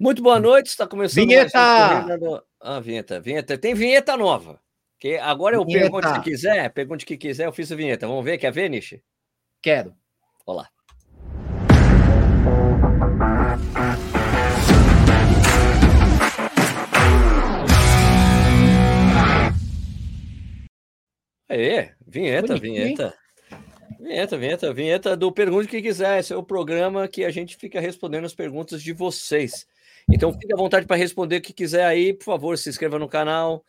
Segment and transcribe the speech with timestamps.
[0.00, 2.16] Muito boa noite, está começando vinheta!
[2.18, 2.40] Do...
[2.60, 3.58] Ah, vinheta, vinheta.
[3.58, 4.60] Tem vinheta nova.
[4.96, 5.90] Que agora eu vinheta.
[5.90, 8.06] pergunto se quiser, pergunte o que quiser, eu fiz a vinheta.
[8.06, 9.02] Vamos ver, quer ver, Nishi?
[9.60, 9.92] Quero.
[10.46, 10.68] Olá.
[21.48, 23.14] Aê, vinheta, vinheta.
[23.98, 26.20] Vinheta, vinheta, vinheta do Pergunte o que quiser.
[26.20, 29.66] Esse é o programa que a gente fica respondendo as perguntas de vocês.
[30.10, 32.14] Então fique à vontade para responder o que quiser aí.
[32.14, 33.64] Por favor, se inscreva no canal,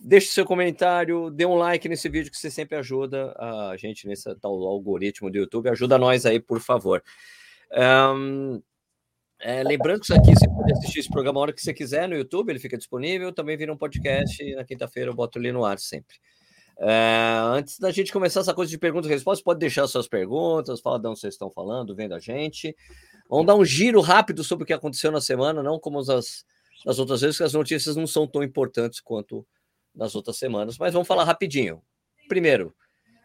[0.00, 4.34] deixe seu comentário, dê um like nesse vídeo que você sempre ajuda a gente nesse
[4.36, 5.68] tal algoritmo do YouTube.
[5.68, 7.02] Ajuda nós aí, por favor.
[7.70, 8.62] Um,
[9.40, 12.08] é, lembrando que isso aqui você pode assistir esse programa a hora que você quiser
[12.08, 13.32] no YouTube, ele fica disponível.
[13.32, 14.54] Também vira um podcast.
[14.54, 16.16] Na quinta-feira eu boto ele no ar sempre.
[16.80, 20.80] É, antes da gente começar essa coisa de perguntas e respostas, pode deixar suas perguntas,
[20.80, 22.74] fala de onde vocês estão falando, vendo a gente.
[23.28, 26.44] Vamos dar um giro rápido sobre o que aconteceu na semana, não como as,
[26.86, 29.46] as outras vezes, que as notícias não são tão importantes quanto
[29.94, 31.82] nas outras semanas, mas vamos falar rapidinho.
[32.28, 32.72] Primeiro,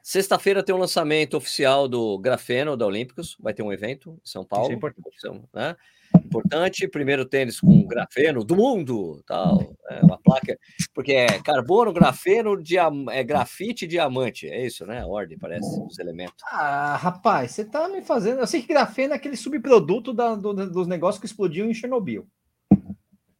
[0.02, 4.30] sexta-feira tem o um lançamento oficial do Grafeno da Olímpicos, vai ter um evento em
[4.30, 4.66] São Paulo.
[4.66, 5.48] Isso é importante.
[5.54, 5.76] Né?
[6.18, 6.88] Importante.
[6.88, 10.58] Primeiro tênis com grafeno do mundo, tal, é uma placa,
[10.94, 14.48] porque é carbono, grafeno, diam, é grafite e diamante.
[14.48, 15.02] É isso, né?
[15.02, 16.36] A ordem, parece, os elementos.
[16.52, 18.40] Ah, rapaz, você tá me fazendo.
[18.40, 22.28] Eu sei que grafeno é aquele subproduto da, do, dos negócios que explodiu em Chernobyl.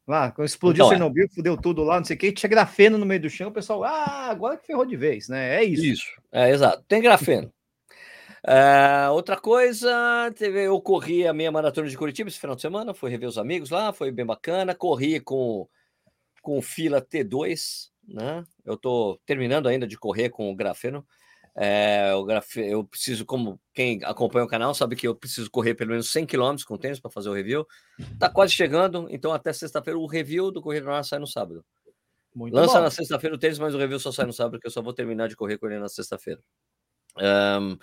[0.06, 0.98] Lá, quando explodiu então, é.
[0.98, 1.34] Chernobyl, é.
[1.34, 3.86] fudeu tudo lá, não sei o que, tinha grafeno no meio do chão, o pessoal,
[3.86, 5.56] ah, agora que ferrou de vez, né?
[5.56, 5.86] É isso.
[5.86, 6.84] Isso, é exato.
[6.88, 7.52] Tem grafeno.
[8.46, 12.94] Uh, outra coisa, teve, eu corri a minha maratona de Curitiba esse final de semana,
[12.94, 14.76] fui rever os amigos lá, foi bem bacana.
[14.76, 15.68] Corri com,
[16.42, 18.44] com fila T2, né?
[18.66, 21.06] Eu tô terminando ainda de correr com o grafeno.
[21.56, 22.58] É, o graf...
[22.58, 26.26] Eu preciso, como quem acompanha o canal sabe que eu preciso correr pelo menos 100
[26.26, 27.66] km com tênis para fazer o review.
[28.20, 31.64] Tá quase chegando, então até sexta-feira o review do Corrida Norte sai no sábado.
[32.36, 32.82] Muito Lança bom.
[32.82, 34.94] na sexta-feira o tênis, mas o review só sai no sábado, porque eu só vou
[34.94, 36.42] terminar de correr com ele na sexta-feira.
[37.16, 37.78] Um,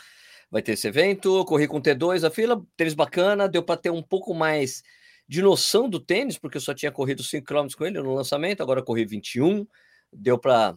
[0.50, 1.44] vai ter esse evento.
[1.44, 4.82] Corri com T2 a fila, tênis bacana, deu para ter um pouco mais
[5.28, 8.62] de noção do tênis, porque eu só tinha corrido 5 km com ele no lançamento,
[8.62, 9.64] agora corri 21,
[10.12, 10.76] deu para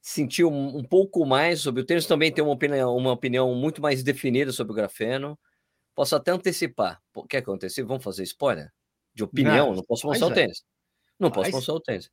[0.00, 2.06] sentir um, um, pouco mais sobre o tênis.
[2.06, 5.36] Também tem uma opinião, uma opinião muito mais definida sobre o grafeno.
[5.94, 7.02] Posso até antecipar.
[7.28, 7.88] Quer que eu antecipe?
[7.88, 8.70] Vamos fazer spoiler?
[9.12, 9.70] De opinião?
[9.70, 10.62] Não, não posso mostrar o tênis.
[11.18, 12.08] Não posso mostrar o tênis.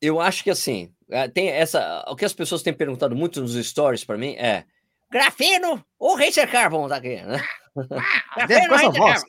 [0.00, 2.02] Eu acho que assim, eh, tem essa.
[2.08, 4.64] O que as pessoas têm perguntado muito nos stories para mim é
[5.10, 7.40] Grafeno ou Racer Carbon aqui, né?
[7.76, 9.24] Ah, com essa voz.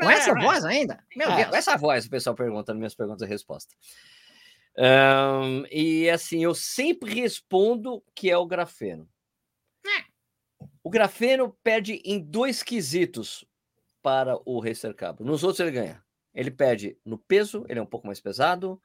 [0.00, 1.04] Com essa voz ainda?
[1.16, 1.48] Meu é, Deus.
[1.48, 3.76] Com essa voz, o pessoal perguntando minhas perguntas e respostas.
[4.78, 9.08] Um, e assim, eu sempre respondo que é o grafeno.
[9.84, 10.04] É.
[10.80, 13.44] O grafeno perde em dois quesitos
[14.00, 15.24] para o Racer Carbon.
[15.24, 16.00] Nos outros ele ganha.
[16.32, 18.80] Ele perde no peso, ele é um pouco mais pesado,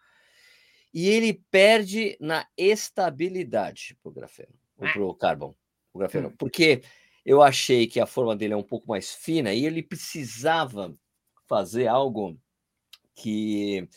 [0.92, 4.92] e ele perde na estabilidade para o grafeno, é.
[4.92, 5.56] para o carbon
[5.94, 6.36] o grafeno, hum.
[6.38, 6.82] porque
[7.26, 10.96] eu achei que a forma dele é um pouco mais fina e ele precisava
[11.48, 12.40] fazer algo
[13.16, 13.88] que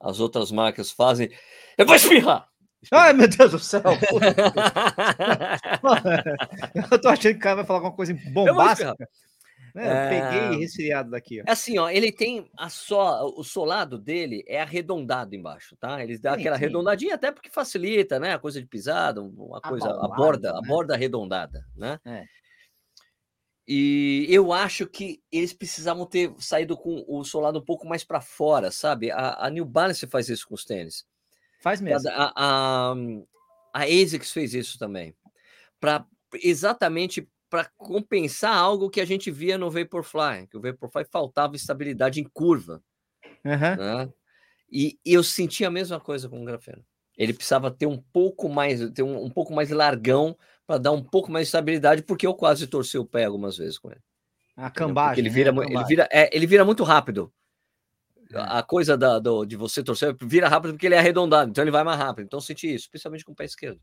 [0.00, 1.30] as outras marcas fazem.
[1.76, 2.48] Eu vou espirrar!
[2.90, 3.82] Ai, meu Deus do céu!
[6.90, 8.96] eu tô achando que o cara vai falar alguma coisa bombástica.
[9.74, 10.56] É, eu peguei é.
[10.56, 11.40] resfriado daqui.
[11.40, 11.44] Ó.
[11.46, 16.02] É assim, ó, ele tem a só o solado dele é arredondado embaixo, tá?
[16.02, 16.64] Ele dá sim, aquela sim.
[16.64, 18.34] arredondadinha até porque facilita, né?
[18.34, 20.58] A coisa de pisada, uma coisa, a, a borda, né?
[20.58, 21.98] a borda arredondada, né?
[22.04, 22.24] É.
[23.72, 28.20] E eu acho que eles precisavam ter saído com o solado um pouco mais para
[28.20, 29.12] fora, sabe?
[29.12, 31.06] A, a, New Balance faz isso com os tênis.
[31.62, 32.10] Faz mesmo.
[32.10, 32.94] A, a,
[33.72, 35.14] a ASICS fez isso também.
[35.78, 36.04] Para
[36.42, 42.20] exatamente para compensar algo que a gente via no Vaporfly, que o Vaporfly faltava estabilidade
[42.20, 42.80] em curva.
[43.44, 43.76] Uhum.
[43.76, 44.12] Né?
[44.70, 46.84] E, eu senti a mesma coisa com o grafeno.
[47.18, 51.02] Ele precisava ter um pouco mais, ter um, um pouco mais largão para dar um
[51.02, 54.00] pouco mais de estabilidade, porque eu quase torci o pé algumas vezes com ele.
[54.56, 55.18] A cambagem.
[55.18, 55.66] Ele vira, né?
[55.68, 57.32] ele, vira, é, ele vira muito rápido.
[58.32, 58.38] É.
[58.38, 61.72] A coisa da, do, de você torcer vira rápido porque ele é arredondado, então ele
[61.72, 62.26] vai mais rápido.
[62.26, 63.80] Então eu senti isso, principalmente com o pé esquerdo.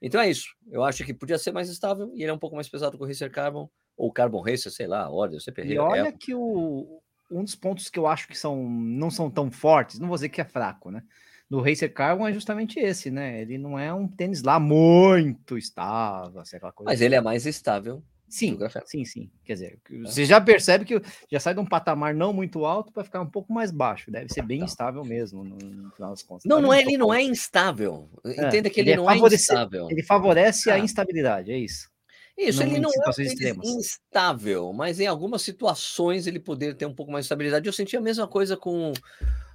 [0.00, 0.54] Então é isso.
[0.70, 3.02] Eu acho que podia ser mais estável e ele é um pouco mais pesado que
[3.02, 6.12] o Racer Carbon ou Carbon Racer, sei lá, olha, eu sempre E olha é...
[6.12, 7.00] que o,
[7.30, 10.28] um dos pontos que eu acho que são não são tão fortes, não vou dizer
[10.28, 11.02] que é fraco, né?
[11.50, 13.40] Do Racer Carbon é justamente esse, né?
[13.40, 16.90] Ele não é um tênis lá muito estável, assim, aquela coisa.
[16.90, 19.30] Mas ele é mais estável Sim, sim, sim.
[19.44, 19.98] Quer dizer, é.
[20.00, 23.30] você já percebe que já sai de um patamar não muito alto para ficar um
[23.30, 24.10] pouco mais baixo.
[24.10, 24.66] Deve ser bem tá.
[24.66, 26.44] instável mesmo, no, no, final das contas.
[26.44, 28.08] Não, tá não é, ele não é instável.
[28.24, 29.88] É, Entenda que ele, ele é não é instável.
[29.90, 31.88] Ele favorece a instabilidade, é isso.
[32.36, 33.66] Isso, ele não é extremas.
[33.66, 37.66] instável, mas em algumas situações ele poderia ter um pouco mais de estabilidade.
[37.66, 38.92] Eu senti a mesma coisa com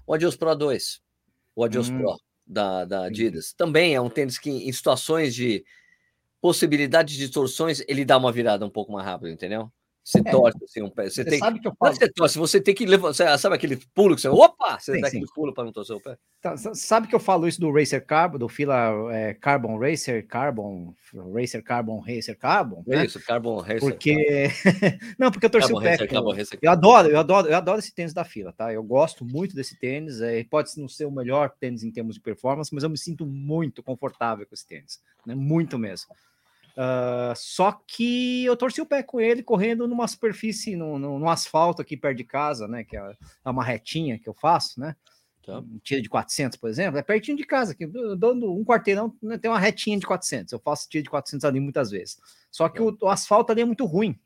[0.05, 0.99] o Adios Pro 2,
[1.55, 1.99] o Adios hum.
[1.99, 3.53] Pro da, da Adidas.
[3.53, 5.63] Também é um tênis que, em situações de
[6.44, 9.72] possibilidade de torções, ele dá uma virada um pouco mais rápido, entendeu?
[10.04, 10.24] Você é.
[10.24, 11.06] torce assim um pé.
[11.06, 11.95] Você, você tem, sabe que eu falo.
[11.95, 13.38] Você torce, você tem que levantar.
[13.38, 14.28] Sabe aquele pulo que você.
[14.28, 14.78] Opa!
[14.78, 15.18] Você sim, dá sim.
[15.18, 16.18] aquele pulo para não torcer o pé.
[16.42, 20.94] Tá, sabe que eu falo isso do Racer Carbon, do fila é, Carbon Racer, Carbon,
[21.34, 22.84] Racer Carbon, Racer Carbon.
[22.86, 23.06] Né?
[23.06, 23.80] Isso, Carbon Racer.
[23.80, 24.50] Porque.
[25.18, 25.92] não, porque eu torci Carbon o pé.
[25.92, 28.74] Racer, Carbon Racer, eu adoro, eu adoro, eu adoro esse tênis da fila, tá?
[28.74, 30.19] Eu gosto muito desse tênis.
[30.19, 33.25] É, pode não ser o melhor tênis em termos de performance, mas eu me sinto
[33.25, 35.00] muito confortável com esse tênis.
[35.25, 35.34] Né?
[35.34, 36.13] Muito mesmo.
[36.75, 41.29] Uh, só que eu torci o pé com ele correndo numa superfície, no, no, no,
[41.29, 42.83] asfalto aqui perto de casa, né?
[42.83, 43.15] Que é,
[43.45, 44.95] é uma retinha que eu faço, né?
[45.45, 45.59] Tá.
[45.59, 47.85] Um tiro de 400, por exemplo, é pertinho de casa, aqui,
[48.17, 50.53] dando um quarteirão, né, tem uma retinha de 400.
[50.53, 52.17] Eu faço tiro de 400 ali muitas vezes.
[52.49, 52.83] Só que tá.
[52.83, 54.17] o, o, asfalto ali é muito ruim.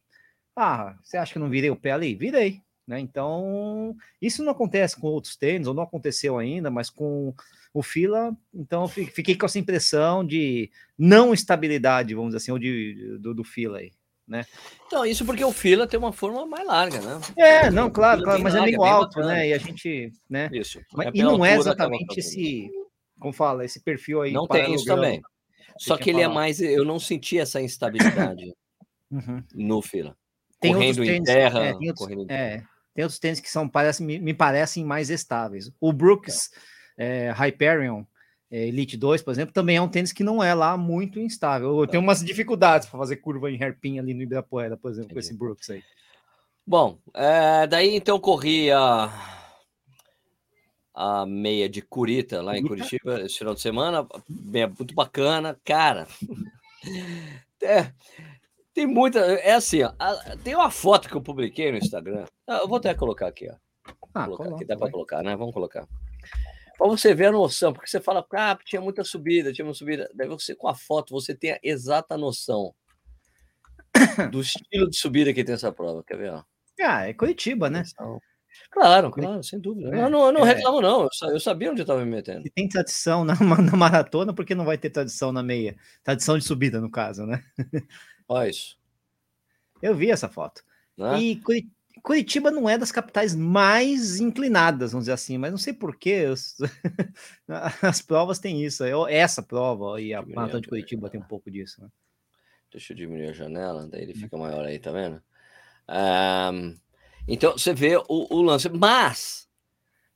[0.56, 2.16] Ah, você acha que eu não virei o pé ali?
[2.16, 2.62] Virei.
[2.88, 3.00] Né?
[3.02, 7.34] Então, isso não acontece com outros tênis, ou não aconteceu ainda, mas com
[7.74, 12.58] o Fila, então eu fiquei com essa impressão de não estabilidade, vamos dizer assim, ou
[12.58, 13.92] de, do, do Fila aí.
[14.28, 14.46] Né?
[14.86, 17.22] Então, isso porque o fila tem uma forma mais larga, né?
[17.38, 19.48] É, não, claro, claro mas é larga, é meio alto, né?
[19.48, 20.50] E a gente, né?
[20.52, 20.82] Isso.
[20.92, 22.70] Mas, é e não é exatamente esse,
[23.22, 24.34] como fala, esse perfil aí.
[24.34, 25.22] Não tem isso também.
[25.78, 28.54] Só que ele é mais, eu não senti essa instabilidade
[29.10, 29.42] uhum.
[29.54, 30.14] no fila.
[30.60, 32.64] Tem correndo tênis, em terra, é, outros, é,
[32.98, 35.72] tem outros tênis que são, parece, me, me parecem mais estáveis.
[35.80, 36.50] O Brooks
[36.98, 38.04] é, Hyperion
[38.50, 41.80] é, Elite 2, por exemplo, também é um tênis que não é lá muito instável.
[41.80, 45.14] Eu tenho umas dificuldades para fazer curva em hairpin ali no Ibirapuera, por exemplo, Entendi.
[45.14, 45.84] com esse Brooks aí.
[46.66, 49.12] Bom, é, daí então corri a,
[50.96, 56.08] a meia de Curita lá em Curitiba esse final de semana, bem, muito bacana, cara.
[57.60, 57.92] É,
[58.78, 59.20] tem muita.
[59.20, 59.92] É assim, ó,
[60.44, 62.26] tem uma foto que eu publiquei no Instagram.
[62.48, 63.56] Ah, eu vou até colocar aqui, ó.
[64.14, 65.36] Ah, colocar, coloca, aqui dá para colocar, né?
[65.36, 65.88] Vamos colocar
[66.78, 70.08] para você ver a noção, porque você fala, ah, tinha muita subida, tinha uma subida.
[70.14, 72.72] Daí você, com a foto, você tem a exata noção
[74.32, 76.04] do estilo de subida que tem essa prova.
[76.06, 76.34] Quer ver?
[76.34, 76.44] Ó?
[76.80, 77.82] Ah, é Curitiba, né?
[78.70, 79.90] Claro, claro, sem dúvida.
[79.96, 80.54] É, eu não, eu não é.
[80.54, 81.08] reclamo, não.
[81.32, 82.44] Eu sabia onde eu estava me metendo.
[82.44, 83.34] Se tem tradição na,
[83.72, 85.76] na maratona, por que não vai ter tradição na meia?
[86.04, 87.44] Tradição de subida, no caso, né?
[88.28, 88.78] Olha isso.
[89.82, 90.64] Eu vi essa foto.
[90.98, 91.20] Né?
[91.20, 91.42] E
[92.02, 96.26] Curitiba não é das capitais mais inclinadas, vamos dizer assim, mas não sei porquê.
[97.82, 98.84] As provas têm isso.
[99.08, 101.82] Essa prova e a Maratona de Curitiba tem um pouco disso.
[101.82, 101.90] Né?
[102.72, 104.22] Deixa eu diminuir a janela, daí ele hum.
[104.22, 105.22] fica maior aí, tá vendo?
[105.90, 106.76] Um,
[107.28, 109.48] então você vê o, o, lance, mas.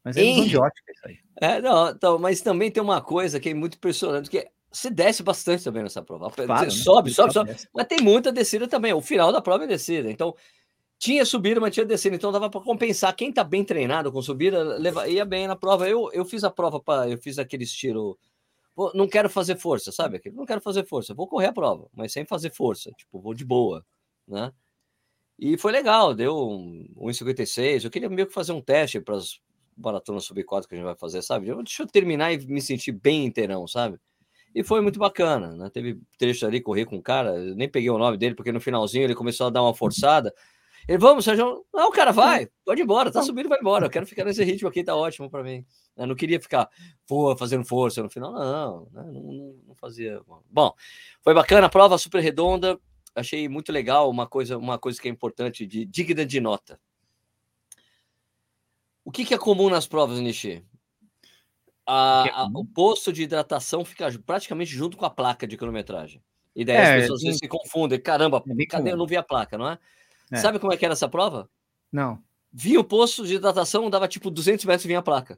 [0.03, 0.47] Mas é em...
[0.47, 1.19] de ótica isso aí.
[1.39, 5.21] É, não, então, mas também tem uma coisa que é muito impressionante, que você desce
[5.21, 6.31] bastante também nessa prova.
[6.31, 6.83] Claro, você né?
[6.83, 8.93] sobe, sobe, sobe, sobe, mas tem muita descida também.
[8.93, 10.09] O final da prova é descida.
[10.09, 10.35] Então,
[10.97, 13.15] tinha subida, mas tinha descida, então dava para compensar.
[13.15, 15.89] Quem tá bem treinado com subida, leva, ia bem na prova.
[15.89, 18.17] Eu, eu fiz a prova para, eu fiz aquele estilo.
[18.93, 20.21] Não quero fazer força, sabe?
[20.33, 23.43] Não quero fazer força, vou correr a prova, mas sem fazer força, tipo, vou de
[23.43, 23.85] boa,
[24.27, 24.53] né?
[25.37, 26.35] E foi legal, deu
[26.97, 27.83] 1,56.
[27.83, 29.41] Eu queria meio que fazer um teste para as
[29.75, 31.47] maratonas sub 4 que a gente vai fazer, sabe?
[31.47, 33.99] Deixa eu terminar e me sentir bem inteirão, sabe?
[34.53, 35.69] E foi muito bacana, né?
[35.69, 38.59] Teve trecho ali, correr com o cara, eu nem peguei o nome dele, porque no
[38.59, 40.33] finalzinho ele começou a dar uma forçada.
[40.87, 41.65] Ele, vamos, Sérgio.
[41.73, 43.85] Não, cara, vai, pode ir embora, tá subindo, vai embora.
[43.85, 45.65] Eu quero ficar nesse ritmo aqui, tá ótimo para mim.
[45.95, 46.69] Eu não queria ficar
[47.07, 50.21] pô, fazendo força no final, não, né, não, não, não fazia.
[50.49, 50.73] Bom,
[51.21, 52.79] foi bacana, a prova super redonda,
[53.15, 56.79] achei muito legal uma coisa, uma coisa que é importante, de digna de nota.
[59.03, 60.63] O que, que é comum nas provas, Nishi?
[61.93, 66.23] A, é a, o posto de hidratação fica praticamente junto com a placa de cronometragem.
[66.55, 67.99] E daí é, as pessoas se confundem.
[67.99, 68.93] Caramba, é cadê?
[68.93, 69.77] Eu não vi a placa, não é?
[70.31, 70.37] É.
[70.37, 71.49] Sabe como é que era essa prova?
[71.91, 72.23] Não.
[72.53, 75.37] Vinha o posto de hidratação, dava tipo 200 metros e vinha a placa.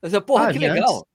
[0.00, 1.06] Eu dizia, porra, ah, que legal.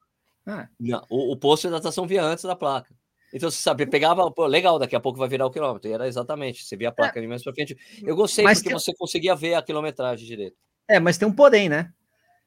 [0.46, 0.68] Ah.
[0.80, 2.94] Não, o, o, posto de hidratação vinha antes da placa.
[3.34, 5.89] Então você sabe, pegava, pô, legal, daqui a pouco vai virar o quilômetro.
[5.89, 7.20] E era exatamente, você via a placa é.
[7.20, 7.75] ali mais pra frente.
[8.04, 8.80] Eu gostei mas porque tem...
[8.80, 10.56] você conseguia ver a quilometragem direito.
[10.88, 11.92] É, mas tem um porém, né?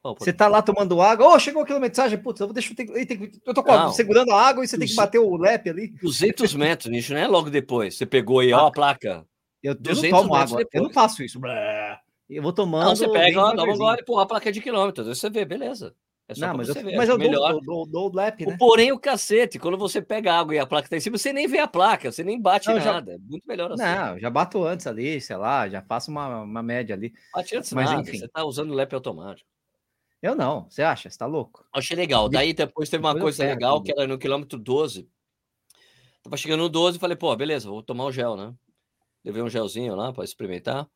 [0.03, 3.07] Você tá lá tomando água, oh, chegou a quilometragem, putz, eu, deixa, eu, ter, eu,
[3.07, 5.69] tenho, eu tô não, segurando a água e você 200, tem que bater o lep
[5.69, 5.89] ali.
[6.01, 7.97] 200 metros, nisso não é logo depois.
[7.97, 8.65] Você pegou aí, ah.
[8.65, 9.27] ó, a placa.
[9.63, 10.75] Eu, eu não tomo água, depois.
[10.75, 11.41] eu não faço isso.
[12.31, 12.85] Eu vou tomando.
[12.85, 15.95] Não, você pega, ó, dá gole, pô, a placa é de quilômetros, você vê, beleza.
[16.29, 17.53] É só não, mas eu, ver, mas eu melhor.
[17.53, 18.55] Dou, dou, dou, lap, né?
[18.59, 21.49] Porém, o cacete, quando você pega água e a placa tá em cima, você nem
[21.49, 23.13] vê a placa, você nem bate não, nada.
[23.13, 23.17] Já...
[23.17, 23.83] É muito melhor assim.
[23.83, 27.15] Não, já bato antes ali, sei lá, já faço uma, uma média ali.
[27.35, 28.19] Bate antes mas, nada, enfim.
[28.19, 29.49] você tá usando lap automático.
[30.21, 31.09] Eu não, você acha?
[31.09, 31.65] Você tá louco?
[31.73, 32.29] Achei legal.
[32.29, 35.09] Daí depois teve uma depois coisa legal, que era no quilômetro 12.
[36.23, 38.53] Tava chegando no 12 e falei, pô, beleza, vou tomar o gel, né?
[39.25, 40.89] levei um gelzinho lá para experimentar.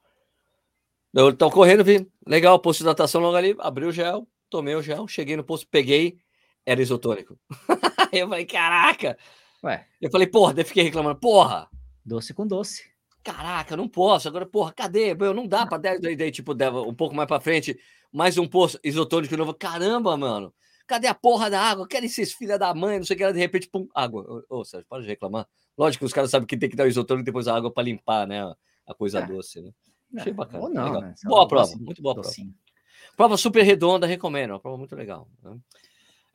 [1.15, 4.83] Eu estou correndo, vi, legal, posto de natação logo ali, abri o gel, tomei o
[4.83, 6.19] gel, cheguei no posto, peguei,
[6.65, 7.39] era isotônico.
[8.13, 9.19] eu falei, caraca!
[9.63, 9.87] Ué.
[10.01, 11.69] Eu falei, porra, daí fiquei reclamando, porra!
[12.05, 12.91] Doce com doce.
[13.23, 14.27] Caraca, não posso.
[14.27, 15.13] Agora, porra, cadê?
[15.13, 16.53] Eu não dá para daí, daí, tipo,
[16.89, 17.79] um pouco mais para frente,
[18.13, 19.55] mais um posto isotônico de novo.
[19.55, 20.55] Caramba, mano.
[20.87, 21.89] Cadê a porra da água?
[21.89, 24.45] Querem esses filha da mãe, não sei o que, de repente, pum, água.
[24.49, 25.49] Ô, Sérgio, para de reclamar.
[25.79, 27.73] Lógico que os caras sabem que tem que dar o isotônico e depois a água
[27.73, 28.43] para limpar, né?
[28.87, 29.27] A coisa é.
[29.27, 29.71] doce, né?
[30.17, 30.65] Achei é, bacana.
[30.65, 31.15] Ou não, né?
[31.25, 32.31] Boa prova, muito boa prova.
[33.17, 35.29] Prova super redonda, recomendo, uma prova muito legal.
[35.43, 35.57] Né?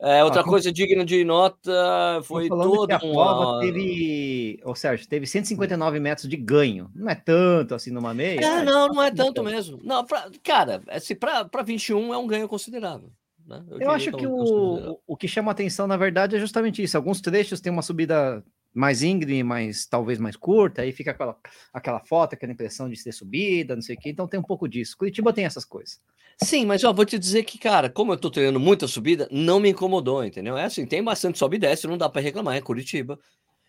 [0.00, 5.26] É, outra ah, coisa digna de nota foi todo a prova teve, ou Sérgio, teve
[5.26, 6.88] 159 metros de ganho.
[6.94, 8.38] Não é tanto assim numa meia.
[8.38, 9.80] É, não, não é tanto mesmo.
[9.82, 13.10] Não, pra, cara, assim, para 21 é um ganho considerável.
[13.44, 13.64] Né?
[13.70, 16.96] Eu, Eu acho que o, o que chama atenção, na verdade, é justamente isso.
[16.96, 21.36] Alguns trechos têm uma subida mais íngreme, mas talvez mais curta, aí fica aquela,
[21.72, 24.10] aquela foto, aquela impressão de ser subida, não sei o quê.
[24.10, 24.96] Então tem um pouco disso.
[24.96, 26.00] Curitiba tem essas coisas.
[26.42, 29.58] Sim, mas ó, vou te dizer que, cara, como eu tô treinando muita subida, não
[29.58, 30.56] me incomodou, entendeu?
[30.56, 33.18] É assim, tem bastante sobe e desce, não dá para reclamar, é Curitiba.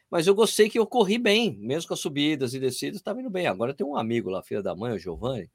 [0.09, 3.29] Mas eu gostei que eu corri bem, mesmo com as subidas e descidas, tá indo
[3.29, 3.47] bem.
[3.47, 5.49] Agora tem um amigo lá, filha da mãe, o Giovanni,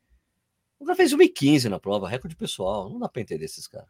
[0.78, 2.90] o cara fez 1,15 na prova, recorde pessoal.
[2.90, 3.88] Não dá pra entender esses caras.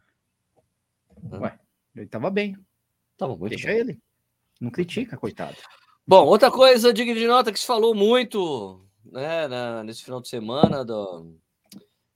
[1.31, 1.59] Ué,
[1.95, 2.55] ele tava bem.
[3.17, 3.77] Tava muito Deixa bem.
[3.77, 3.99] ele.
[4.61, 5.57] Não critica, coitado.
[6.07, 10.27] Bom, outra coisa digna de nota que se falou muito né, na, nesse final de
[10.27, 11.35] semana do,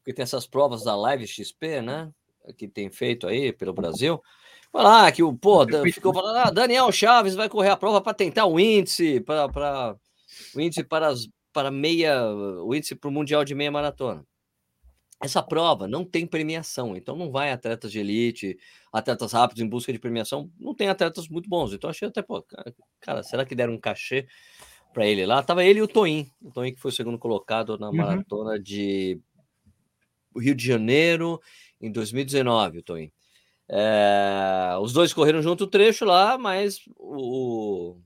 [0.09, 2.11] porque tem essas provas da Live XP, né?
[2.57, 4.19] Que tem feito aí pelo Brasil.
[4.71, 8.13] Falar ah, que o pô, ficou falando, ah, Daniel Chaves vai correr a prova para
[8.13, 9.95] tentar o índice, para
[10.55, 14.25] o índice para, as, para meia, o índice para o Mundial de Meia Maratona.
[15.21, 18.57] Essa prova não tem premiação, então não vai atletas de elite,
[18.91, 21.73] atletas rápidos em busca de premiação, não tem atletas muito bons.
[21.73, 22.43] Então achei até, pô,
[22.99, 24.27] cara, será que deram um cachê
[24.91, 25.43] para ele lá?
[25.43, 27.95] Tava ele e o Toim, o Toim que foi o segundo colocado na uhum.
[27.95, 29.19] maratona de
[30.39, 31.39] Rio de Janeiro
[31.79, 33.12] em 2019, o Toim.
[33.67, 37.98] É, os dois correram junto o trecho lá, mas o,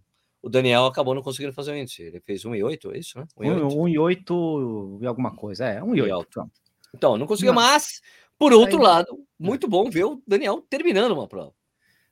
[0.41, 2.03] o Daniel acabou não conseguindo fazer o índice.
[2.03, 3.25] Ele fez 1,8, é isso, né?
[3.37, 6.49] 1,8 e alguma coisa, é, 1,8.
[6.93, 8.01] Então, não conseguiu, mas,
[8.37, 11.53] por outro Aí, lado, muito bom ver o Daniel terminando uma prova.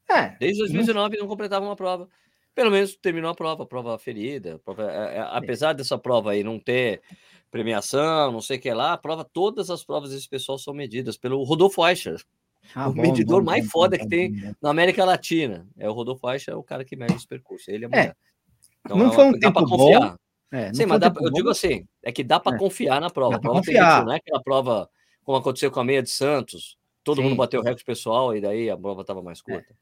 [0.09, 0.29] É.
[0.39, 2.09] Desde 2019 não completava uma prova.
[2.53, 4.59] Pelo menos terminou a prova, prova ferida.
[4.63, 7.01] Prova, é, é, apesar dessa prova aí não ter
[7.49, 11.17] premiação, não sei o que lá, a prova, todas as provas desse pessoal são medidas
[11.17, 12.21] pelo Rodolfo Eicher,
[12.75, 15.67] ah, o bom, medidor bom, mais bom, foda que tem na América Latina.
[15.77, 17.69] É o Rodolfo Eicher, é o cara que mede esse percurso.
[17.69, 18.15] Ele é, é.
[18.85, 20.15] Então, não é foi um tempo confiar.
[20.53, 22.59] É, Sim, mas dá, eu digo assim, é que dá para é.
[22.59, 23.37] confiar na prova.
[23.37, 24.05] A prova confiar.
[24.05, 24.89] não é aquela prova
[25.23, 27.23] como aconteceu com a meia de Santos, todo Sim.
[27.23, 29.73] mundo bateu o recorde pessoal e daí a prova estava mais curta.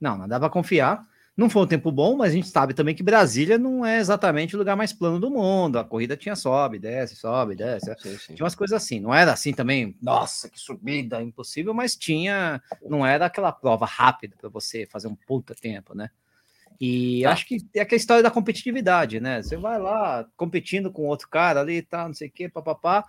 [0.00, 1.06] Não, não dá para confiar.
[1.40, 4.54] Não foi um tempo bom, mas a gente sabe também que Brasília não é exatamente
[4.54, 5.78] o lugar mais plano do mundo.
[5.78, 7.86] A corrida tinha sobe, desce, sobe, desce.
[7.98, 8.34] Sim, sim.
[8.34, 9.00] Tinha umas coisas assim.
[9.00, 12.62] Não era assim também, nossa, que subida impossível, mas tinha.
[12.86, 16.10] Não era aquela prova rápida para você fazer um puta tempo, né?
[16.78, 17.32] E tá.
[17.32, 19.42] acho que é aquela história da competitividade, né?
[19.42, 23.06] Você vai lá competindo com outro cara ali tá, não sei o quê, papapá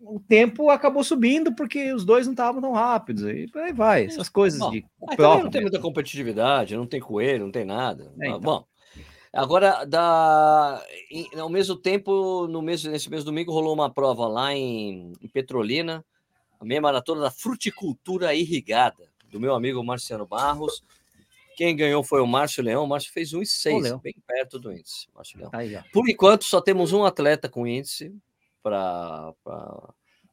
[0.00, 3.24] o tempo acabou subindo porque os dois não estavam tão rápidos.
[3.24, 4.84] Aí, aí vai, essas coisas bom, de
[5.16, 5.44] prova.
[5.44, 8.12] Não tem muita competitividade, não tem coelho, não tem nada.
[8.20, 8.40] É, então.
[8.40, 8.66] Bom,
[9.32, 10.82] agora, da,
[11.38, 16.04] ao mesmo tempo, no mês, nesse mês domingo, rolou uma prova lá em, em Petrolina,
[16.60, 20.82] a meia maratona da fruticultura irrigada, do meu amigo Marciano Barros.
[21.56, 22.84] Quem ganhou foi o Márcio Leão.
[22.84, 25.06] O Márcio fez 1,6, bem perto do índice.
[25.14, 25.50] Márcio Leão.
[25.52, 28.12] Aí, Por enquanto, só temos um atleta com índice,
[28.64, 29.34] para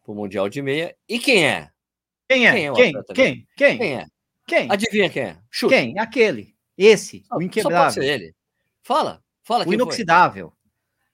[0.07, 0.95] o Mundial de Meia.
[1.07, 1.69] E quem é?
[2.29, 2.51] Quem é?
[2.53, 2.67] Quem?
[2.67, 2.93] É quem?
[3.13, 3.47] Quem?
[3.57, 3.77] Quem?
[3.77, 4.05] Quem é?
[4.47, 4.71] Quem?
[4.71, 5.37] Adivinha quem é?
[5.51, 5.75] Chuta.
[5.75, 5.99] Quem?
[5.99, 6.55] Aquele.
[6.77, 7.23] Esse.
[7.31, 8.01] o inquebrável.
[8.01, 8.33] Ele.
[8.81, 9.21] Fala.
[9.43, 10.53] Fala o inoxidável.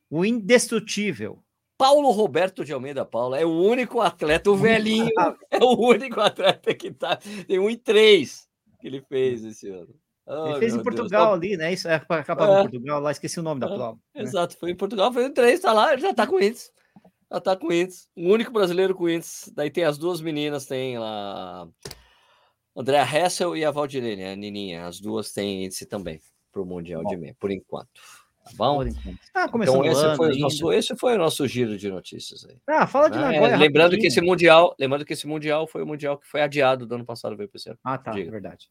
[0.09, 0.19] Foi.
[0.19, 1.43] O indestrutível.
[1.77, 5.11] Paulo Roberto de Almeida Paula é o único atleta, o velhinho,
[5.51, 7.17] é o único atleta que tá.
[7.47, 8.47] Tem um e três
[8.79, 9.93] que ele fez esse ano.
[10.25, 11.37] Oh, ele fez em Portugal Deus.
[11.37, 11.71] ali, né?
[11.71, 12.61] Isso é para acabar é.
[12.63, 13.97] Portugal, lá esqueci o nome da prova.
[14.15, 14.23] É.
[14.23, 16.71] Exato, foi em Portugal, foi em três, tá lá, já tá com isso.
[17.29, 18.07] Ela tá com índice.
[18.15, 19.53] O único brasileiro com índice.
[19.53, 21.67] Daí tem as duas meninas, tem lá.
[22.75, 24.85] Andréa Hessel e a Valdirene, a Nininha.
[24.85, 27.09] As duas têm índice também para o Mundial bom.
[27.09, 27.89] de meia, por enquanto.
[28.43, 28.81] Tá bom?
[29.33, 32.57] Ah, então, esse, foi o nosso, esse foi o nosso giro de notícias aí.
[32.67, 33.53] Ah, fala de ah, Nagoya.
[33.53, 36.85] É, lembrando que esse Mundial, lembrando que esse Mundial foi o Mundial que foi adiado
[36.85, 38.31] do ano passado, veio para Ah, tá, Diga.
[38.31, 38.69] verdade.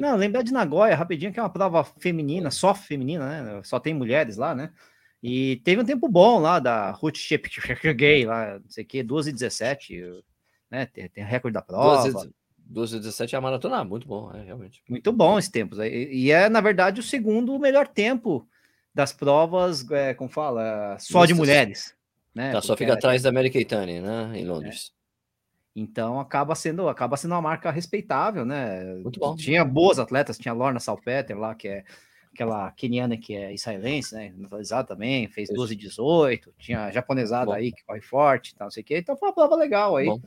[0.00, 3.62] Não, lembrar de Nagoya, rapidinho, que é uma prova feminina, só feminina, né?
[3.62, 4.72] Só tem mulheres lá, né?
[5.28, 7.16] E teve um tempo bom lá da Ruth
[7.96, 10.22] Gay, lá, não sei o que, 12 e 17,
[10.70, 10.86] né?
[10.86, 12.30] Tem, tem recorde da prova.
[12.58, 14.84] 12 e 17 é a maratona, muito bom, é, realmente.
[14.88, 15.82] Muito bom esse tempo.
[15.82, 18.46] E, e é, na verdade, o segundo melhor tempo
[18.94, 21.26] das provas, é, como fala, só Mistas.
[21.26, 21.96] de mulheres.
[22.32, 22.52] Né?
[22.52, 24.30] Tá, só fica atrás da Mary Keitane, né?
[24.32, 24.92] Em Londres.
[25.74, 25.80] É.
[25.80, 28.94] Então acaba sendo, acaba sendo uma marca respeitável, né?
[29.02, 29.34] Muito bom.
[29.34, 31.84] Tinha boas atletas, tinha a Lorna Salpeter lá, que é
[32.36, 34.32] aquela keniana que é israelense, né?
[34.36, 37.52] Naturalizada também, fez 12 e 18, tinha a japonesada bom.
[37.52, 38.98] aí que corre forte, tal, não sei o quê.
[38.98, 40.06] Então foi uma prova legal aí.
[40.06, 40.20] Bom.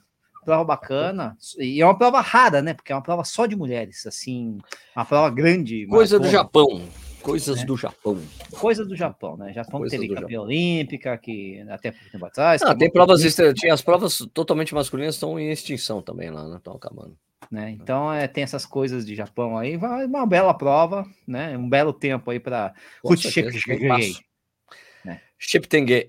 [0.44, 1.38] Prova bacana.
[1.58, 2.74] E é uma prova rara, né?
[2.74, 4.58] Porque é uma prova só de mulheres, assim,
[4.96, 5.86] uma prova grande.
[5.88, 6.20] Coisa maratona.
[6.20, 6.90] do Japão.
[7.22, 7.66] Coisas é.
[7.66, 8.18] do Japão.
[8.52, 9.54] Coisas do Japão, né?
[9.54, 12.62] Japão Coisa teve campeã olímpica, que até pouco tempo atrás.
[12.62, 13.22] Ah, tem provas,
[13.56, 16.58] tinha as provas totalmente masculinas estão em extinção também lá, né?
[16.58, 17.18] Estão acabando.
[17.52, 17.72] Né?
[17.72, 21.58] Então é, tem essas coisas de Japão aí, vai uma bela prova, né?
[21.58, 22.74] Um belo tempo aí para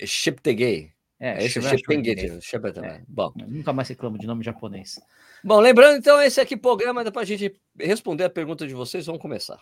[0.07, 0.93] Shiptengay.
[1.19, 2.41] É, esse Shiptengay.
[2.85, 4.99] É, Bom, nunca mais reclamo de nome japonês.
[5.43, 9.07] Bom, lembrando então, esse aqui programa para a gente responder a pergunta de vocês.
[9.07, 9.61] Vamos começar.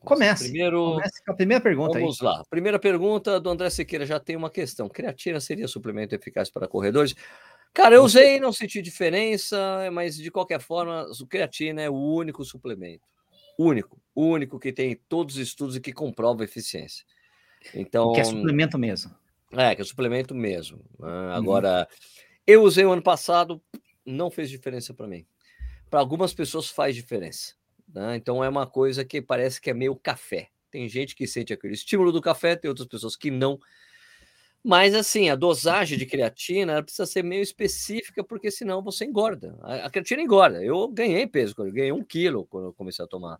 [0.00, 0.44] Comece.
[0.44, 1.98] Primeiro, Comece com a primeira pergunta.
[1.98, 2.26] Vamos aí.
[2.26, 2.42] lá.
[2.50, 4.88] Primeira pergunta do André Siqueira já tem uma questão.
[4.88, 7.14] Creatina seria suplemento eficaz para corredores?
[7.74, 12.44] Cara, eu usei, não senti diferença, mas de qualquer forma, o creatina é o único
[12.44, 13.02] suplemento.
[13.58, 17.04] Único, único que tem todos os estudos e que comprova eficiência.
[17.74, 19.14] Então, que é suplemento mesmo.
[19.50, 20.84] É, que é suplemento mesmo.
[20.98, 21.30] Uhum.
[21.32, 21.88] Agora,
[22.46, 23.60] eu usei o ano passado,
[24.04, 25.26] não fez diferença para mim.
[25.90, 27.54] Para algumas pessoas faz diferença.
[27.92, 28.16] Né?
[28.16, 30.48] Então é uma coisa que parece que é meio café.
[30.70, 33.58] Tem gente que sente aquele estímulo do café, tem outras pessoas que não.
[34.64, 39.54] Mas assim, a dosagem de creatina precisa ser meio específica, porque senão você engorda.
[39.60, 40.64] A, a creatina engorda.
[40.64, 43.38] Eu ganhei peso, eu ganhei um quilo quando eu comecei a tomar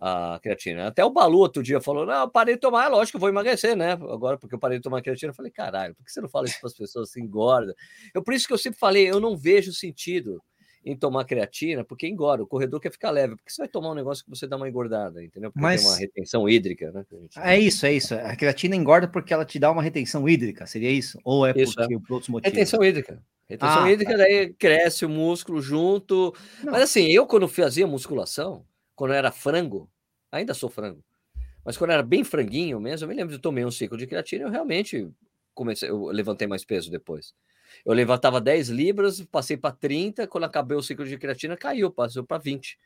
[0.00, 0.88] a creatina.
[0.88, 3.20] Até o Balu outro dia falou: Não, eu parei de tomar, é lógico que eu
[3.20, 3.92] vou emagrecer, né?
[3.92, 6.46] Agora, porque eu parei de tomar creatina, eu falei: Caralho, por que você não fala
[6.46, 7.10] isso para as pessoas?
[7.10, 7.72] Você engorda.
[8.12, 10.42] Eu, por isso que eu sempre falei: Eu não vejo sentido
[10.84, 13.94] em tomar creatina, porque engorda, o corredor quer ficar leve, porque você vai tomar um
[13.94, 15.50] negócio que você dá uma engordada, entendeu?
[15.50, 15.82] Porque Mas...
[15.82, 17.04] tem uma retenção hídrica, né?
[17.38, 18.14] É isso, é isso.
[18.14, 21.18] A creatina engorda porque ela te dá uma retenção hídrica, seria isso?
[21.24, 21.98] Ou é isso, porque é.
[21.98, 22.54] por outros motivos?
[22.54, 23.22] Retenção hídrica.
[23.48, 24.18] Retenção ah, hídrica, tá.
[24.18, 26.34] daí cresce o músculo junto.
[26.62, 26.72] Não.
[26.72, 29.90] Mas assim, eu quando fazia musculação, quando era frango,
[30.30, 31.02] ainda sou frango,
[31.64, 34.06] mas quando eu era bem franguinho mesmo, eu me lembro de tomar um ciclo de
[34.06, 35.10] creatina, eu realmente
[35.54, 37.34] comecei, eu levantei mais peso depois.
[37.84, 42.24] Eu levantava 10 libras, passei para 30, quando acabei o ciclo de creatina, caiu, passou
[42.24, 42.78] para 20.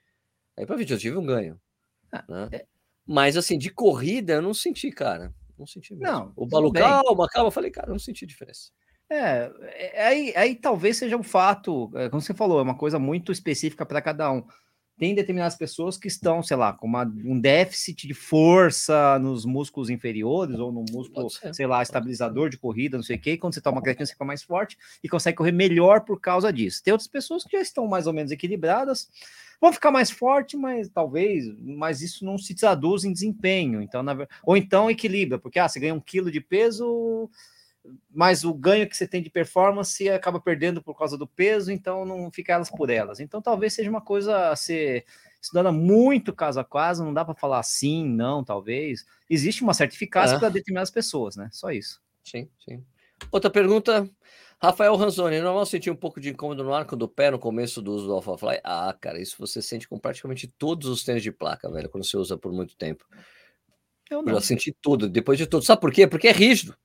[0.59, 1.61] Aí para 20 eu tive um ganho.
[2.11, 2.49] Ah, né?
[2.53, 2.67] é...
[3.07, 5.35] Mas assim, de corrida eu não senti, cara.
[5.59, 6.07] Não senti mesmo.
[6.07, 7.49] Não, o Balu, calma, calma.
[7.49, 8.71] Eu falei, cara, eu não senti diferença.
[9.11, 9.53] É,
[9.93, 13.31] é, aí, aí talvez seja um fato, é, como você falou, é uma coisa muito
[13.31, 14.47] específica para cada um
[14.99, 19.91] tem determinadas pessoas que estão, sei lá, com uma, um déficit de força nos músculos
[19.91, 23.33] inferiores ou no músculo, sei lá, estabilizador de corrida, não sei o quê.
[23.33, 26.53] E quando você toma creatina, você fica mais forte e consegue correr melhor por causa
[26.53, 26.83] disso.
[26.83, 29.09] Tem outras pessoas que já estão mais ou menos equilibradas,
[29.61, 33.81] vão ficar mais forte, mas talvez, mas isso não se traduz em desempenho.
[33.81, 37.31] Então, na, ou então equilibra, porque ah, você ganha um quilo de peso,
[38.11, 42.05] mas o ganho que você tem de performance acaba perdendo por causa do peso, então
[42.05, 43.21] não fica elas por elas.
[43.21, 45.05] Então talvez seja uma coisa a ser
[45.41, 49.05] estudada muito caso a caso, não dá para falar sim, não, talvez.
[49.29, 50.39] Existe uma certa eficácia é.
[50.39, 51.49] para determinadas pessoas, né?
[51.53, 52.01] Só isso.
[52.23, 52.85] Sim, sim.
[53.31, 54.09] Outra pergunta,
[54.61, 57.93] Rafael Ranzoni, normal sentir um pouco de incômodo no arco do pé no começo do
[57.93, 58.61] uso do AlphaFly?
[58.63, 62.17] Ah, cara, isso você sente com praticamente todos os tênis de placa, velho, quando você
[62.17, 63.05] usa por muito tempo.
[64.09, 64.33] Eu não.
[64.33, 65.65] Eu já senti tudo, depois de tudo.
[65.65, 66.07] Sabe por quê?
[66.07, 66.77] Porque é rígido.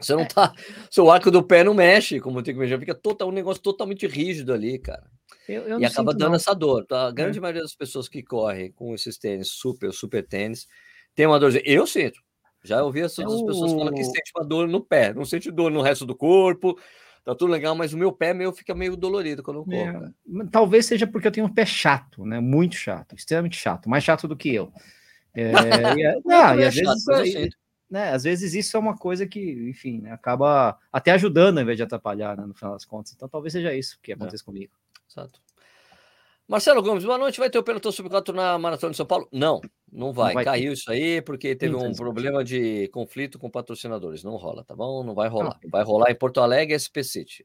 [0.00, 0.26] Você não é.
[0.26, 0.52] tá.
[0.90, 4.06] Seu arco do pé não mexe, como tem que mexer, fica total, um negócio totalmente
[4.06, 5.10] rígido ali, cara.
[5.48, 6.36] Eu, eu e acaba dando não.
[6.36, 6.84] essa dor.
[6.84, 7.06] Tá?
[7.06, 7.40] A grande é.
[7.40, 10.66] maioria das pessoas que correm com esses tênis super, super tênis,
[11.14, 11.52] tem uma dor.
[11.64, 12.20] Eu sinto.
[12.62, 15.70] Já ouvi as, as pessoas falando que sente uma dor no pé, não sente dor
[15.70, 16.76] no resto do corpo.
[17.24, 20.06] Tá tudo legal, mas o meu pé meu fica meio dolorido quando eu corro.
[20.06, 20.46] É.
[20.50, 22.40] Talvez seja porque eu tenho um pé chato, né?
[22.40, 24.72] Muito chato, extremamente chato, mais chato do que eu.
[25.34, 25.50] É,
[25.98, 27.56] e, não, e às chato, vezes
[27.90, 31.76] né, às vezes isso é uma coisa que, enfim, né, acaba até ajudando ao invés
[31.76, 33.12] de atrapalhar, né, no final das contas.
[33.12, 34.46] Então talvez seja isso que acontece é.
[34.46, 34.72] comigo.
[35.08, 35.40] Exato.
[36.48, 37.40] Marcelo Gomes, boa noite.
[37.40, 39.28] Vai ter o pelotão sub 4 na Maratona de São Paulo?
[39.32, 40.28] Não, não vai.
[40.28, 40.72] Não vai Caiu ter.
[40.74, 44.22] isso aí porque teve um problema de conflito com patrocinadores.
[44.22, 45.02] Não rola, tá bom?
[45.02, 45.58] Não vai rolar.
[45.68, 47.44] Vai rolar em Porto Alegre SP City.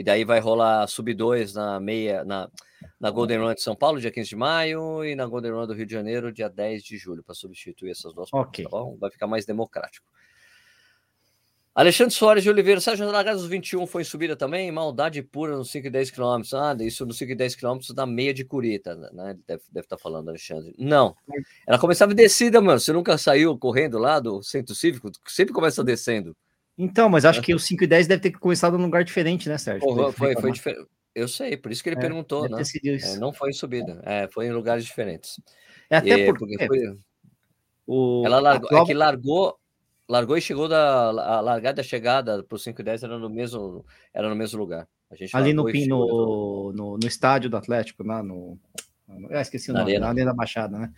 [0.00, 2.48] E daí vai rolar sub 2 na meia, na,
[2.98, 5.74] na Golden Run de São Paulo, dia 15 de maio, e na Golden Run do
[5.74, 8.64] Rio de Janeiro, dia 10 de julho, para substituir essas duas okay.
[8.64, 8.96] tá bom?
[8.98, 10.06] Vai ficar mais democrático.
[11.74, 15.88] Alexandre Soares de Oliveira, Sérgio Largadas 21 foi em subida também, maldade pura nos 5
[15.88, 16.40] e 10 km.
[16.54, 19.36] Ah, isso nos 5 e 10 km da meia de Curita, né?
[19.46, 20.74] Deve, deve estar tá falando, Alexandre.
[20.78, 21.14] Não,
[21.66, 22.80] ela começava descida, mano.
[22.80, 25.10] Você nunca saiu correndo lá do centro cívico?
[25.26, 26.34] Sempre começa descendo.
[26.82, 27.42] Então, mas acho é.
[27.42, 29.86] que o 5 e 10 deve ter começado num lugar diferente, né, Sérgio?
[29.86, 30.88] Porra, foi, foi diferente.
[31.14, 32.62] Eu sei, por isso que ele é, perguntou, né?
[32.62, 35.38] É, não foi em subida, é, foi em lugares diferentes.
[35.90, 36.98] É até e, porque, porque foi...
[37.86, 38.84] O, Ela largou, prova...
[38.84, 39.58] é que largou,
[40.08, 43.18] largou e chegou da a largada e a chegada para o 5 e 10 era
[43.18, 44.88] no mesmo, era no mesmo lugar.
[45.34, 48.56] Ali no, no, no, no, estádio do Atlético, lá no.
[49.30, 50.92] Ah, esqueci o nome, na Arena da Baixada, né?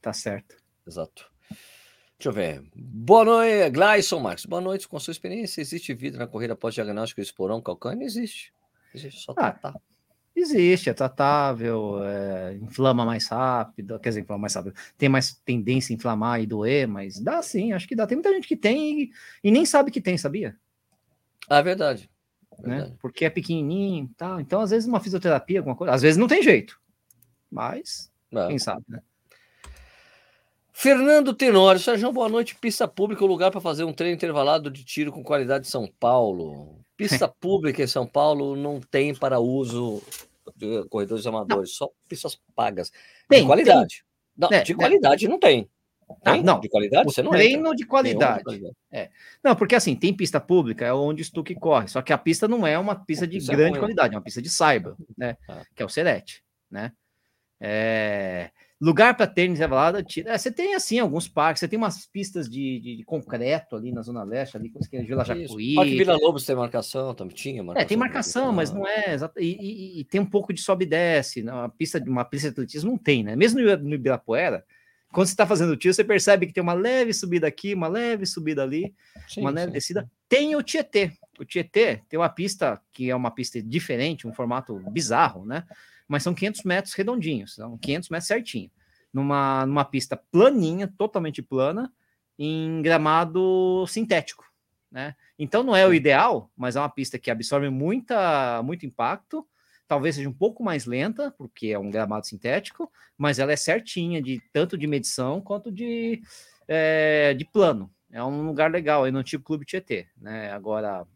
[0.00, 0.56] Tá certo.
[0.86, 1.33] Exato.
[2.18, 2.64] Deixa eu ver.
[2.74, 4.46] Boa noite, Gleison Marques.
[4.46, 4.88] Boa noite.
[4.88, 8.04] Com sua experiência, existe vida na corrida pós-diagnóstico esporão calcâneo?
[8.04, 8.52] Existe.
[8.94, 9.74] Existe, só ah, tratar.
[10.36, 15.92] Existe, é tratável, é, inflama mais rápido, quer dizer, inflama mais rápido, tem mais tendência
[15.92, 18.06] a inflamar e doer, mas dá sim, acho que dá.
[18.06, 19.10] Tem muita gente que tem e,
[19.44, 20.56] e nem sabe que tem, sabia?
[21.48, 22.10] Ah, é verdade.
[22.58, 22.94] Né?
[23.00, 24.40] Porque é pequenininho e tal.
[24.40, 26.80] Então, às vezes, uma fisioterapia, alguma coisa, às vezes não tem jeito,
[27.50, 28.46] mas é.
[28.48, 29.00] quem sabe, né?
[30.76, 32.56] Fernando Tenório, Sérgio, boa noite.
[32.56, 36.80] Pista pública, lugar para fazer um treino intervalado de tiro com qualidade de São Paulo.
[36.96, 40.02] Pista pública em São Paulo não tem para uso
[40.56, 41.76] de corredores amadores, não.
[41.76, 42.90] só pistas pagas.
[43.28, 44.04] Tem, de qualidade.
[44.04, 44.04] Tem.
[44.36, 44.74] Não, é, de é.
[44.74, 45.28] qualidade é.
[45.28, 45.70] não tem.
[46.10, 46.40] Ah, tem?
[46.40, 47.76] Ah, não, de qualidade você não treino entra.
[47.76, 48.38] de qualidade.
[48.38, 48.76] de qualidade.
[48.90, 49.10] É.
[49.44, 52.48] Não, porque assim, tem pista pública, é onde o Stuck corre, só que a pista
[52.48, 55.36] não é uma pista de pista grande é qualidade, é uma pista de saiba, né?
[55.48, 55.62] Ah.
[55.72, 56.92] Que é o Serete, né?
[57.60, 58.50] É...
[58.80, 62.80] Lugar para tênis revelado, é, você tem assim alguns parques, você tem umas pistas de,
[62.80, 65.76] de, de concreto ali na Zona Leste, ali, como é Vila Jacuí.
[65.76, 67.82] Parque Vila Lobos tem marcação, também tinha marcação.
[67.82, 70.88] É, tem marcação, mas não é e, e, e, tem um pouco de sobe e
[70.88, 71.42] desce.
[71.42, 71.52] Né?
[71.52, 73.36] Uma pista, uma pista de atletismo não tem, né?
[73.36, 74.64] Mesmo no, no Ibirapuera,
[75.14, 77.86] quando você está fazendo o tiro, você percebe que tem uma leve subida aqui, uma
[77.86, 78.92] leve subida ali,
[79.28, 79.72] sim, uma leve sim.
[79.72, 80.10] descida.
[80.28, 81.12] Tem o Tietê.
[81.38, 85.64] O Tietê tem uma pista que é uma pista diferente, um formato bizarro, né?
[86.08, 88.70] Mas são 500 metros redondinhos, são 500 metros certinho,
[89.12, 91.92] numa, numa pista planinha, totalmente plana,
[92.38, 94.44] em gramado sintético,
[94.90, 95.14] né?
[95.38, 99.46] Então não é o ideal, mas é uma pista que absorve muita, muito impacto,
[99.86, 104.20] talvez seja um pouco mais lenta, porque é um gramado sintético, mas ela é certinha,
[104.20, 106.22] de tanto de medição quanto de,
[106.66, 107.90] é, de plano.
[108.10, 110.52] É um lugar legal aí no tipo Clube Tietê, né?
[110.52, 111.06] Agora,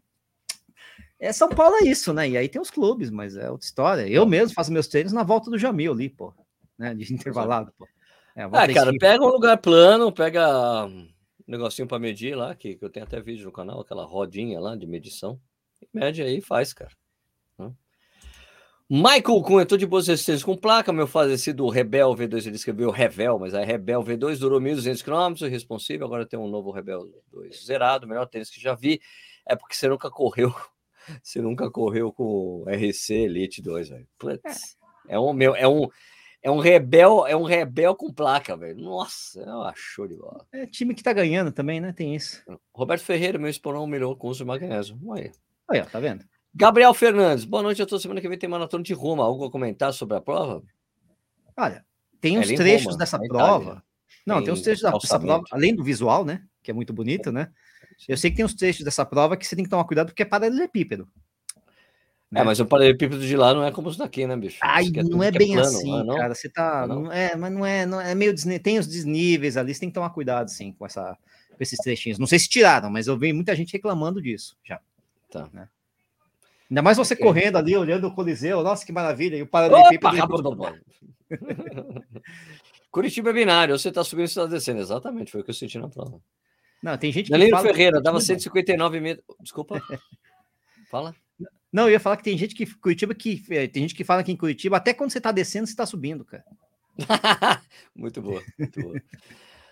[1.18, 2.28] é, São Paulo é isso, né?
[2.28, 4.08] E aí tem os clubes, mas é outra história.
[4.08, 6.32] Eu mesmo faço meus treinos na volta do Jamil ali, pô,
[6.78, 6.94] né?
[6.94, 7.86] De intervalado, pô.
[8.36, 11.08] É, ah, cara, pega um lugar plano, pega um
[11.44, 14.76] negocinho para medir lá, que, que, eu tenho até vídeo no canal, aquela rodinha lá
[14.76, 15.40] de medição.
[15.92, 16.92] Mede aí e faz, cara.
[18.90, 23.38] Michael Cunha, tô de boas resistências com placa, meu falecido Rebel V2, ele escreveu Revel,
[23.38, 28.08] mas é Rebel V2, durou 1.200 km, irresponsível, agora tem um novo Rebel 2 zerado,
[28.08, 28.98] melhor tênis que já vi,
[29.46, 30.54] é porque você nunca correu
[31.22, 34.08] você nunca correu com RC Elite 2, velho.
[35.06, 35.14] É.
[35.14, 35.88] é um meu, é um
[36.40, 38.80] é um rebel, é um rebel com placa, velho.
[38.80, 40.46] Nossa, é uma show de bola.
[40.52, 41.92] É time que tá ganhando também, né?
[41.92, 42.42] Tem isso.
[42.72, 44.96] Roberto Ferreira, meu esporão melhor com uso de magnésio.
[45.12, 45.32] Aí.
[45.68, 46.24] Aí, tá vendo?
[46.54, 47.80] Gabriel Fernandes, boa noite.
[47.80, 49.24] Eu tô semana que vem tem maratona de Roma.
[49.24, 50.62] Algo a comentar sobre a prova?
[51.56, 51.84] Olha,
[52.20, 53.62] tem uns trechos Roma, dessa prova.
[53.64, 53.82] Itália.
[54.24, 56.44] Não, tem, tem uns trechos dessa prova, além do visual, né?
[56.62, 57.50] Que é muito bonito, né?
[58.06, 60.22] Eu sei que tem uns trechos dessa prova que você tem que tomar cuidado porque
[60.22, 61.08] é paralelepípedo.
[62.30, 62.42] Né?
[62.42, 64.58] É, mas o paralelepípedo de lá não é como os daqui, né, bicho?
[64.60, 66.16] Ai, é não é, é bem plano, assim, não?
[66.16, 66.34] cara.
[66.34, 66.86] Você tá.
[66.86, 67.04] Não?
[67.04, 67.12] não?
[67.12, 68.58] é, mas não é, não é meio desne...
[68.58, 71.16] Tem os desníveis ali, você tem que tomar cuidado, sim, com, essa,
[71.48, 72.18] com esses trechinhos.
[72.18, 74.78] Não sei se tiraram, mas eu vi muita gente reclamando disso já.
[75.30, 75.48] Tá.
[75.52, 75.68] Né?
[76.70, 80.18] Ainda mais você correndo ali, olhando o Coliseu, nossa, que maravilha, e o paralelepípedo.
[80.18, 80.74] Opa,
[82.90, 84.80] Curitiba é binário, você tá subindo, você tá descendo.
[84.80, 86.20] Exatamente, foi o que eu senti na prova.
[86.82, 87.32] Não, tem gente que.
[87.32, 89.24] Danilo fala Ferreira, dava 159 metros.
[89.40, 89.82] Desculpa.
[90.90, 91.14] Fala.
[91.72, 94.24] Não, eu ia falar que tem gente que Curitiba que eh, tem gente que fala
[94.24, 96.44] que em Curitiba, até quando você tá descendo, você tá subindo, cara.
[97.94, 99.00] muito boa, muito boa.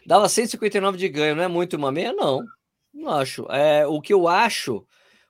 [0.07, 2.13] Dava 159 de ganho, não é muito uma meia?
[2.13, 2.45] Não,
[2.93, 3.47] não acho.
[3.51, 4.87] É, o que eu acho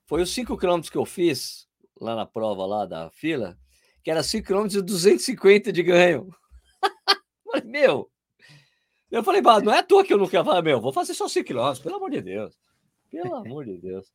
[0.07, 1.67] foi os 5 km que eu fiz
[2.01, 3.57] lá na prova lá da fila,
[4.03, 6.29] que era 5 km e 250 de ganho.
[7.65, 8.11] meu,
[9.11, 11.15] eu falei, bah, não é à toa que eu não quero falar, meu, vou fazer
[11.15, 12.59] só 5 km, pelo amor de Deus.
[13.11, 14.13] Pelo amor de Deus.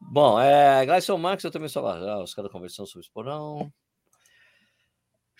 [0.00, 3.72] Bom, é, Gleison Marques, eu também sou ah, os caras conversando sobre o esporão.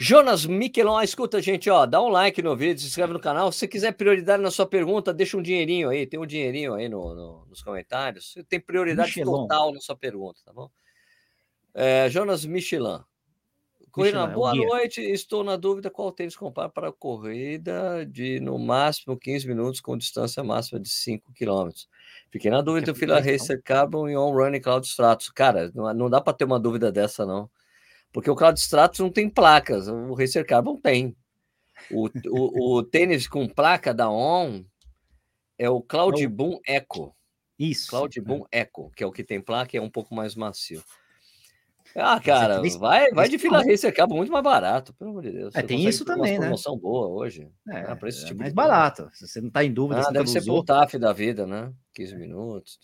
[0.03, 3.53] Jonas Miquelon, escuta, gente, ó, dá um like no vídeo, se inscreve no canal.
[3.53, 7.15] Se quiser prioridade na sua pergunta, deixa um dinheirinho aí, tem um dinheirinho aí no,
[7.15, 8.35] no nos comentários.
[8.49, 9.43] Tem prioridade Michelon.
[9.43, 10.71] total na sua pergunta, tá bom?
[11.75, 13.01] É, Jonas Michelin.
[13.91, 15.01] Corrida, boa noite.
[15.01, 19.97] Estou na dúvida qual tênis comprar para a corrida de no máximo 15 minutos com
[19.97, 21.71] distância máxima de 5 km.
[22.31, 25.31] Fiquei na dúvida, o Fila Racer Carbon e On Running Cloud Stratos.
[25.31, 27.51] Cara, não, não dá para ter uma dúvida dessa, não.
[28.13, 31.17] Porque o Cloud Stratos não tem placas, o Racer Carbon tem.
[31.91, 34.65] O, o, o tênis com placa da On
[35.59, 37.13] é o Cloud Boom Echo.
[37.59, 37.91] Isso.
[37.91, 40.83] Cloud Boom Echo, que é o que tem placa e é um pouco mais macio.
[41.97, 45.55] Ah, cara, vai, vai de fila race, acaba muito mais barato, pelo amor de Deus.
[45.55, 46.47] É, tem isso também, né?
[46.47, 47.49] promoção boa hoje.
[47.69, 49.09] É, ah, esse é tipo mais barato.
[49.13, 50.03] Se você não tá em dúvida.
[50.07, 51.73] Ah, deve ser o TAF da vida, né?
[51.95, 52.79] 15 minutos.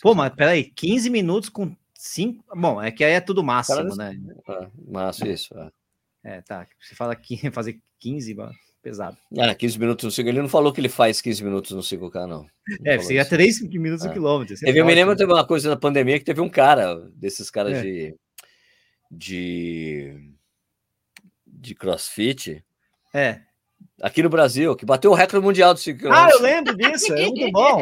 [0.00, 2.44] Pô, mas peraí, 15 minutos com 5.
[2.56, 4.16] Bom, é que aí é tudo máximo, né?
[4.48, 5.54] É, máximo, isso.
[6.24, 6.36] É.
[6.36, 6.66] é, tá.
[6.80, 8.36] Você fala que fazer 15,
[8.82, 9.16] pesado.
[9.38, 10.28] Ah, 15 minutos no 5.
[10.28, 12.42] Ele não falou que ele faz 15 minutos no 5K, não.
[12.42, 12.46] não
[12.84, 14.12] é, seria 3 minutos no é.
[14.12, 14.56] quilômetro.
[14.58, 15.16] Teve, eu me lembro, né?
[15.16, 17.82] teve uma coisa na pandemia que teve um cara, desses caras é.
[17.82, 18.16] de,
[19.12, 20.32] de,
[21.46, 22.64] de crossfit.
[23.12, 23.40] É.
[24.00, 26.12] Aqui no Brasil, que bateu o recorde mundial do 5 km.
[26.12, 27.78] Ah, eu lembro disso, é muito bom.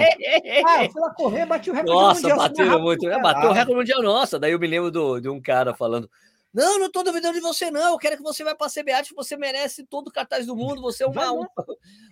[0.66, 2.36] ah, eu fui lá correr, bati o recorde nossa, mundial.
[2.36, 3.08] Nossa, bateu muito.
[3.08, 4.38] É, bateu o recorde mundial, nossa.
[4.38, 6.10] Daí eu me lembro do, de um cara falando
[6.52, 7.92] não, não estou duvidando de você, não.
[7.92, 10.82] Eu quero que você vá para a CBAT, você merece todo o cartaz do mundo.
[10.82, 11.14] Você é uma.
[11.14, 11.46] Vai, um...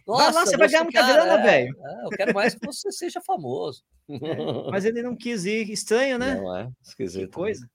[0.07, 1.77] Nossa, vai lá, você vai ganhar muita cara, grana, é, velho.
[1.77, 3.83] É, eu quero mais que você seja famoso.
[4.09, 5.71] É, mas ele não quis ir.
[5.71, 6.37] Estranho, né?
[6.37, 6.71] Não é?
[6.83, 7.31] Esquisito.
[7.31, 7.69] Que coisa.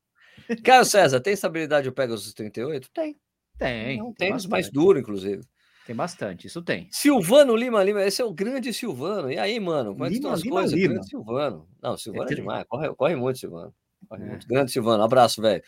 [0.63, 2.89] Carlos César, tem estabilidade o Pegasus 38?
[2.91, 3.17] Tem.
[3.57, 3.97] Tem.
[3.97, 5.43] Não, tem tênis mais duro, inclusive.
[5.85, 6.87] Tem bastante, isso tem.
[6.91, 9.29] Silvano Lima Lima, esse é o grande Silvano.
[9.31, 10.73] E aí, mano, como é que estão as Lima, coisas?
[10.73, 10.93] Lima.
[10.93, 11.67] Grande Silvano.
[11.81, 12.65] Não, Silvano é, é demais.
[12.67, 13.73] Corre, corre muito, Silvano.
[14.07, 14.27] Corre é.
[14.27, 14.47] muito.
[14.47, 15.03] Grande Silvano.
[15.03, 15.61] Abraço, velho.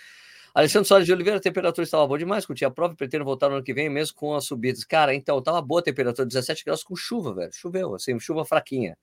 [0.54, 3.50] Alexandre Soares de Oliveira, a temperatura estava boa demais, curti a prova e pretendo voltar
[3.50, 4.86] no ano que vem, mesmo com as subidas.
[4.86, 7.52] Cara, então, estava boa a temperatura, 17 graus com chuva, velho.
[7.54, 8.98] Choveu, assim, chuva fraquinha.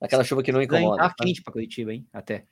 [0.00, 0.96] Aquela chuva que não incomoda.
[0.96, 2.04] Tá quente para Curitiba, hein?
[2.12, 2.44] Até.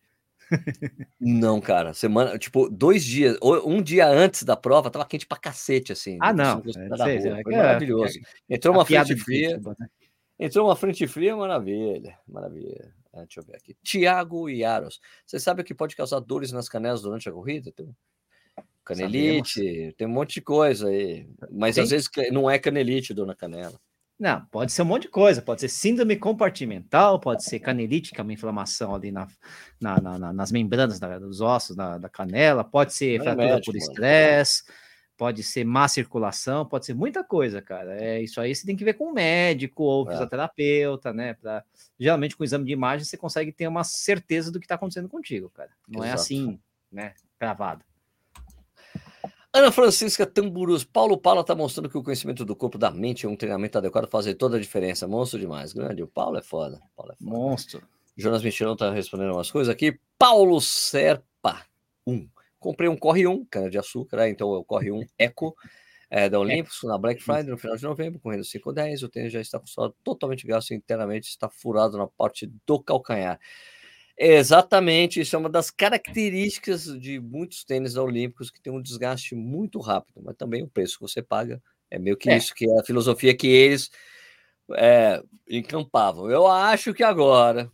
[1.21, 5.93] Não, cara, semana, tipo, dois dias, um dia antes da prova, tava quente pra cacete,
[5.93, 6.19] assim.
[6.21, 6.63] Ah, não.
[6.67, 8.19] É, sei, é, foi maravilhoso.
[8.49, 9.59] Entrou uma frente fria.
[9.59, 9.89] Né?
[10.39, 12.95] Entrou uma frente fria, maravilha, maravilha.
[13.13, 13.77] Ah, deixa eu ver aqui.
[13.83, 15.01] Tiago Yaros.
[15.25, 17.73] Você sabe o que pode causar dores nas canelas durante a corrida?
[18.85, 19.95] Canelite, Sabemos.
[19.95, 21.27] tem um monte de coisa aí.
[21.51, 21.85] Mas tem?
[21.85, 23.79] às vezes não é canelite, dona Canela.
[24.19, 25.43] Não, pode ser um monte de coisa.
[25.43, 29.27] Pode ser síndrome compartimental, pode ser canelite, que é uma inflamação ali na,
[29.81, 33.49] na, na nas membranas da, dos ossos da, da, canela, pode ser não é fratura
[33.49, 34.63] é médico, por estresse,
[35.17, 38.01] pode ser má circulação, pode ser muita coisa, cara.
[38.01, 40.13] É isso aí você tem que ver com o médico ou é.
[40.13, 41.35] fisioterapeuta, né?
[41.35, 41.65] Pra,
[41.99, 45.09] geralmente com o exame de imagem você consegue ter uma certeza do que está acontecendo
[45.09, 45.71] contigo, cara.
[45.89, 46.21] Não é Exato.
[46.21, 47.15] é assim, né?
[47.39, 47.85] Gravado.
[49.57, 53.29] Ana Francisca Tamburus, Paulo Paula está mostrando que o conhecimento do corpo da mente e
[53.29, 55.07] um treinamento adequado fazem toda a diferença.
[55.07, 56.03] Monstro demais, grande.
[56.03, 56.83] O Paulo é foda.
[56.97, 57.31] Paulo é foda.
[57.31, 57.81] Monstro.
[58.17, 59.97] Jonas Michelão está respondendo umas coisas aqui.
[60.19, 61.65] Paulo Serpa,
[62.05, 62.13] 1.
[62.13, 62.29] Um.
[62.59, 64.29] Comprei um Corre 1, cana de açúcar, né?
[64.29, 65.55] então é o Corre 1 Eco
[66.11, 69.05] é, da Olympus na Black Friday no final de novembro, correndo 5,10.
[69.05, 69.67] O tênis já está com
[70.03, 73.39] totalmente gasto internamente, está furado na parte do calcanhar.
[74.17, 79.81] Exatamente, isso é uma das características de muitos tênis olímpicos que tem um desgaste muito
[79.81, 82.37] rápido, mas também o preço que você paga é meio que é.
[82.37, 83.91] isso, que é a filosofia que eles
[84.73, 86.31] é, encampavam.
[86.31, 87.71] Eu acho que agora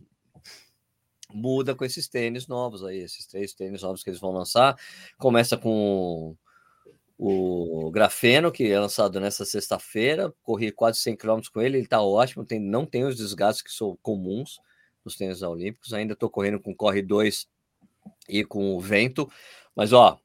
[1.32, 4.76] muda com esses tênis novos aí, esses três tênis novos que eles vão lançar.
[5.18, 6.34] Começa com
[7.18, 12.00] o Grafeno, que é lançado nessa sexta-feira, corri quase 100 km com ele, ele está
[12.00, 14.58] ótimo, tem, não tem os desgastes que são comuns
[15.04, 15.92] nos tênis olímpicos.
[15.92, 17.48] Ainda estou correndo com Corre 2
[18.28, 19.30] e com o vento,
[19.74, 20.18] mas ó,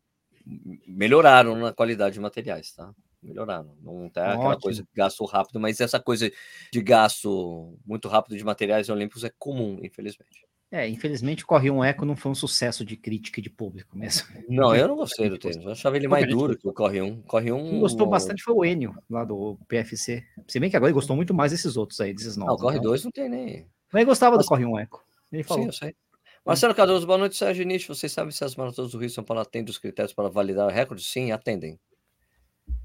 [0.87, 2.93] melhoraram na qualidade de materiais, tá?
[3.21, 3.75] Melhoraram.
[3.81, 4.41] Não tá Ótimo.
[4.41, 6.31] aquela coisa de gasto rápido, mas essa coisa
[6.71, 10.45] de gasto muito rápido de materiais olímpicos é comum, infelizmente.
[10.71, 13.97] É, infelizmente o Corre 1 Eco não foi um sucesso de crítica e de público
[13.97, 14.27] mesmo.
[14.49, 15.63] Não, eu não gostei do tênis.
[15.63, 17.21] Eu achava ele mais duro que o Corre 1.
[17.21, 20.23] Corre 1 Quem gostou bastante foi o Enio, lá do PFC.
[20.47, 22.53] Se bem que agora ele gostou muito mais desses outros aí, desses novos.
[22.53, 22.91] Não, o Corre então...
[22.91, 23.67] 2 não tem nem.
[23.91, 24.45] Mas gostava Mas...
[24.45, 25.03] do Corre um Eco.
[25.31, 25.63] Ele falou.
[25.63, 25.95] Sim, eu sei.
[26.45, 27.87] Marcelo Cardoso, boa noite, Sérgio Nietzsche.
[27.87, 30.71] Vocês sabem se as maratonas do Rio São Paulo atendem os critérios para validar o
[30.71, 31.03] recorde?
[31.03, 31.79] Sim, atendem.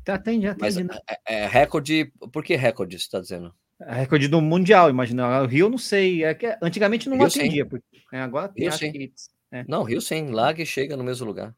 [0.02, 0.62] Tá, atende, atende.
[0.62, 0.98] Mas né?
[1.28, 2.10] é, é, recorde.
[2.32, 3.54] Por que recorde, você está dizendo?
[3.78, 5.42] É recorde do Mundial, imagina.
[5.42, 6.24] O Rio, não sei.
[6.24, 7.66] É que antigamente não Rio, atendia.
[7.66, 8.92] Porque, é, agora tem, Rio, sim.
[8.92, 9.12] Que,
[9.52, 9.64] é.
[9.68, 10.30] Não, Rio sim.
[10.30, 11.54] Lá que chega no mesmo lugar.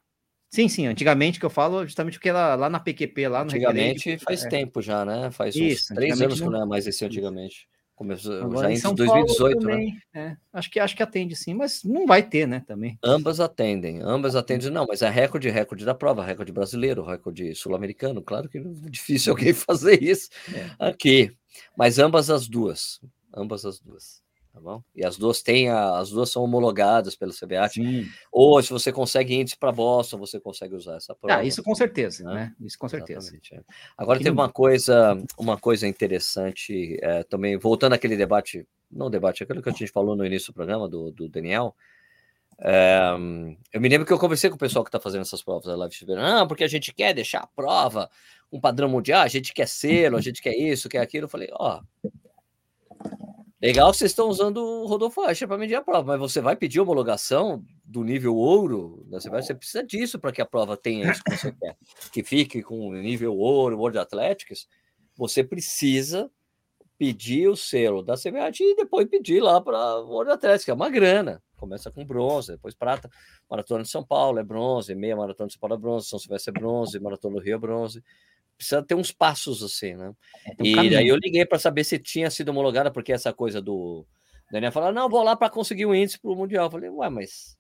[0.51, 0.87] Sim, sim.
[0.87, 4.49] Antigamente que eu falo, justamente porque lá, lá na PQP, lá no Antigamente faz é.
[4.49, 5.31] tempo já, né?
[5.31, 6.49] Faz Isso, uns três anos não...
[6.49, 7.67] que não é mais esse antigamente.
[8.03, 9.73] Começou Agora, já em, São 2018, né?
[9.73, 10.37] também, né?
[10.53, 12.65] É, acho que acho que atende sim, mas não vai ter, né?
[12.67, 12.99] Também.
[13.01, 18.21] Ambas atendem, ambas atendem, não, mas é recorde, recorde da prova, recorde brasileiro, recorde sul-americano.
[18.21, 20.71] Claro que é difícil alguém fazer isso é.
[20.81, 21.33] aqui,
[21.79, 23.01] mas ambas as duas,
[23.33, 24.22] ambas as duas
[24.53, 24.83] tá bom?
[24.95, 27.75] E as duas têm, a, as duas são homologadas pelo CBAT.
[27.75, 28.07] Sim.
[28.31, 31.41] Ou se você consegue índice para Boston, você consegue usar essa prova.
[31.41, 32.35] Ah, isso com certeza, né?
[32.35, 32.55] né?
[32.61, 33.35] Isso com certeza.
[33.53, 33.61] É.
[33.97, 39.43] Agora Aqui teve uma coisa, uma coisa interessante é, também, voltando àquele debate, não debate,
[39.43, 41.75] aquilo que a gente falou no início do programa do, do Daniel.
[42.61, 43.11] É,
[43.73, 45.75] eu me lembro que eu conversei com o pessoal que está fazendo essas provas da
[45.75, 48.09] Live Verão, ah, porque a gente quer deixar a prova
[48.53, 51.25] um padrão mundial, a gente quer selo, a gente quer isso, quer aquilo.
[51.25, 51.81] Eu falei, ó,
[53.63, 56.57] Legal que vocês estão usando o Rodolfo Asher para medir a prova, mas você vai
[56.57, 59.07] pedir homologação do nível ouro?
[59.09, 61.77] Você, vai, você precisa disso para que a prova tenha isso que você quer.
[62.13, 64.67] Que fique com o nível ouro, World Athletics.
[65.17, 66.29] Você precisa
[66.99, 70.75] pedir o selo da CBAT e depois pedir lá para o World Athletics, que é
[70.75, 71.41] uma grana.
[71.57, 73.09] Começa com bronze, depois prata.
[73.49, 76.51] Maratona de São Paulo é bronze, meia maratona de São Paulo é bronze, São Silvestre
[76.51, 78.03] é bronze, maratona do Rio é bronze
[78.57, 80.13] precisa ter uns passos assim, né?
[80.47, 80.99] É, um e caminho.
[80.99, 84.07] aí eu liguei para saber se tinha sido homologada, porque essa coisa do
[84.51, 86.67] Daniel falou: não, vou lá para conseguir o um índice para o Mundial.
[86.67, 87.57] Eu falei, ué, mas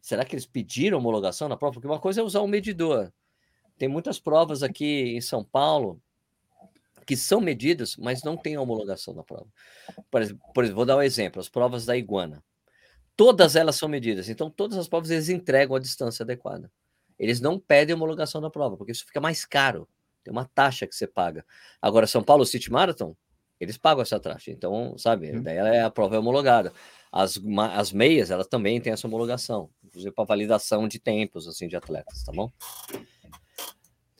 [0.00, 1.74] será que eles pediram homologação na prova?
[1.74, 3.12] Porque uma coisa é usar um medidor.
[3.78, 6.00] Tem muitas provas aqui em São Paulo
[7.06, 9.46] que são medidas, mas não tem homologação na prova.
[10.10, 12.44] Por exemplo, por exemplo, vou dar um exemplo: as provas da iguana.
[13.16, 16.70] Todas elas são medidas, então todas as provas eles entregam a distância adequada.
[17.18, 19.88] Eles não pedem homologação da prova, porque isso fica mais caro.
[20.24, 21.44] Tem uma taxa que você paga.
[21.80, 23.14] Agora, São Paulo City Marathon,
[23.60, 24.50] eles pagam essa taxa.
[24.50, 25.42] Então, sabe, hum.
[25.42, 26.72] daí é, a prova é homologada.
[27.12, 27.40] As,
[27.72, 32.24] as meias, elas também têm essa homologação, inclusive para validação de tempos, assim, de atletas,
[32.24, 32.50] tá bom?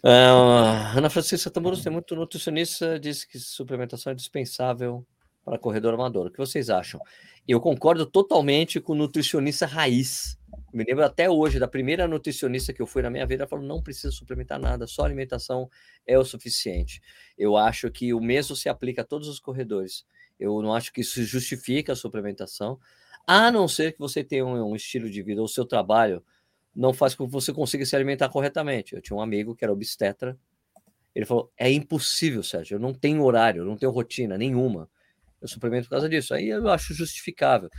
[0.05, 5.05] Uh, Ana Francisca Tamburos tem muito nutricionista, diz que suplementação é dispensável
[5.45, 6.27] para corredor amador.
[6.27, 7.01] O que vocês acham?
[7.49, 10.38] Eu concordo totalmente com o nutricionista raiz.
[10.73, 13.64] Me lembro até hoje da primeira nutricionista que eu fui na minha vida, ela falou:
[13.64, 15.69] não precisa suplementar nada, só alimentação
[16.07, 17.01] é o suficiente.
[17.37, 20.05] Eu acho que o mesmo se aplica a todos os corredores.
[20.38, 22.79] Eu não acho que isso justifica a suplementação,
[23.27, 26.25] a não ser que você tenha um, um estilo de vida, ou seu trabalho
[26.75, 28.95] não faz com que você consiga se alimentar corretamente.
[28.95, 30.37] Eu tinha um amigo que era obstetra,
[31.14, 34.90] ele falou: é impossível, Sérgio, eu não tenho horário, eu não tenho rotina nenhuma.
[35.40, 36.35] Eu suplemento por causa disso.
[36.35, 37.71] Aí eu acho justificável.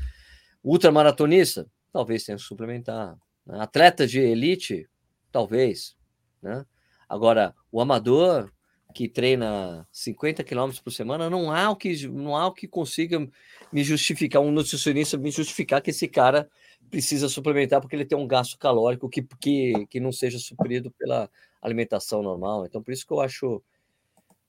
[0.64, 3.18] Ultramaratonista, talvez tenha que suplementar.
[3.46, 3.58] Né?
[3.58, 4.86] Atleta de elite,
[5.32, 5.96] talvez.
[6.42, 6.66] Né?
[7.08, 8.52] Agora, o amador
[8.94, 13.26] que treina 50 quilômetros por semana, não há o que não há o que consiga
[13.72, 16.50] me justificar, um nutricionista me justificar que esse cara
[16.92, 21.30] precisa suplementar porque ele tem um gasto calórico que, que, que não seja suprido pela
[21.62, 22.66] alimentação normal.
[22.66, 23.64] Então, por isso que eu acho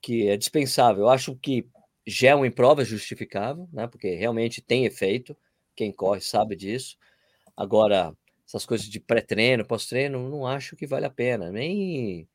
[0.01, 1.05] que é dispensável.
[1.05, 1.65] Eu acho que
[2.05, 3.87] gel em prova é justificável, né?
[3.87, 5.37] Porque realmente tem efeito.
[5.77, 6.97] Quem corre sabe disso.
[7.57, 8.15] Agora,
[8.47, 11.51] essas coisas de pré-treino, pós-treino, não acho que vale a pena.
[11.51, 12.29] Nem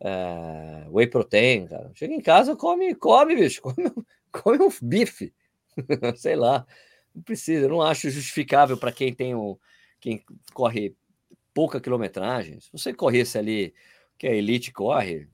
[0.00, 1.90] uh, whey protein, cara.
[1.94, 3.62] Chega em casa, come, come, bicho.
[4.32, 5.32] Come, come um bife.
[6.16, 6.66] Sei lá.
[7.14, 7.68] Não precisa.
[7.68, 9.56] Não acho justificável para quem tem um,
[10.00, 10.94] quem corre
[11.54, 12.60] pouca quilometragem.
[12.60, 13.74] Se você corresse ali,
[14.18, 15.28] que a elite corre,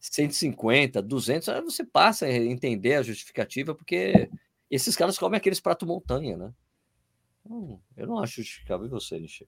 [0.00, 4.28] 150, 200, aí você passa a entender a justificativa, porque
[4.70, 6.52] esses caras comem aqueles prato montanha, né?
[7.96, 8.88] Eu não acho justificável.
[8.88, 9.46] Você, Nishi?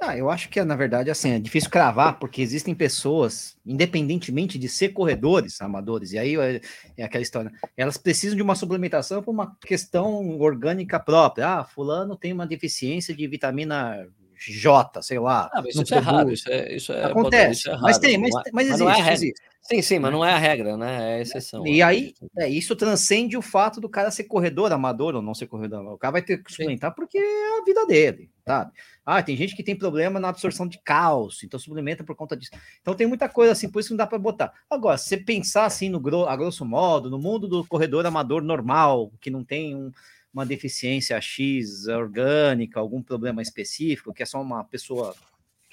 [0.00, 4.68] Ah, eu acho que, na verdade, assim, é difícil cravar, porque existem pessoas, independentemente de
[4.68, 6.60] ser corredores, amadores, e aí é,
[6.96, 11.48] é aquela história, elas precisam de uma suplementação por uma questão orgânica própria.
[11.48, 15.50] Ah, fulano tem uma deficiência de vitamina J, sei lá.
[15.52, 18.18] Ah, mas isso, é raro, isso, é, isso é, Acontece, isso é raro, mas tem,
[18.18, 19.42] mas, mas, mas existe, não é existe.
[19.70, 21.12] Sim, sim, mas não é a regra, né?
[21.12, 21.66] É a exceção.
[21.66, 25.46] E aí, é, isso transcende o fato do cara ser corredor, amador ou não ser
[25.46, 25.84] corredor.
[25.92, 28.72] O cara vai ter que suplementar porque é a vida dele, sabe?
[29.04, 32.50] Ah, tem gente que tem problema na absorção de cálcio, então suplementa por conta disso.
[32.80, 34.54] Então tem muita coisa assim, por isso não dá para botar.
[34.70, 39.12] Agora, se você pensar assim no a grosso modo, no mundo do corredor amador normal,
[39.20, 39.92] que não tem um,
[40.32, 45.14] uma deficiência X orgânica, algum problema específico, que é só uma pessoa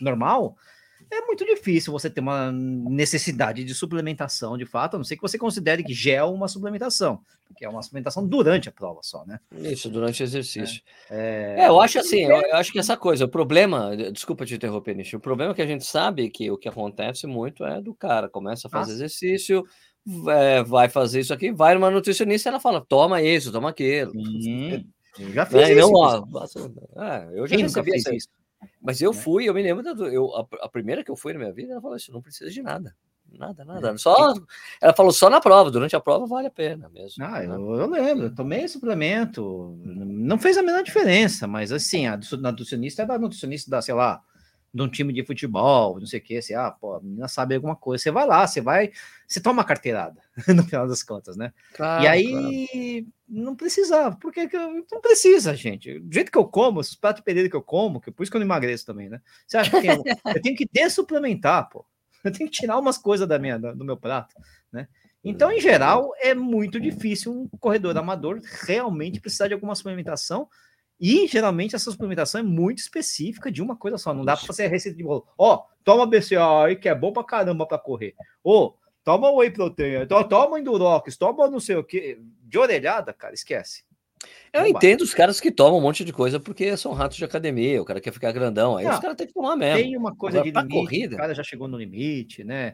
[0.01, 0.57] normal,
[1.11, 5.21] é muito difícil você ter uma necessidade de suplementação de fato, a não ser que
[5.21, 9.39] você considere que gel uma suplementação, porque é uma suplementação durante a prova só, né?
[9.57, 10.81] Isso, durante o exercício.
[11.09, 14.55] É, é eu acho assim, eu, eu, acho que essa coisa, o problema, desculpa te
[14.55, 17.81] interromper, Nishi, o problema é que a gente sabe que o que acontece muito é
[17.81, 19.05] do cara, começa a fazer Nossa.
[19.05, 19.63] exercício,
[20.29, 24.11] é, vai fazer isso aqui, vai numa nutricionista e ela fala, toma isso, toma aquilo.
[24.11, 24.85] Sim,
[25.19, 25.79] eu já fiz é, isso.
[25.79, 26.23] Não, ó,
[27.03, 28.29] é, eu já Quem recebi isso.
[28.81, 29.17] Mas eu né?
[29.17, 31.81] fui, eu me lembro, eu, a, a, primeira que eu fui na minha vida, ela
[31.81, 32.95] falou isso, não precisa de nada.
[33.31, 33.89] Nada, nada.
[33.89, 33.97] É.
[33.97, 34.33] Só,
[34.79, 37.23] ela falou só na prova, durante a prova vale a pena mesmo.
[37.23, 37.55] Ah, né?
[37.55, 43.03] eu, eu, lembro, eu tomei suplemento, não fez a menor diferença, mas assim, a nutricionista
[43.03, 44.21] é da nutricionista da, sei lá,
[44.75, 47.55] de um time de futebol, não sei o que, assim, ah, pô, a menina sabe
[47.55, 48.91] alguma coisa, você vai lá, você vai,
[49.25, 50.21] você toma carteirada,
[50.53, 51.53] no final das contas, né?
[51.73, 53.13] Claro, e aí claro.
[53.29, 54.49] não precisava, porque
[54.91, 55.97] não precisa, gente.
[55.97, 58.35] Do jeito que eu como, os pratos de que eu como, que por isso que
[58.35, 59.21] eu não emagreço também, né?
[59.47, 60.03] Você acha que eu,
[60.35, 61.85] eu tenho que dessuplementar, pô.
[62.21, 64.35] Eu tenho que tirar umas coisas da minha, do meu prato,
[64.73, 64.89] né?
[65.23, 70.49] Então, em geral, é muito difícil um corredor amador realmente precisar de alguma suplementação
[70.99, 74.13] e geralmente essa suplementação é muito específica de uma coisa só.
[74.13, 75.27] Não dá para fazer a receita de bolo.
[75.37, 78.15] Ó, toma BCA aí que é bom para caramba para correr.
[78.43, 82.19] Ou toma whey protein, toma Endurox, toma não sei o que.
[82.43, 83.83] De orelhada, cara, esquece.
[84.51, 85.05] Eu não entendo vai.
[85.05, 87.99] os caras que tomam um monte de coisa porque são ratos de academia, o cara
[87.99, 88.77] quer ficar grandão.
[88.77, 89.83] Aí não, os caras têm que tomar mesmo.
[89.83, 91.15] Tem uma coisa Agora, de limite, corrida.
[91.15, 92.73] o cara já chegou no limite, né?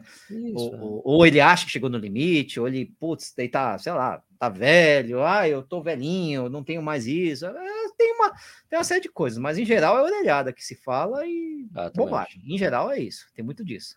[0.54, 3.92] Ou, ou, ou, ele acha que chegou no limite, ou ele, putz, daí tá, sei
[3.92, 7.46] lá, tá velho, ah, eu tô velhinho, não tenho mais isso.
[7.46, 7.52] É,
[7.96, 8.30] tem, uma,
[8.68, 11.96] tem uma série de coisas, mas em geral é orelhada que se fala e Exatamente.
[11.96, 12.42] bobagem.
[12.44, 13.96] Em geral é isso, tem muito disso.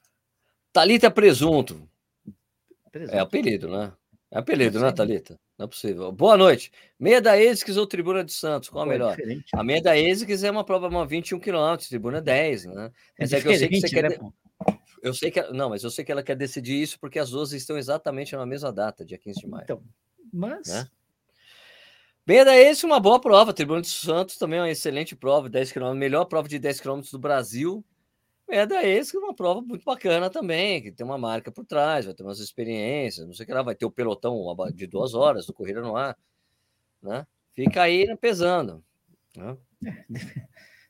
[0.72, 1.90] Thalita Presunto.
[2.92, 3.16] Presunto.
[3.16, 3.92] É apelido, né?
[4.30, 5.40] É apelido, né, Thalita?
[5.58, 6.12] Não é possível.
[6.12, 6.72] Boa noite.
[7.00, 8.70] Meia da ESICS ou Tribuna de Santos?
[8.70, 9.16] Qual a melhor?
[9.16, 9.46] Diferente.
[9.52, 12.92] A meia da ESICS é uma prova uma 21 km, Tribuna 10, né?
[13.18, 14.20] Mas é, é que eu sei que você né, quer.
[15.02, 15.42] Eu sei que.
[15.54, 18.46] Não, mas eu sei que ela quer decidir isso porque as duas estão exatamente na
[18.46, 19.64] mesma data, dia 15 de maio.
[19.64, 19.82] Então,
[20.36, 20.68] mas.
[20.68, 20.88] Né?
[22.28, 23.54] Meia da ESICS, uma boa prova.
[23.54, 27.02] Tribuna de Santos também é uma excelente prova, 10 km, melhor prova de 10 km
[27.12, 27.86] do Brasil.
[28.48, 32.14] É da é uma prova muito bacana também, que tem uma marca por trás, vai
[32.14, 34.40] ter umas experiências, não sei o que lá, vai ter o pelotão
[34.74, 36.16] de duas horas do Corrida no Ar,
[37.02, 37.26] né?
[37.54, 38.84] Fica aí pesando.
[39.36, 39.58] Né?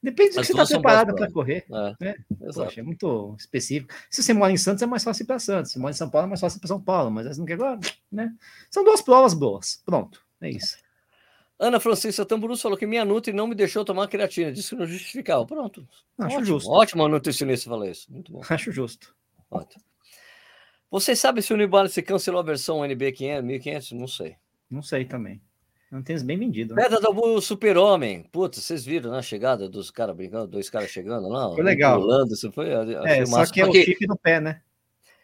[0.05, 1.65] Depende do que você está preparado para correr.
[1.67, 2.15] É, né?
[2.53, 3.91] Poxa, é muito específico.
[4.07, 5.71] Se você mora em Santos, é mais fácil para Santos.
[5.71, 7.09] Se mora em São Paulo, é mais fácil para São Paulo.
[7.09, 7.79] Mas não quer agora,
[8.11, 8.31] né?
[8.69, 9.81] São duas provas boas.
[9.83, 10.77] Pronto, é isso.
[11.57, 14.85] Ana Francisca Tamburus falou que minha Nutri não me deixou tomar creatina, disse que não
[14.85, 15.43] justificava.
[15.43, 15.87] Pronto.
[16.19, 16.69] Acho ótimo, justo.
[16.69, 18.11] Ótimo nutricionista falar isso.
[18.11, 18.41] Muito bom.
[18.47, 19.15] Acho justo.
[19.49, 19.83] Ótimo.
[20.91, 23.91] Vocês sabem se o Nibalance cancelou a versão NB 500, 1500?
[23.93, 24.35] Não sei.
[24.69, 25.41] Não sei também.
[25.95, 26.75] Não tênis bem vendido.
[26.75, 26.83] Né?
[26.83, 28.27] Pedra do Super-Homem.
[28.29, 31.49] Putz, vocês viram na né, chegada dos caras brincando, dois caras chegando lá?
[31.53, 32.01] Foi legal.
[32.01, 32.67] Pulando, isso foi.
[32.69, 34.59] É, só que é o chip no pé, né?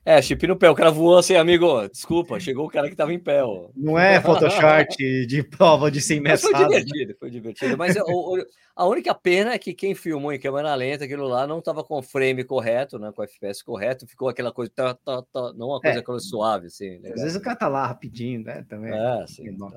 [0.05, 0.69] É, chip no pé.
[0.69, 1.89] O cara voou assim, amigo.
[1.89, 3.43] Desculpa, chegou o cara que tava em pé.
[3.43, 3.67] Ó.
[3.75, 4.95] Não é Photoshop
[5.27, 6.41] de prova de 100 metros.
[6.43, 7.77] Foi divertido, foi divertido.
[7.77, 8.37] Mas o,
[8.73, 11.97] a única pena é que quem filmou em câmera lenta aquilo lá não tava com
[11.97, 13.11] o frame correto, né?
[13.13, 14.07] Com o FPS correto.
[14.07, 14.71] Ficou aquela coisa.
[14.73, 16.19] Tá, tá, tá, não uma coisa é.
[16.19, 16.91] suave, assim.
[16.91, 17.15] Legal.
[17.15, 18.65] Às vezes o cara tá lá rapidinho, né?
[18.69, 18.93] Também.
[18.93, 19.49] É, sim.
[19.49, 19.69] Então.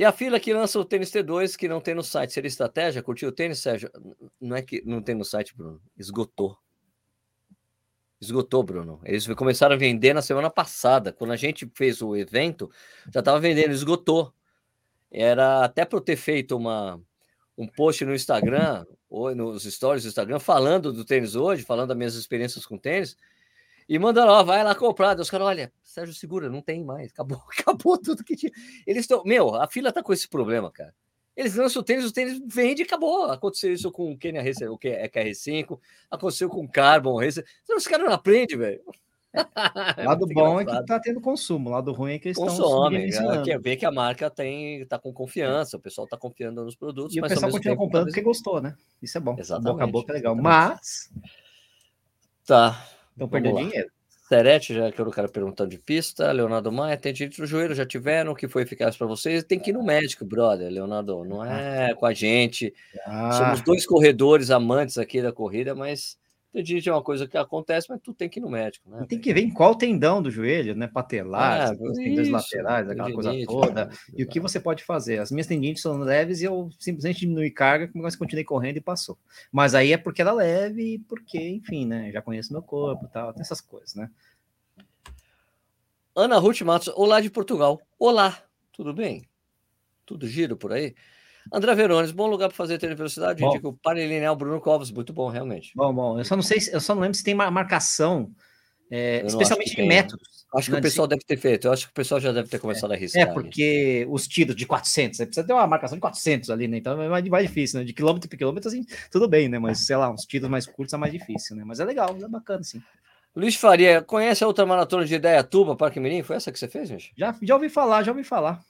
[0.00, 2.32] E a fila que lança o tênis T2 que não tem no site.
[2.32, 3.02] Seria estratégia?
[3.02, 3.90] Curtiu o tênis, Sérgio?
[4.40, 5.78] Não é que não tem no site, Bruno.
[5.94, 6.56] Esgotou.
[8.18, 8.98] Esgotou, Bruno.
[9.04, 11.12] Eles começaram a vender na semana passada.
[11.12, 12.70] Quando a gente fez o evento,
[13.12, 14.32] já estava vendendo, esgotou.
[15.12, 16.98] Era até para eu ter feito uma,
[17.54, 21.96] um post no Instagram, ou nos stories do Instagram, falando do tênis hoje, falando das
[21.98, 23.18] minhas experiências com tênis,
[23.90, 25.18] e mandando, ó, vai lá comprar.
[25.18, 28.52] Os caras, olha, Sérgio Segura, não tem mais, acabou, acabou tudo que tinha.
[28.86, 30.94] Eles estão, meu, a fila tá com esse problema, cara.
[31.36, 33.24] Eles lançam o tênis, o tênis vende e acabou.
[33.24, 35.76] Aconteceu isso com o Kenya Racer, o KR5,
[36.08, 37.44] aconteceu com o Carbon Racer.
[37.64, 38.80] Então, os caras não aprendem, velho.
[39.96, 40.78] É lado bom engraçado.
[40.78, 43.86] é que tá tendo consumo, lado ruim é que eles Consome, estão quer ver que
[43.86, 47.14] a marca tem tá com confiança, o pessoal tá confiando nos produtos.
[47.14, 48.74] E o pessoal continua comprando porque gostou, né?
[49.00, 49.36] Isso é bom.
[49.38, 49.72] Exatamente.
[49.72, 50.34] Boca a boca é legal.
[50.34, 51.12] Mas.
[52.44, 52.84] Tá.
[53.12, 53.90] Estão perdendo dinheiro.
[54.30, 57.74] Serete, já que era o cara perguntando de pista, Leonardo Maia, tem direito no joelho,
[57.74, 59.42] já tiveram, que foi eficaz para vocês?
[59.42, 62.72] Tem que ir no médico, brother, Leonardo, não é com a gente.
[63.04, 63.32] Ah.
[63.32, 66.16] Somos dois corredores amantes aqui da corrida, mas
[66.52, 69.06] Tendinite é uma coisa que acontece, mas tu tem que ir no médico, né?
[69.08, 70.88] tem que ver em qual tendão do joelho, né?
[70.88, 73.84] Patelar, é, tendões laterais, aquela coisa toda.
[73.84, 73.92] Né?
[74.16, 75.18] E o que você pode fazer?
[75.18, 79.16] As minhas tendinites são leves e eu simplesmente diminui carga, mas continuei correndo e passou.
[79.52, 82.10] Mas aí é porque era leve e porque, enfim, né?
[82.10, 84.10] Já conheço meu corpo e tal, tem essas coisas, né?
[86.16, 87.80] Ana Ruth Matos, olá de Portugal.
[87.96, 88.42] Olá,
[88.72, 89.24] tudo bem?
[90.04, 90.96] Tudo giro por aí?
[91.52, 93.44] André Verones, bom lugar para fazer treino de velocidade.
[93.44, 95.72] Indica o paralineal Bruno Covas, muito bom, realmente.
[95.74, 96.18] Bom, bom.
[96.18, 98.30] Eu só não sei, eu só não lembro se tem uma marcação,
[98.90, 100.40] é, especialmente em métodos.
[100.54, 101.68] Acho que o né, pessoal deve ter feito.
[101.68, 103.22] Eu acho que o pessoal já deve ter começado a arriscar.
[103.22, 106.78] É, porque os tiros de 400, você precisa ter uma marcação de 400 ali, né?
[106.78, 107.84] Então é mais, mais difícil, né?
[107.84, 109.60] De quilômetro por quilômetro, assim, tudo bem, né?
[109.60, 111.62] Mas, sei lá, uns tiros mais curtos é mais difícil, né?
[111.64, 112.82] Mas é legal, é bacana, sim.
[113.34, 116.24] Luiz Faria, conhece a outra maratona de Ideia Tuba, Parque Mirim?
[116.24, 117.12] Foi essa que você fez, gente?
[117.16, 118.60] Já, já ouvi falar, já ouvi falar.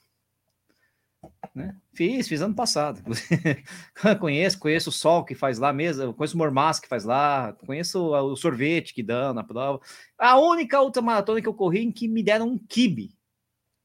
[1.55, 1.77] Né?
[1.93, 3.03] Fiz, fiz ano passado.
[4.21, 8.13] conheço, conheço o Sol que faz lá mesmo, conheço o Mormas que faz lá, conheço
[8.13, 9.81] o sorvete que dão na prova.
[10.19, 13.17] A única outra maratona que eu corri em que me deram um kibe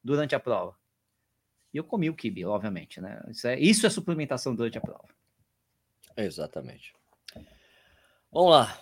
[0.04, 0.76] durante a prova.
[1.74, 3.22] E eu comi o kibe, obviamente, né?
[3.30, 5.10] Isso é, isso é suplementação durante a prova.
[6.16, 6.94] Exatamente.
[8.32, 8.80] Vamos lá.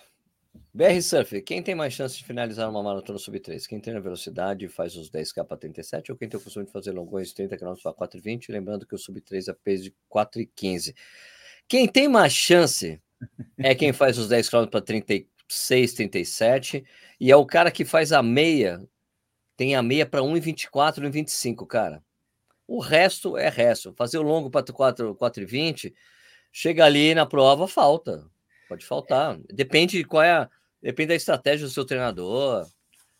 [0.76, 3.64] BR Surf, quem tem mais chance de finalizar uma maratona sub 3?
[3.64, 6.72] Quem tem a velocidade faz os 10k para 37 ou quem tem o costume de
[6.72, 8.48] fazer longões de 30 km para 4,20?
[8.48, 10.92] Lembrando que o sub 3 é peso de 4,15.
[11.68, 13.00] Quem tem mais chance
[13.56, 16.84] é quem faz os 10 km para 36, 37
[17.20, 18.82] e é o cara que faz a meia,
[19.56, 22.02] tem a meia para 1,24, 1,25, cara.
[22.66, 23.94] O resto é resto.
[23.96, 25.94] Fazer o longo para 4,20,
[26.50, 28.28] chega ali na prova, falta.
[28.68, 29.38] Pode faltar.
[29.52, 30.50] Depende de qual é a
[30.84, 32.68] Depende da estratégia do seu treinador.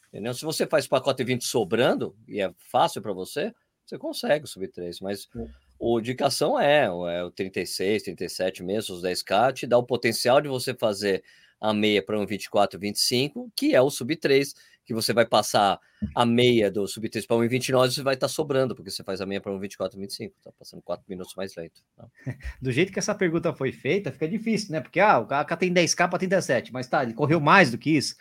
[0.09, 0.35] Entendeu?
[0.35, 3.55] Se você faz pacote 20 sobrando, e é fácil para você,
[3.87, 5.47] você consegue subir 3, mas é.
[5.79, 10.49] o indicação é, é o 36, 37 mesmo, os 10K, te dá o potencial de
[10.49, 11.25] você fazer
[11.59, 14.55] a meia para um 24, 25, que é o sub 3,
[14.85, 15.79] que você vai passar
[16.15, 19.21] a meia do sub 3 para 1,29 você vai estar tá sobrando, porque você faz
[19.21, 21.83] a meia para 1,24, 25, tá passando 4 minutos mais lento.
[21.97, 22.07] Tá?
[22.61, 24.81] Do jeito que essa pergunta foi feita, fica difícil, né?
[24.81, 27.97] Porque ah, o cara tem 10k para 37, mas tá, ele correu mais do que
[27.97, 28.15] isso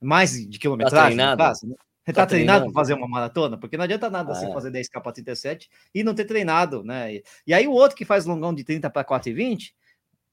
[0.00, 1.74] mais de quilometragem, tá treinado, né?
[2.04, 3.58] Você tá, tá treinado para fazer uma maratona?
[3.58, 4.52] Porque não adianta nada ah, você é.
[4.52, 7.20] fazer 10K para 37 e não ter treinado, né?
[7.44, 9.72] E aí o outro que faz longão de 30 para 4,20,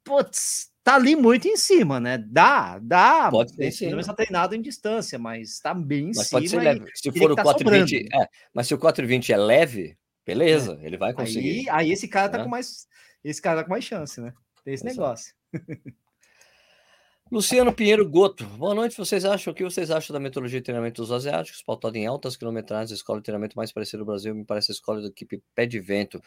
[0.03, 2.17] putz, tá ali muito em cima, né?
[2.17, 3.29] Dá, dá.
[3.31, 3.89] Pode ser, sim.
[3.89, 6.41] Não está treinado em distância, mas tá bem em mas cima.
[6.41, 6.85] Pode ser leve.
[6.93, 10.85] Se for o tá 4,20, é, mas se o 4,20 é leve, beleza, é.
[10.85, 11.69] ele vai conseguir.
[11.69, 12.43] Aí, aí esse cara tá é.
[12.43, 12.87] com mais,
[13.23, 14.33] esse cara tá com mais chance, né?
[14.63, 14.99] Tem esse Exato.
[14.99, 15.33] negócio.
[17.31, 18.95] Luciano Pinheiro Goto, boa noite.
[18.95, 22.35] Vocês acham o que vocês acham da metodologia de treinamento dos asiáticos, pautada em altas
[22.35, 25.65] quilometragens, escola de treinamento mais parecida no Brasil, me parece a escola da equipe Pé
[25.65, 26.21] de Vento.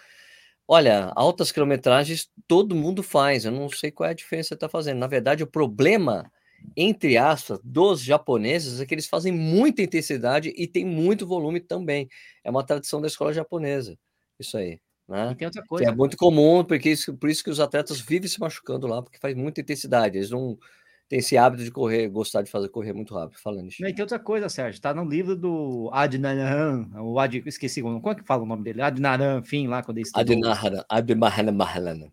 [0.68, 4.68] Olha, altas quilometragens todo mundo faz, eu não sei qual é a diferença que está
[4.68, 4.98] fazendo.
[4.98, 6.30] Na verdade, o problema,
[6.76, 12.08] entre aspas, dos japoneses é que eles fazem muita intensidade e tem muito volume também.
[12.42, 13.96] É uma tradição da escola japonesa,
[14.40, 14.80] isso aí.
[15.08, 15.30] Né?
[15.30, 15.84] E tem outra coisa.
[15.84, 19.00] Que é muito comum, porque isso, por isso que os atletas vivem se machucando lá,
[19.00, 20.18] porque faz muita intensidade.
[20.18, 20.58] Eles não
[21.08, 23.84] tem esse hábito de correr, gostar de fazer correr muito rápido, falando isso.
[23.84, 28.14] E tem outra coisa, Sérgio, tá no livro do Adnaran, o Ad, esqueci, como é
[28.14, 28.82] que fala o nome dele?
[28.82, 32.12] Adnaran, enfim, lá quando ele Adnaran, Adnaran,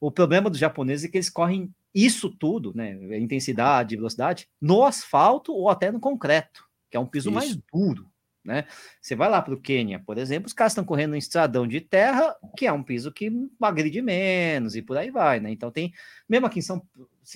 [0.00, 5.52] O problema dos japoneses é que eles correm isso tudo, né, intensidade, velocidade, no asfalto
[5.52, 7.34] ou até no concreto, que é um piso isso.
[7.34, 8.10] mais duro.
[8.44, 8.64] Né?
[9.02, 11.82] Você vai lá para o Quênia, por exemplo, os caras estão correndo em estradão de
[11.82, 13.30] terra, que é um piso que
[13.60, 15.50] agride menos e por aí vai, né?
[15.50, 15.92] Então tem,
[16.26, 16.80] mesmo aqui em São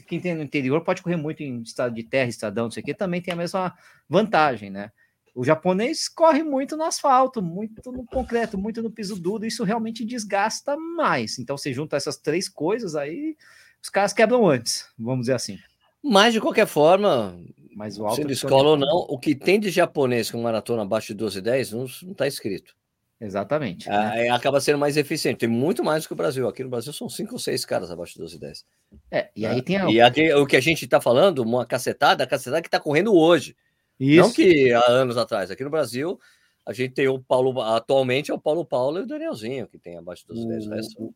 [0.00, 2.86] quem tem no interior pode correr muito em estado de terra, estradão, não sei o
[2.86, 3.74] que, também tem a mesma
[4.08, 4.90] vantagem, né?
[5.34, 10.04] O japonês corre muito no asfalto, muito no concreto, muito no piso duro, isso realmente
[10.04, 11.38] desgasta mais.
[11.38, 13.36] Então você junta essas três coisas aí,
[13.82, 15.58] os caras quebram antes, vamos dizer assim.
[16.02, 17.38] Mas de qualquer forma,
[17.74, 21.08] mas o alto sendo escola ou não, o que tem de japonês com maratona abaixo
[21.08, 22.74] de 12 e 10 não está escrito.
[23.22, 23.88] Exatamente.
[23.88, 24.28] Né?
[24.30, 25.38] acaba sendo mais eficiente.
[25.38, 26.48] Tem muito mais do que o Brasil.
[26.48, 28.64] Aqui no Brasil são cinco ou seis caras abaixo de 12 e 10.
[29.10, 29.62] É, e aí né?
[29.62, 29.90] tem a...
[29.90, 33.14] E aqui, o que a gente está falando, uma cacetada, a cacetada que está correndo
[33.14, 33.56] hoje.
[33.98, 34.20] Isso.
[34.20, 35.52] Não que há anos atrás.
[35.52, 36.18] Aqui no Brasil,
[36.66, 39.96] a gente tem o Paulo, atualmente é o Paulo Paulo e o Danielzinho, que tem
[39.96, 40.86] abaixo de 12 e 10.
[40.98, 41.14] O,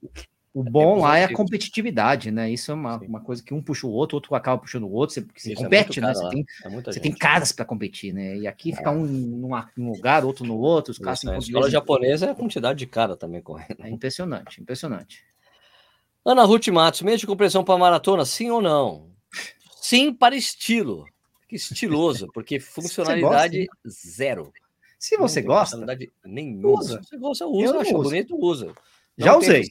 [0.56, 2.50] o é bom lá é a competitividade, né?
[2.50, 5.14] Isso é uma, uma coisa que um puxa o outro, outro acaba puxando o outro,
[5.14, 6.14] você, você é compete, é né?
[6.14, 8.38] Você, tem, é você tem caras para competir, né?
[8.38, 12.24] E aqui fica um numa, num lugar, outro no outro, os caras A escola japonesa
[12.24, 13.84] é a quantidade de cara também correndo.
[13.84, 15.22] É impressionante, impressionante.
[16.24, 19.10] Ana Ruth Matos, meio de compressão para maratona, sim ou não?
[19.78, 21.04] Sim para estilo.
[21.46, 24.50] Que estiloso, porque funcionalidade zero.
[24.98, 25.84] Se você gosta,
[26.24, 26.80] nenhuma.
[26.80, 27.02] Usa.
[27.02, 28.72] Se você gosta, usa, acha bonito, usa.
[29.18, 29.64] Não Já usei.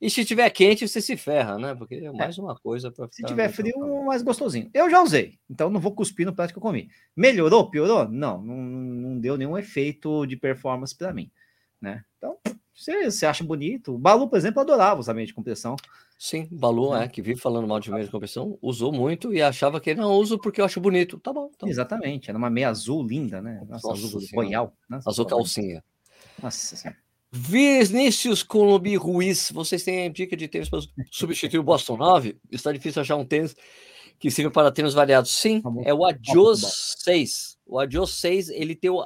[0.00, 1.74] E se tiver quente, você se ferra, né?
[1.74, 2.12] Porque é, é.
[2.12, 4.70] mais uma coisa para Se tiver frio, mais gostosinho.
[4.72, 6.88] Eu já usei, então não vou cuspir no prato que eu comi.
[7.14, 8.08] Melhorou, piorou?
[8.08, 11.30] Não, não, não deu nenhum efeito de performance para mim,
[11.78, 12.02] né?
[12.16, 12.38] Então,
[12.74, 13.94] você, você acha bonito.
[13.94, 15.76] O Balu, por exemplo, adorava usar meio de compressão.
[16.18, 17.04] Sim, o Balu, é.
[17.04, 20.00] é, que vive falando mal de meio de compressão, usou muito e achava que ele
[20.00, 21.18] não uso porque eu acho bonito.
[21.18, 21.50] Tá bom.
[21.58, 23.60] Tá Exatamente, era uma meia azul linda, né?
[23.68, 24.46] Nossa, Nossa azul senhora.
[24.46, 24.76] royal.
[24.88, 25.84] Nossa, azul calcinha.
[26.42, 27.09] Nossa senhora.
[27.32, 32.36] Vinícius Colombi Ruiz, vocês têm dica de tênis para substituir o Boston 9?
[32.50, 33.54] Está difícil achar um tênis
[34.18, 35.30] que sirva para tênis variados.
[35.30, 37.58] Sim, é o Adios 6.
[37.66, 39.04] O Adios 6, ele, tem o,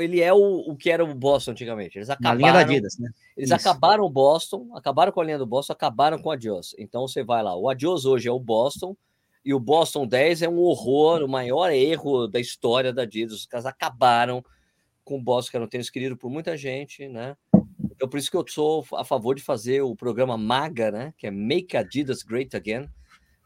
[0.00, 1.98] ele é o, o que era o Boston antigamente.
[1.98, 3.10] Eles acabaram, Na linha da Adidas, né?
[3.36, 3.54] Eles Isso.
[3.54, 6.76] acabaram o Boston, acabaram com a linha do Boston, acabaram com o Adios.
[6.78, 8.96] Então você vai lá, o Adios hoje é o Boston,
[9.44, 13.34] e o Boston 10 é um horror, o maior erro da história da Adidas.
[13.34, 14.42] Os caras acabaram
[15.04, 17.36] com o Boston, que era um tênis querido por muita gente, né?
[17.94, 21.14] Então, por isso que eu sou a favor de fazer o programa MAGA, né?
[21.16, 22.88] Que é Make Adidas Great Again,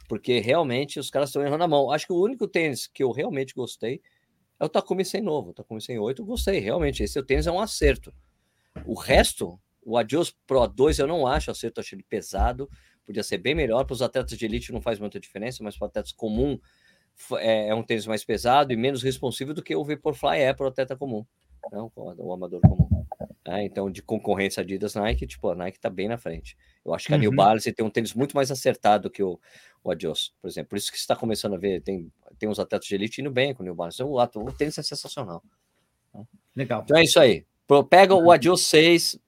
[0.09, 1.90] porque realmente os caras estão errando a mão.
[1.90, 4.01] Acho que o único tênis que eu realmente gostei
[4.59, 5.51] é o Takumi 100 novo.
[5.51, 7.03] O Takumi 108 eu gostei, realmente.
[7.03, 8.12] Esse tênis é um acerto.
[8.86, 12.70] O resto, o Adios Pro 2 eu não acho acerto, achei ele pesado.
[13.05, 13.84] Podia ser bem melhor.
[13.84, 16.59] Para os atletas de elite não faz muita diferença, mas para atletas comum
[17.38, 20.66] é, é, um tênis mais pesado e menos responsivo do que o Vaporfly é para
[20.66, 21.26] o atleta comum,
[21.72, 22.97] não o amador comum.
[23.51, 26.55] É, então, de concorrência Adidas Nike, tipo, a Nike está bem na frente.
[26.84, 27.22] Eu acho que a uhum.
[27.22, 29.40] New Balance tem um tênis muito mais acertado que o,
[29.82, 30.68] o Adios, por exemplo.
[30.68, 33.30] Por isso que você está começando a ver, tem, tem uns atletas de elite indo
[33.30, 34.03] bem com o New Balance.
[34.03, 35.42] O, o tênis é sensacional.
[36.55, 36.82] Legal.
[36.84, 37.46] Então é isso aí.
[37.88, 39.18] Pega o Adios 6,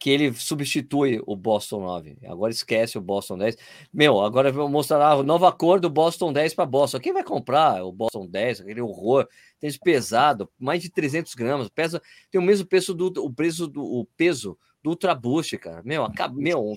[0.00, 2.16] que ele substitui o Boston 9.
[2.24, 3.58] Agora esquece o Boston 10.
[3.92, 6.98] Meu, agora eu vou mostrar a nova cor do Boston 10 para Boston.
[6.98, 9.28] Quem vai comprar o Boston 10, aquele horror?
[9.60, 13.84] Tem pesado, mais de 300 gramas, pesa, tem o mesmo peso do o peso do
[13.84, 15.82] o peso do Ultra Boost, cara.
[15.84, 16.74] Meu, acaba, meu,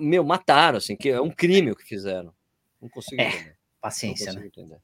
[0.00, 2.32] meu, mataram assim, que é um crime o que fizeram.
[2.80, 3.56] Não consigo é, entender.
[3.78, 4.46] Paciência, né?
[4.46, 4.78] Entender.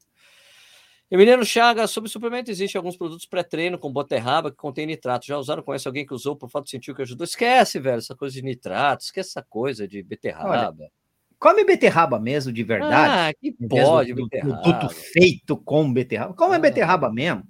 [1.10, 5.26] Emiliano Chaga, sobre suplemento, existem alguns produtos pré-treino com boterraba que contém nitrato.
[5.26, 5.62] Já usaram?
[5.62, 7.24] Conhece alguém que usou por fato sentiu que ajudou?
[7.24, 10.76] Esquece, velho, essa coisa de nitrato, esquece essa coisa de beterraba.
[10.78, 10.90] Olha,
[11.38, 13.30] come beterraba mesmo, de verdade.
[13.30, 16.34] Ah, que pode, do, Produto feito com beterraba.
[16.34, 16.58] Come ah.
[16.58, 17.42] beterraba mesmo,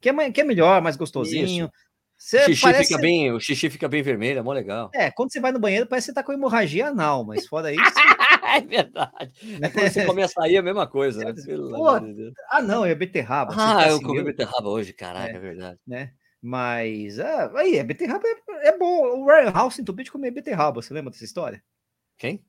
[0.00, 1.64] que é, que é melhor, mais gostosinho.
[1.64, 1.89] Isso.
[2.20, 2.88] Você xixi parece...
[2.88, 4.90] fica bem, o xixi fica bem vermelho, é mó legal.
[4.92, 7.72] É, quando você vai no banheiro, parece que você tá com hemorragia anal, mas fora
[7.72, 7.82] isso.
[8.44, 9.32] é verdade.
[9.62, 11.32] É quando você come açaí, é a mesma coisa, né?
[11.70, 11.88] Pô,
[12.50, 13.54] ah, não, é beterraba.
[13.54, 15.78] Ah, tá eu assim, comi beterraba hoje, caralho, é, é verdade.
[15.86, 16.12] Né?
[16.42, 19.22] Mas ah, aí, é beterraba é, é, bom.
[19.22, 21.62] O Ryan Hall se entupiu de comer beterraba, você lembra dessa história?
[22.18, 22.44] Quem?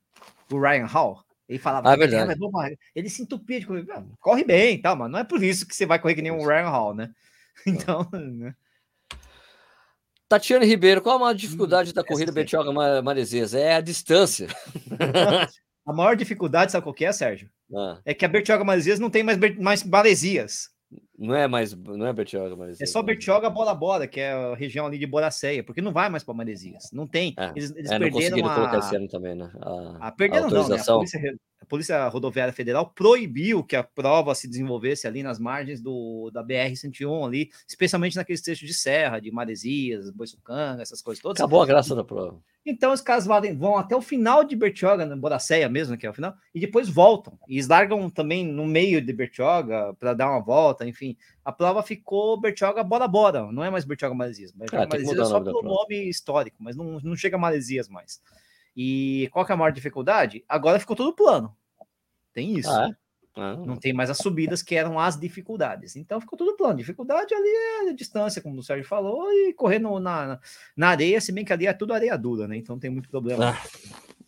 [0.50, 1.24] O Ryan Hall.
[1.48, 2.30] Ele falava, ah, é verdade.
[2.30, 3.86] É ele se entupia de comer.
[3.90, 6.30] Ah, corre bem, tá, mas não é por isso que você vai correr que nem
[6.30, 7.10] um Ryan Hall, né?
[7.66, 8.54] Então, né?
[10.32, 12.72] Tatiane Ribeiro, qual a maior dificuldade hum, da corrida Betioga
[13.02, 13.52] Maresias?
[13.52, 14.48] É a distância.
[15.86, 17.50] a maior dificuldade, sabe qual que é, Sérgio?
[17.74, 18.00] Ah.
[18.02, 20.70] É que a Bertioga Maresias não tem mais, mais Maresias.
[21.18, 22.88] Não é mais, não é Bertioga Maresias.
[22.88, 26.08] É só Bertioga Bola Bola, que é a região ali de Boraceia, porque não vai
[26.08, 26.84] mais para Maresias.
[26.94, 27.34] Não tem.
[27.38, 28.54] É, eles, eles é, perderam a...
[28.54, 29.50] colocar esse ano também, né?
[29.60, 30.94] A, a perderam a autorização.
[30.94, 31.08] não, né?
[31.08, 35.80] A polícia, a Polícia Rodoviária Federal proibiu que a prova se desenvolvesse ali nas margens
[35.80, 41.40] do, da BR-101 ali, especialmente naqueles trechos de serra, de Maresias, Boiçucanga, essas coisas todas.
[41.40, 42.42] Acabou a graça da prova.
[42.66, 46.14] Então os caras vão até o final de Bertioga, na Boracéia mesmo, que é o
[46.14, 47.38] final, e depois voltam.
[47.48, 51.16] E eles largam também no meio de Bertioga para dar uma volta, enfim.
[51.44, 54.50] A prova ficou Bertioga Bora Bora, não é mais Bertioga Maresias.
[54.50, 58.20] Bertioga ah, Maresias é só pelo nome histórico, mas não, não chega a Maresias mais.
[58.76, 60.44] E qual que é a maior dificuldade?
[60.48, 61.54] Agora ficou tudo plano.
[62.32, 62.70] Tem isso.
[62.70, 63.40] Ah, é?
[63.40, 65.96] ah, não tem mais as subidas que eram as dificuldades.
[65.96, 66.76] Então ficou tudo plano.
[66.76, 70.40] Dificuldade ali é a distância, como o Sérgio falou, e correndo na,
[70.76, 72.56] na areia, se bem que ali é tudo areia dura, né?
[72.56, 73.50] Então não tem muito problema.
[73.50, 73.62] Ah.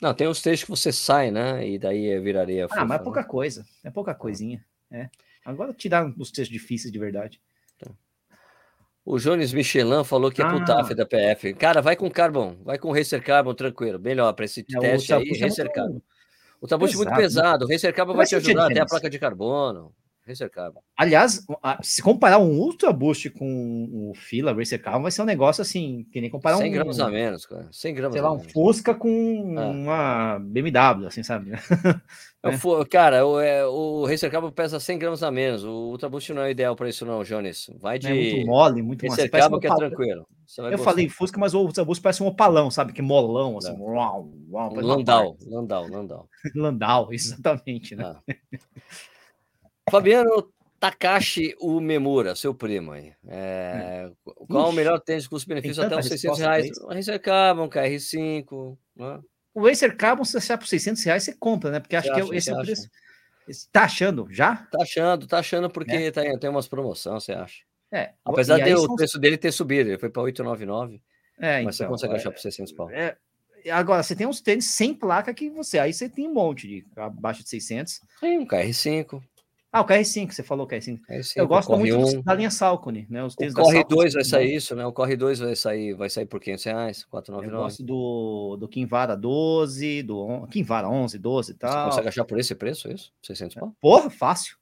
[0.00, 1.66] Não, tem os trechos que você sai, né?
[1.66, 2.66] E daí viraria.
[2.70, 3.26] Ah, mas é pouca né?
[3.26, 3.64] coisa.
[3.82, 4.64] É pouca coisinha.
[4.90, 5.08] É.
[5.44, 7.40] Agora tirar os trechos difíceis de verdade.
[9.04, 10.48] O Jones Michelin falou que é ah.
[10.48, 11.52] pro TAF da PF.
[11.54, 13.98] Cara, vai com Carbon, vai com Racer Carbon tranquilo.
[13.98, 16.00] Melhor para esse é, teste aí, Racer Carbon.
[16.60, 17.66] O tabucho é muito pesado.
[17.66, 19.92] O Racer Carbon vai te ajudar até a placa de carbono.
[20.26, 20.80] Racer Carbon.
[20.96, 21.44] Aliás,
[21.82, 26.06] se comparar um Ultra Boost com o Fila Racer Carbon, vai ser um negócio assim,
[26.10, 26.64] que nem comparar 100 um.
[26.64, 27.68] 100 gramas a menos, cara.
[27.70, 29.66] 100 gramas sei lá, um Fusca com ah.
[29.66, 31.52] uma BMW, assim, sabe?
[31.52, 31.58] É.
[32.90, 35.64] Cara, o, é, o Racer Carbon pesa 100 gramas a menos.
[35.64, 37.70] O Ultra Boost não é ideal para isso, não, Jones.
[37.80, 38.08] Vai de.
[38.08, 40.26] É muito mole, muito Racer Carbon que é tranquilo.
[40.70, 42.92] Eu falei Fusca, mas o Ultra Boost parece um opalão, sabe?
[42.92, 43.74] Que molão, assim.
[43.78, 46.28] Uau, uau, Landau, Landau, Landau.
[46.54, 48.04] Landau, exatamente, né?
[48.04, 48.34] Ah.
[49.90, 53.12] Fabiano Takashi Umemura, seu primo aí.
[53.26, 54.10] É,
[54.48, 56.78] qual Ixi, o melhor tênis custo-benefício até uns 600 reais?
[56.78, 58.76] O Racer Carbon, KR5.
[58.96, 59.20] Né?
[59.54, 61.80] O Racer Carbon, se você achar por 600 reais, você compra, né?
[61.80, 62.88] Porque acho que acha, esse é o preço.
[63.70, 64.56] Tá achando já?
[64.56, 66.10] Tá achando, tá achando, porque é.
[66.10, 67.62] tem, tem umas promoções, você acha?
[67.92, 68.12] É.
[68.24, 71.00] Apesar de o preço dele ter subido, ele foi para 899.
[71.38, 72.90] É, mas então, você consegue é, achar por 600 pau.
[72.90, 73.16] É,
[73.70, 75.78] agora, você tem uns tênis sem placa que você.
[75.78, 78.00] Aí você tem um monte de abaixo de 600.
[78.20, 79.22] Sim, um KR5.
[79.74, 81.00] Ah, o KR5, você falou KR5.
[81.00, 82.22] KR5 eu gosto muito um...
[82.22, 83.24] da linha Salcone, né?
[83.24, 84.86] Os o Corre 2 vai sair isso, né?
[84.86, 87.56] O Corre 2 vai sair, vai sair por 500 reais, 499.
[87.56, 91.72] Eu gosto do, do Kinvara 12, do Kinvara 11, 12 e tal.
[91.72, 93.12] Você consegue achar por esse preço, isso?
[93.20, 93.74] 600 pau?
[93.80, 94.56] Porra, fácil.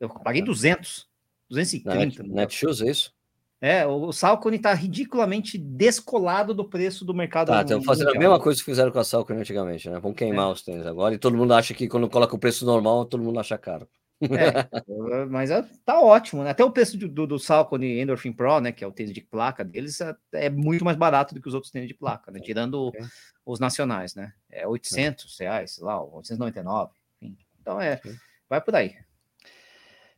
[0.00, 1.06] Eu paguei 200,
[1.48, 2.24] 230.
[2.24, 3.14] Na Netshoes, é isso?
[3.60, 7.52] É, o Salcone tá ridiculamente descolado do preço do mercado.
[7.52, 8.24] Tá, estão fazendo mundial.
[8.24, 10.00] a mesma coisa que fizeram com a Salcone antigamente, né?
[10.00, 10.52] Vamos queimar é.
[10.52, 13.38] os tênis agora e todo mundo acha que quando coloca o preço normal, todo mundo
[13.38, 13.88] acha caro.
[14.20, 14.24] É,
[15.28, 16.50] mas é, tá ótimo, né?
[16.50, 18.72] Até o preço do, do Salcone Endorphin Pro, né?
[18.72, 21.54] Que é o tênis de placa deles, é, é, muito mais barato do que os
[21.54, 22.40] outros tênis de placa, né?
[22.40, 23.02] Tirando okay.
[23.44, 24.32] os nacionais, né?
[24.50, 27.46] É 800 reais, sei lá, 899, enfim.
[27.60, 28.00] Então é,
[28.48, 28.96] vai por aí.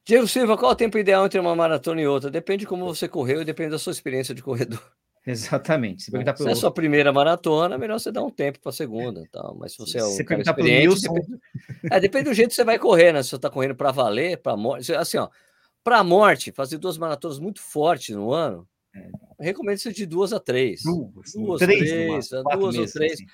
[0.05, 2.31] Diego Silva, qual o tempo ideal entre uma maratona e outra?
[2.31, 4.83] Depende de como você correu e depende da sua experiência de corredor.
[5.29, 6.05] Exatamente.
[6.05, 8.71] Se, é, se é a sua primeira maratona, é melhor você dar um tempo para
[8.71, 9.23] a segunda.
[9.31, 9.55] Tal.
[9.61, 11.41] Mas se você é um cara experiente, depende,
[11.91, 13.23] é, depende do jeito que você vai correr, né?
[13.23, 14.91] Se você está correndo para valer, para morte.
[14.95, 15.29] Assim, ó,
[15.85, 19.11] para morte, fazer duas maratonas muito fortes no ano, é.
[19.39, 20.83] recomendo ser de duas a três.
[20.83, 23.13] Duas, duas três, três duas meses, ou três.
[23.13, 23.27] Assim.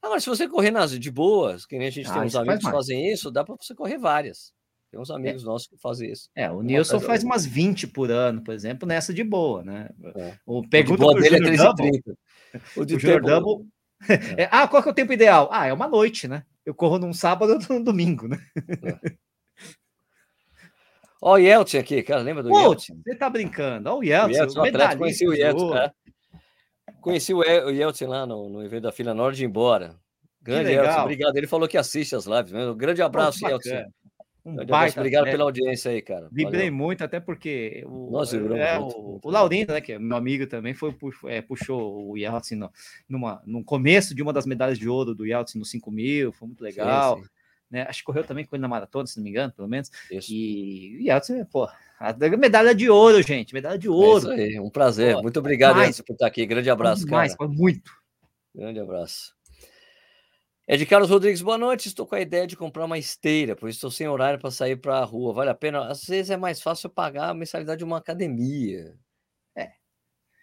[0.00, 2.64] Agora, se você correr nas de boas, que nem a gente ah, tem uns amigos
[2.64, 4.54] que fazem isso, dá para você correr várias.
[4.92, 5.46] Tem uns amigos é.
[5.46, 6.28] nossos que fazem isso.
[6.36, 9.88] É, o Nilson faz umas 20 por ano, por exemplo, nessa de boa, né?
[10.14, 10.34] É.
[10.44, 12.14] O pergunta o dele é 330.
[12.76, 13.66] O de o Double.
[14.36, 14.48] É.
[14.50, 15.48] ah, qual que é o tempo ideal?
[15.52, 16.42] Ah, é uma noite, né?
[16.66, 18.36] Eu corro num sábado ou num domingo, né?
[18.82, 19.14] É.
[21.22, 23.00] Ó, o Yeltsin aqui, cara, lembra do Pô, Yeltsin?
[23.00, 23.88] Você tá brincando?
[23.88, 25.92] Ó, o Yeltsin, o Yeltsin conheci o Yeltsin, é.
[27.00, 29.96] Conheci o Yeltsin lá no, no evento da fila hora de ir embora.
[30.42, 31.36] Grande Yeltsin, obrigado.
[31.36, 32.52] Ele falou que assiste as lives.
[32.52, 33.84] Um grande abraço, Pô, Yeltsin.
[34.44, 36.28] Um abraço, obrigado pela audiência aí, cara.
[36.32, 36.74] Vibrei Valeu.
[36.74, 40.16] muito, até porque o, Nossa, é, muito, o, muito, o Laurindo, né, que é meu
[40.16, 40.94] amigo também, foi,
[41.26, 42.70] é, puxou o Yeltsin no,
[43.08, 46.48] numa, no começo de uma das medalhas de ouro do Yeltsin no 5 mil, foi
[46.48, 47.18] muito legal.
[47.18, 47.28] Sim, sim.
[47.70, 47.86] Né?
[47.88, 49.90] Acho que correu também com ele na maratona, se não me engano, pelo menos.
[50.10, 50.32] Isso.
[50.32, 51.68] E o Yeltsin, pô,
[51.98, 54.32] a medalha de ouro, gente, medalha de ouro.
[54.32, 55.14] É isso aí, um prazer.
[55.14, 56.44] Pô, muito obrigado, Yeltsin, por estar aqui.
[56.44, 57.48] Grande abraço, mais, cara.
[57.48, 57.92] muito.
[58.54, 59.34] Grande abraço.
[60.64, 61.88] É de Carlos Rodrigues, boa noite.
[61.88, 64.98] Estou com a ideia de comprar uma esteira, pois estou sem horário para sair para
[64.98, 65.34] a rua.
[65.34, 65.88] Vale a pena?
[65.88, 68.96] Às vezes é mais fácil pagar a mensalidade de uma academia.
[69.56, 69.72] É.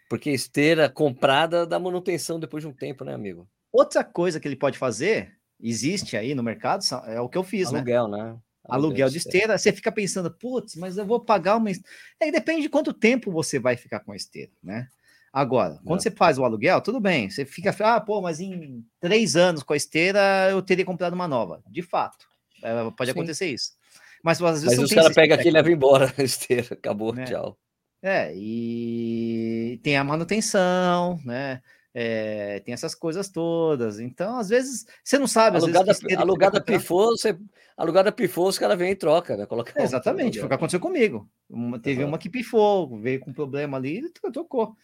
[0.09, 3.49] Porque esteira comprada dá manutenção depois de um tempo, né, amigo?
[3.71, 7.73] Outra coisa que ele pode fazer, existe aí no mercado, é o que eu fiz,
[7.73, 8.17] Aluguel, né?
[8.17, 8.23] né?
[8.23, 9.57] Aluguel, Aluguel de esteira.
[9.57, 11.71] Você fica pensando, putz, mas eu vou pagar uma.
[12.19, 14.89] É, depende de quanto tempo você vai ficar com a esteira, né?
[15.31, 16.03] Agora, quando é.
[16.03, 19.73] você faz o aluguel, tudo bem, você fica, ah, pô, mas em três anos com
[19.73, 21.61] a esteira eu teria comprado uma nova.
[21.67, 22.25] De fato,
[22.63, 23.17] é, pode Sim.
[23.17, 23.73] acontecer isso.
[24.23, 27.25] Mas às vezes mas os caras pegam aqui e levam embora a esteira, acabou, né?
[27.25, 27.57] tchau.
[28.01, 31.61] É, e tem a manutenção, né?
[31.93, 33.99] É, tem essas coisas todas.
[33.99, 35.57] Então, às vezes, você não sabe.
[35.57, 37.37] Alugada, vezes, alugada pifou, você,
[37.75, 39.45] alugada pifou, os caras vêm e troca, né?
[39.45, 41.29] Coloca é, exatamente, foi o que aconteceu comigo.
[41.49, 42.09] Uma, teve uhum.
[42.09, 44.75] uma que pifou, veio com problema ali e trocou.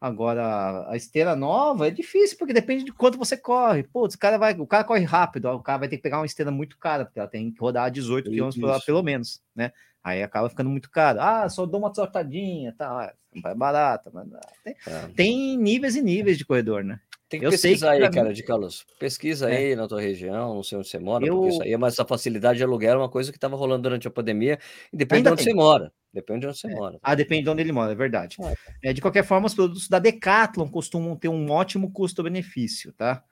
[0.00, 3.84] Agora, a esteira nova é difícil, porque depende de quanto você corre.
[3.84, 6.26] Putz, o cara vai, o cara corre rápido, o cara vai ter que pegar uma
[6.26, 9.72] esteira muito cara, porque ela tem que rodar 18 km por hora, pelo menos, né?
[10.02, 11.18] Aí acaba ficando muito caro.
[11.20, 14.28] Ah, só dou uma sortadinha, tá, é barata, mas
[14.62, 15.08] tem, é.
[15.16, 17.00] tem níveis e níveis de corredor, né?
[17.26, 18.86] Tem que eu pesquisar que aí, cara, de Carlos.
[18.98, 19.56] Pesquisa é.
[19.56, 21.34] aí na tua região, não sei onde você mora, eu...
[21.34, 24.06] porque isso aí, mas essa facilidade de aluguel é uma coisa que estava rolando durante
[24.06, 24.58] a pandemia
[24.92, 25.52] e depende Ainda de onde tem.
[25.52, 25.90] você mora.
[26.14, 26.74] Depende de onde você é.
[26.74, 26.98] mora.
[27.02, 28.36] Ah, depende de onde ele mora, é verdade.
[28.40, 28.90] É.
[28.90, 28.92] é.
[28.92, 33.24] de qualquer forma, os produtos da Decathlon costumam ter um ótimo custo-benefício, tá?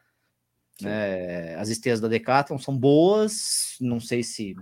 [0.84, 4.56] É, as esteiras da Decathlon são boas, não sei se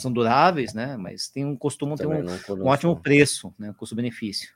[0.00, 0.96] são duráveis, né?
[0.96, 2.24] Mas tem um costumam ter um,
[2.56, 3.72] um ótimo preço, né?
[3.78, 4.50] Custo-benefício.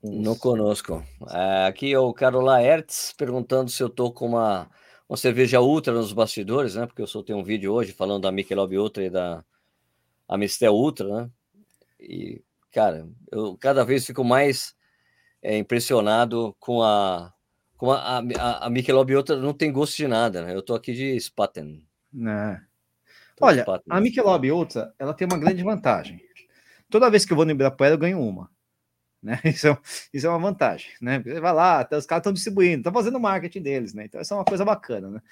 [0.00, 1.02] Não conosco.
[1.30, 4.70] É, aqui é o Carola Hertz perguntando se eu tô com uma,
[5.08, 6.86] uma cerveja Ultra nos bastidores, né?
[6.86, 9.42] Porque eu soltei um vídeo hoje falando da Michelob Ultra e da
[10.28, 11.30] Amistel Ultra, né?
[12.08, 12.42] E,
[12.72, 14.74] cara, eu cada vez fico mais
[15.42, 17.32] é, impressionado com a.
[17.76, 20.54] Com a, a, a Michelob Ultra não tem gosto de nada, né?
[20.54, 21.84] Eu tô aqui de Spaten.
[22.12, 22.64] Né?
[23.40, 23.92] Olha, Spaten.
[23.92, 26.20] a Ultra, ela tem uma grande vantagem.
[26.88, 28.48] Toda vez que eu vou no Ibirapuera, eu ganho uma
[29.24, 29.40] né?
[29.44, 29.78] Isso é,
[30.12, 31.18] isso é uma vantagem, né?
[31.20, 34.04] Você vai lá, tá, os caras estão distribuindo, estão fazendo marketing deles, né?
[34.04, 35.22] Então, isso é uma coisa bacana, né?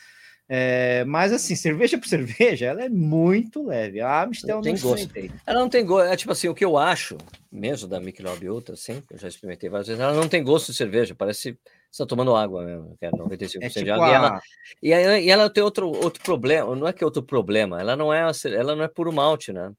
[0.49, 4.01] É, mas assim, cerveja por cerveja, ela é muito leve.
[4.01, 5.11] A Amstel não, tem gosto.
[5.47, 6.13] Ela não tem gosto.
[6.13, 7.17] É tipo assim, o que eu acho,
[7.51, 10.77] mesmo da Michelob Ultra, assim, eu já experimentei várias vezes, ela não tem gosto de
[10.77, 11.59] cerveja, parece
[11.91, 14.07] você está tomando água mesmo, que é 95% é tipo de água.
[14.07, 14.11] A...
[14.11, 14.43] E, ela,
[14.83, 17.95] e, ela, e ela tem outro, outro problema, não é que é outro problema, ela
[17.95, 19.73] não é, ela não é puro malte, né?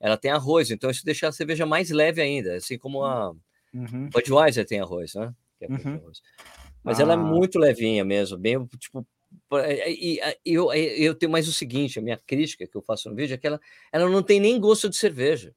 [0.00, 3.34] Ela tem arroz, então isso deixa a cerveja mais leve ainda, assim como a
[3.72, 4.08] Uhum.
[4.10, 5.32] Budweiser tem arroz, né?
[5.60, 5.94] É uhum.
[5.96, 6.22] arroz.
[6.82, 7.02] Mas ah.
[7.02, 7.20] ela é ah.
[7.20, 9.06] muito levinha mesmo, bem tipo.
[9.86, 13.16] E, e, eu, eu tenho mais o seguinte: a minha crítica que eu faço no
[13.16, 13.60] vídeo é que ela,
[13.92, 15.54] ela não tem nem gosto de cerveja.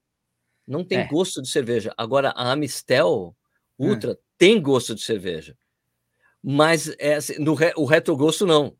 [0.67, 1.07] Não tem é.
[1.07, 1.93] gosto de cerveja.
[1.97, 3.35] Agora, a Amistel
[3.77, 5.57] Ultra tem gosto de cerveja.
[6.41, 8.77] Mas é, assim, no o retrogosto não.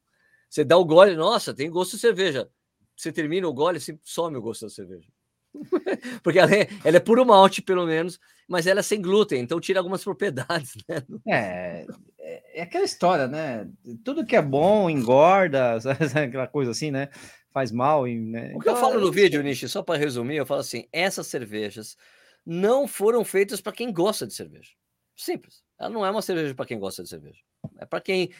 [0.49, 2.49] Você dá o gole, nossa, tem gosto de cerveja.
[2.95, 5.07] Você termina o gole, assim, some o gosto da cerveja.
[6.23, 9.59] Porque ela é, ela é puro malte, pelo menos, mas ela é sem glúten, então
[9.59, 11.03] tira algumas propriedades, né?
[11.27, 11.85] É,
[12.19, 13.67] é, é aquela história, né?
[14.03, 15.77] Tudo que é bom engorda,
[16.15, 17.09] aquela coisa assim, né?
[17.51, 18.05] Faz mal.
[18.05, 18.53] Né?
[18.55, 21.97] O que eu falo no vídeo, Nishi, só para resumir, eu falo assim: essas cervejas
[22.45, 24.71] não foram feitas para quem gosta de cerveja.
[25.15, 25.61] Simples.
[25.77, 27.39] Ela não é uma cerveja para quem gosta de cerveja.
[27.77, 28.31] É para quem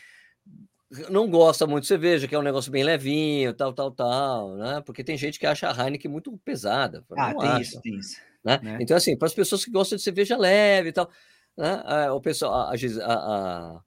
[1.10, 4.82] não gosta muito de cerveja, que é um negócio bem levinho, tal, tal, tal, né?
[4.86, 7.04] Porque tem gente que acha a Heineken muito pesada.
[7.18, 8.18] Ah, tem acha, isso, tem isso.
[8.44, 8.60] Né?
[8.62, 8.78] né?
[8.82, 11.10] Então, assim, para as pessoas que gostam de cerveja leve e tal,
[11.58, 12.12] né?
[12.12, 12.74] o pessoal, a,
[13.04, 13.82] a,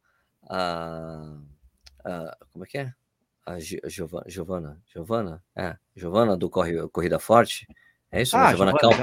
[0.49, 1.39] a,
[2.05, 2.93] a, como é que é?
[3.47, 7.67] A Giovana, Giovana, é, Giovana do Corre, Corrida Forte,
[8.11, 8.37] é isso?
[8.37, 8.95] Ah, Giovana Calp.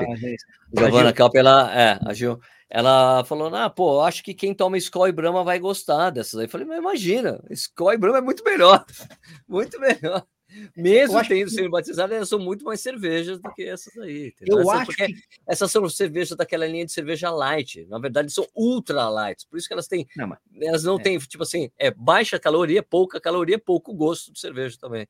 [0.76, 2.40] Giovana Calp, ela, é, a Gil,
[2.74, 6.46] ela falou, ah, pô, acho que quem toma Skol e Brahma vai gostar dessas aí.
[6.46, 8.86] Eu falei, mas imagina, Skol e Brahma é muito melhor,
[9.48, 10.26] muito melhor.
[10.76, 11.56] Mesmo tendo que...
[11.56, 14.28] sendo batizadas, elas são muito mais cervejas do que essas aí.
[14.28, 14.60] Entendeu?
[14.60, 15.16] Eu essas, acho que...
[15.48, 17.86] essas são cervejas daquela linha de cerveja light.
[17.90, 19.46] Na verdade, são ultra light.
[19.50, 20.08] Por isso que elas têm.
[20.16, 20.40] Não, mas...
[20.62, 21.04] Elas não é.
[21.04, 25.08] têm, tipo assim, é baixa caloria, pouca caloria, pouco gosto de cerveja também.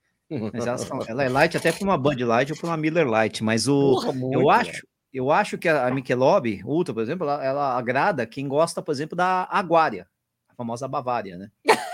[0.54, 3.44] Mas são, ela é light até para uma Bud Light ou para uma Miller Light,
[3.44, 7.44] mas o Porra, muito, eu acho, eu acho que a Michelob Ultra, por exemplo, ela,
[7.44, 10.08] ela, agrada quem gosta, por exemplo, da Aguária,
[10.48, 11.52] a famosa Bavária, né?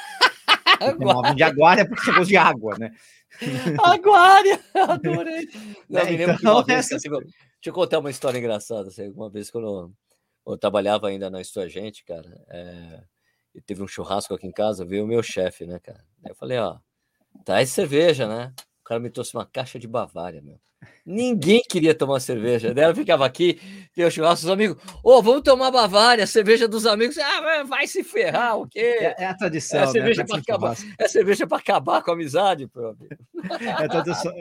[0.80, 1.36] Aguária.
[1.36, 2.92] de Aguária porque gosto de água, né?
[3.84, 5.48] Aguária, adorei.
[5.90, 6.96] Não, é, me lembro então, que essa...
[6.96, 7.32] assim, deixa
[7.66, 8.90] eu contar uma história engraçada.
[8.90, 13.04] Assim, uma vez quando eu, eu trabalhava ainda na Estua Gente, cara, é,
[13.56, 16.04] e teve um churrasco aqui em casa, veio o meu chefe, né, cara?
[16.24, 16.78] Aí eu falei, ó,
[17.44, 18.54] traz cerveja, né?
[18.82, 20.60] O cara me trouxe uma caixa de Bavária, meu.
[21.06, 22.74] Ninguém queria tomar cerveja.
[22.74, 23.60] Daí ela ficava aqui,
[23.96, 27.18] eu churrasco, os amigos, ô, oh, vamos tomar Bavária, cerveja dos amigos.
[27.18, 28.80] Ah, vai se ferrar, o quê?
[28.80, 29.82] É, é a tradição.
[29.82, 30.28] É cerveja né?
[30.28, 32.96] para acabar, é acabar com a amizade, pô.
[33.62, 34.34] É a tradição.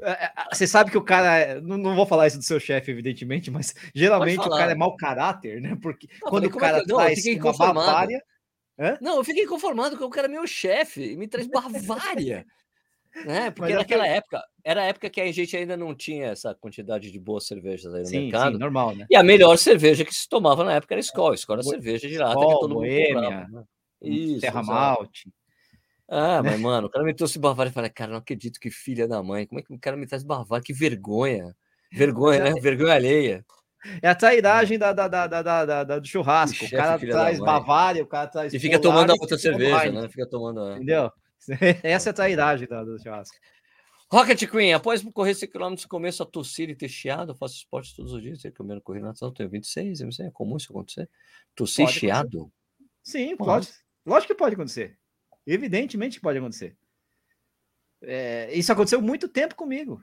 [0.00, 2.90] É, é, você sabe que o cara, não, não vou falar isso do seu chefe,
[2.90, 5.76] evidentemente, mas geralmente o cara é mau caráter, né?
[5.80, 8.22] Porque não, quando o cara é que, traz não, uma Bavária.
[8.78, 8.98] Hã?
[9.00, 12.46] Não, eu fiquei conformado com o cara é meu chefe e me traz Bavária.
[13.24, 13.50] Né?
[13.50, 17.18] Porque naquela época, era a época que a gente ainda não tinha essa quantidade de
[17.18, 18.52] boas cervejas aí no sim, mercado.
[18.52, 19.06] Sim, normal, né?
[19.10, 21.34] E a melhor cerveja que se tomava na época era Skol.
[21.34, 23.48] Skol era cerveja de lata que todo Boêmia, mundo comprava.
[23.48, 23.64] Né?
[24.02, 25.32] Isso, Terra Malte.
[26.08, 29.08] Ah, mas, mano, o cara me trouxe Bavária e falei, cara, não acredito que filha
[29.08, 29.46] da mãe.
[29.46, 30.62] Como é que o cara me traz Bavária?
[30.62, 31.54] Que vergonha.
[31.90, 32.52] Vergonha, né?
[32.60, 33.44] Vergonha alheia.
[34.00, 36.64] É a trairagem da, da, da, da, da, da do churrasco.
[36.64, 38.52] O, o cara traz Bavária, o cara traz.
[38.52, 40.08] E fica tomando a outra cerveja, né?
[40.08, 40.76] Fica tomando.
[40.76, 41.10] Entendeu?
[41.82, 43.36] Essa é a trairagem da, do churrasco.
[44.10, 48.12] Rocket Queen, após correr 5 km, começo a tossir e ter chiado, faço esporte todos
[48.12, 51.08] os dias, sei que eu menos corri natação, tenho 26, é comum isso acontecer?
[51.54, 52.38] Tossir pode chiado?
[52.38, 52.52] Acontecer.
[53.02, 53.72] Sim, pode.
[54.04, 54.98] Lógico que pode acontecer.
[55.46, 56.76] Evidentemente pode acontecer.
[58.02, 60.02] É, isso aconteceu muito tempo comigo.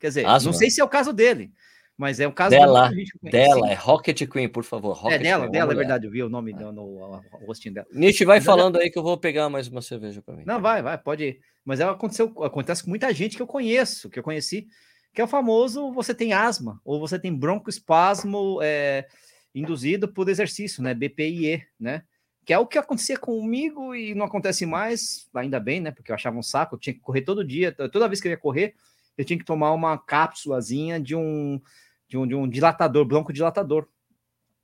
[0.00, 0.50] Quer dizer, Asma.
[0.50, 1.52] não sei se é o caso dele,
[1.96, 2.90] mas é o caso dela,
[3.22, 4.96] dela, é Rocket Queen, por favor.
[4.96, 6.56] Rocket é dela, Queen, dela, é verdade, eu vi o nome é.
[6.56, 7.86] no, no, no rostinho dela.
[7.92, 8.84] Nietzsche, vai mas falando ela...
[8.84, 10.42] aí que eu vou pegar mais uma cerveja para mim.
[10.44, 11.40] Não, vai, vai, pode ir.
[11.64, 14.66] Mas ela aconteceu, acontece com muita gente que eu conheço, que eu conheci,
[15.12, 19.06] que é o famoso você tem asma, ou você tem broncoespasmo é,
[19.54, 20.92] induzido por exercício, né?
[20.94, 22.02] BPIE, né?
[22.44, 25.92] Que é o que acontecia comigo e não acontece mais, ainda bem, né?
[25.92, 28.32] Porque eu achava um saco, eu tinha que correr todo dia, toda vez que eu
[28.32, 28.74] ia correr,
[29.16, 31.60] eu tinha que tomar uma cápsulazinha de um
[32.14, 33.88] de um, de um dilatador, broncodilatador.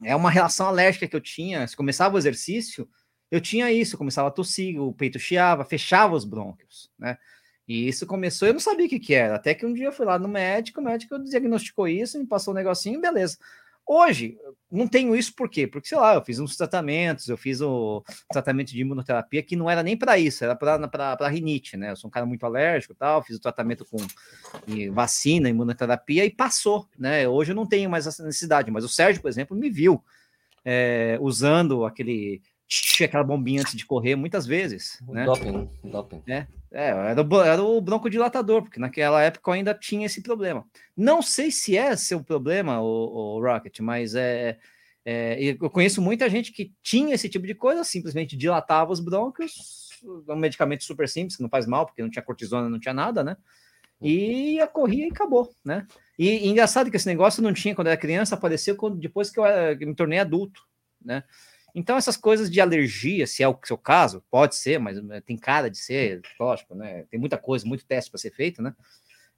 [0.02, 1.66] É uma relação alérgica que eu tinha.
[1.66, 2.88] Se começava o exercício,
[3.30, 7.18] eu tinha isso, eu começava a tossir, o peito chiava, fechava os brônquios, né?
[7.66, 9.36] E isso começou, eu não sabia o que, que era.
[9.36, 12.52] Até que um dia eu fui lá no médico, o médico diagnosticou isso, me passou
[12.52, 13.38] um negocinho, beleza.
[13.86, 14.38] Hoje,
[14.70, 15.66] não tenho isso por quê?
[15.66, 19.68] Porque, sei lá, eu fiz uns tratamentos, eu fiz o tratamento de imunoterapia que não
[19.68, 21.90] era nem para isso, era para rinite, né?
[21.90, 23.96] Eu sou um cara muito alérgico tal, fiz o tratamento com
[24.92, 27.28] vacina, imunoterapia e passou, né?
[27.28, 30.02] Hoje eu não tenho mais essa necessidade, mas o Sérgio, por exemplo, me viu
[30.64, 32.40] é, usando aquele
[33.04, 35.24] aquela bombinha antes de correr muitas vezes, né?
[35.24, 36.22] Doping, doping.
[36.28, 40.64] É, é, era, o, era o broncodilatador, porque naquela época eu ainda tinha esse problema.
[40.96, 44.58] Não sei se é seu problema, o, o Rocket, mas é,
[45.04, 49.88] é, eu conheço muita gente que tinha esse tipo de coisa, simplesmente dilatava os brônquios,
[50.28, 53.24] um medicamento super simples, que não faz mal, porque não tinha cortisona, não tinha nada,
[53.24, 53.36] né?
[54.00, 55.86] E a corria e acabou, né?
[56.18, 59.40] E, e engraçado que esse negócio não tinha quando era criança, apareceu quando, depois que
[59.40, 59.44] eu,
[59.76, 60.62] que eu me tornei adulto,
[61.04, 61.24] né?
[61.74, 65.36] Então, essas coisas de alergia, se é o seu caso, pode ser, mas né, tem
[65.36, 67.04] cara de ser, lógico, né?
[67.10, 68.74] Tem muita coisa, muito teste para ser feito, né?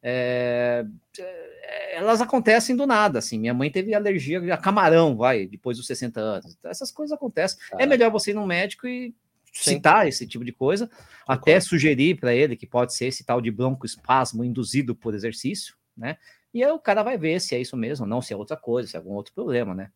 [0.03, 0.85] É,
[1.19, 3.39] é, elas acontecem do nada, assim.
[3.39, 6.57] Minha mãe teve alergia a camarão, vai, depois dos 60 anos.
[6.59, 7.59] Então, essas coisas acontecem.
[7.79, 9.15] É melhor você ir no médico e
[9.53, 9.75] Sim.
[9.75, 10.91] citar esse tipo de coisa,
[11.27, 16.17] até sugerir para ele que pode ser esse tal de broncoespasmo induzido por exercício, né?
[16.53, 18.89] E aí o cara vai ver se é isso mesmo, não se é outra coisa,
[18.89, 19.91] se é algum outro problema, né?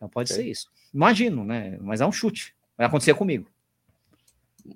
[0.00, 0.66] Então pode ser isso.
[0.94, 1.76] Imagino, né?
[1.82, 2.54] Mas é um chute.
[2.74, 3.46] Vai acontecer comigo.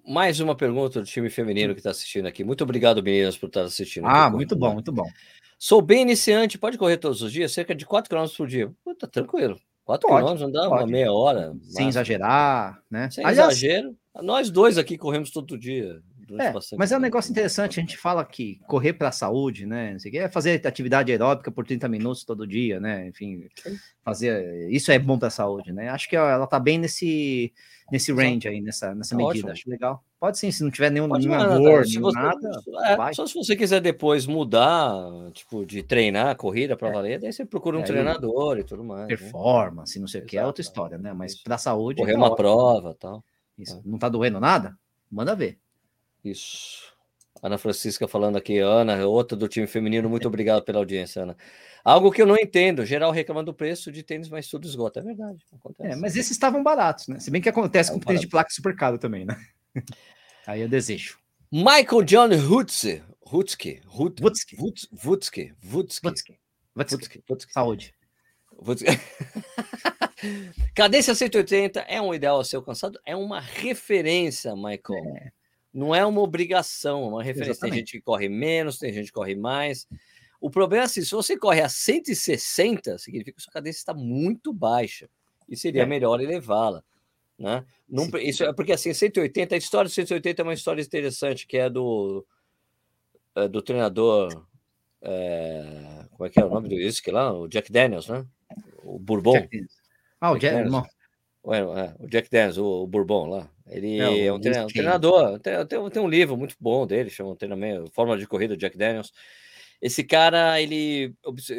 [0.06, 2.44] Mais uma pergunta do time feminino que está assistindo aqui.
[2.44, 4.06] Muito obrigado, meninas, por estar assistindo.
[4.06, 5.06] Ah, muito bom, muito bom.
[5.58, 8.70] Sou bem iniciante, pode correr todos os dias, cerca de 4 km por dia.
[8.84, 9.58] Puta, tranquilo.
[9.86, 11.54] 4 km não dá uma meia hora.
[11.62, 13.10] Sem exagerar, né?
[13.10, 13.96] Sem Aliás, exagero.
[14.22, 16.02] Nós dois aqui corremos todo dia.
[16.38, 19.92] É, mas é um negócio interessante, a gente fala que correr para a saúde, né?
[19.92, 23.08] Não sei que, é fazer atividade aeróbica por 30 minutos todo dia, né?
[23.08, 23.48] Enfim,
[24.02, 25.88] fazer isso é bom para a saúde, né?
[25.88, 27.52] Acho que ela tá bem nesse
[27.90, 29.38] nesse range aí, nessa, nessa medida.
[29.38, 29.50] Ótimo.
[29.50, 30.04] Acho legal.
[30.18, 32.50] Pode sim, se não tiver nenhum, nenhuma dor, nenhum você, nada.
[32.86, 36.92] É, só se você quiser depois mudar, tipo, de treinar a corrida para é.
[36.92, 39.02] valer, daí você procura um é, treinador e tudo mais.
[39.02, 39.08] Né?
[39.08, 40.00] Performance, né?
[40.00, 41.12] não sei o que, é outra história, né?
[41.12, 42.00] Mas para a saúde.
[42.00, 42.36] Correr tá uma ótimo.
[42.36, 43.24] prova tal.
[43.58, 43.80] Isso.
[43.84, 44.76] Não tá doendo nada?
[45.10, 45.58] Manda ver.
[46.24, 46.94] Isso.
[47.42, 51.36] Ana Francisca falando aqui, Ana, outra do time feminino, muito obrigado pela audiência, Ana.
[51.84, 55.00] Algo que eu não entendo, geral reclamando do preço de tênis, mas tudo esgota.
[55.00, 55.44] É verdade.
[55.80, 57.20] É, mas esses estavam baratos, né?
[57.20, 59.36] Se bem que acontece com tênis de placa super caro também, né?
[60.46, 61.18] Aí eu desejo.
[61.52, 63.02] Michael John Hutzke.
[63.30, 63.82] Hutzke.
[63.86, 64.56] Hutzke.
[64.58, 64.94] Hutzke.
[65.04, 65.52] Hutzke.
[66.74, 67.22] Hutzke.
[67.52, 67.94] Saúde.
[70.74, 75.04] Cadência 180 é um ideal a ser alcançado, é uma referência, Michael.
[75.16, 75.32] É.
[75.74, 77.50] Não é uma obrigação, é uma referência.
[77.50, 77.72] Exatamente.
[77.72, 79.88] Tem gente que corre menos, tem gente que corre mais.
[80.40, 84.52] O problema é assim: se você corre a 160, significa que sua cadência está muito
[84.52, 85.08] baixa
[85.48, 85.86] e seria é.
[85.86, 86.84] melhor elevá-la.
[87.36, 87.64] Né?
[87.88, 91.56] Não, isso é porque assim, 180, a história de 180 é uma história interessante, que
[91.56, 92.24] é do,
[93.34, 94.46] é, do treinador.
[95.02, 97.32] É, como é que é o nome do whisky lá?
[97.32, 98.24] O Jack Daniels, né?
[98.84, 99.48] O Bourbon.
[100.20, 100.86] Ah, o Jack, Daniels.
[100.86, 100.88] É,
[101.44, 103.50] o Jack Daniels, o, Bourbon lá.
[103.68, 107.10] Ele é, é um, treinador, um treinador tem, tem, tem, um livro muito bom dele,
[107.10, 109.12] chama treinamento, Fórmula de Corrida, Jack Daniels.
[109.80, 111.14] Esse cara, ele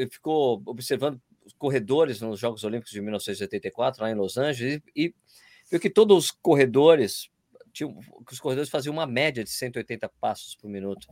[0.09, 1.19] ficou observando
[1.57, 5.15] corredores nos Jogos Olímpicos de 1984, lá em Los Angeles, e, e
[5.69, 7.29] viu que todos os corredores,
[7.71, 7.93] tinham,
[8.25, 11.07] que os corredores faziam uma média de 180 passos por minuto.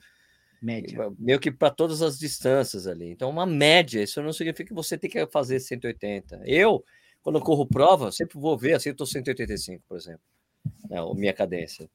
[0.62, 1.12] Média.
[1.20, 3.12] Meio que para todas as distâncias ali.
[3.12, 6.42] Então, uma média, isso não significa que você tem que fazer 180.
[6.46, 6.84] Eu,
[7.24, 10.22] quando eu corro prova, sempre vou ver, assim, eu estou 185, por exemplo,
[10.90, 11.90] né, a minha cadência.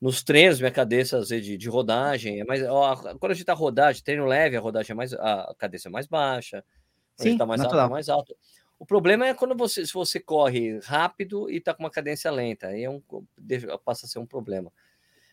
[0.00, 2.62] Nos treinos, minha cadência às vezes, de, de rodagem é mais.
[2.62, 5.12] Ó, quando a gente está rodagem, treino leve, a rodagem é mais.
[5.12, 6.64] A cadência é mais baixa.
[7.14, 7.82] Quando Sim, a gente está mais natural.
[7.82, 8.36] alto, é mais alto.
[8.78, 12.68] O problema é quando você, se você corre rápido e está com uma cadência lenta,
[12.68, 13.02] aí é um,
[13.84, 14.72] passa a ser um problema.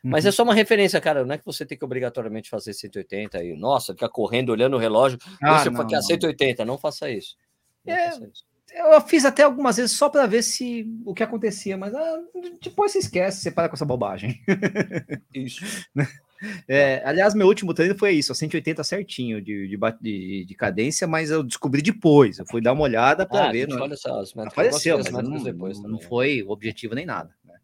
[0.03, 0.33] Mas é uhum.
[0.33, 1.25] só uma referência, cara.
[1.25, 4.79] Não é que você tem que obrigatoriamente fazer 180 e, nossa, ficar correndo, olhando o
[4.79, 5.17] relógio.
[5.41, 7.37] Ah, você quer 180, não faça isso.
[7.85, 8.45] Não é, faça isso.
[8.73, 12.19] Eu fiz até algumas vezes só para ver se o que acontecia, mas ah,
[12.61, 14.41] depois você esquece, você para com essa bobagem.
[15.33, 15.63] Isso.
[16.67, 21.31] É, aliás, meu último treino foi isso, 180 certinho de, de, de, de, cadência, mas
[21.31, 22.37] eu descobri depois.
[22.37, 23.67] Eu fui dar uma olhada para ah, ver.
[23.67, 27.33] Não, olha só, apareceu, mas não, depois não, foi o objetivo nem nada.
[27.43, 27.55] Né?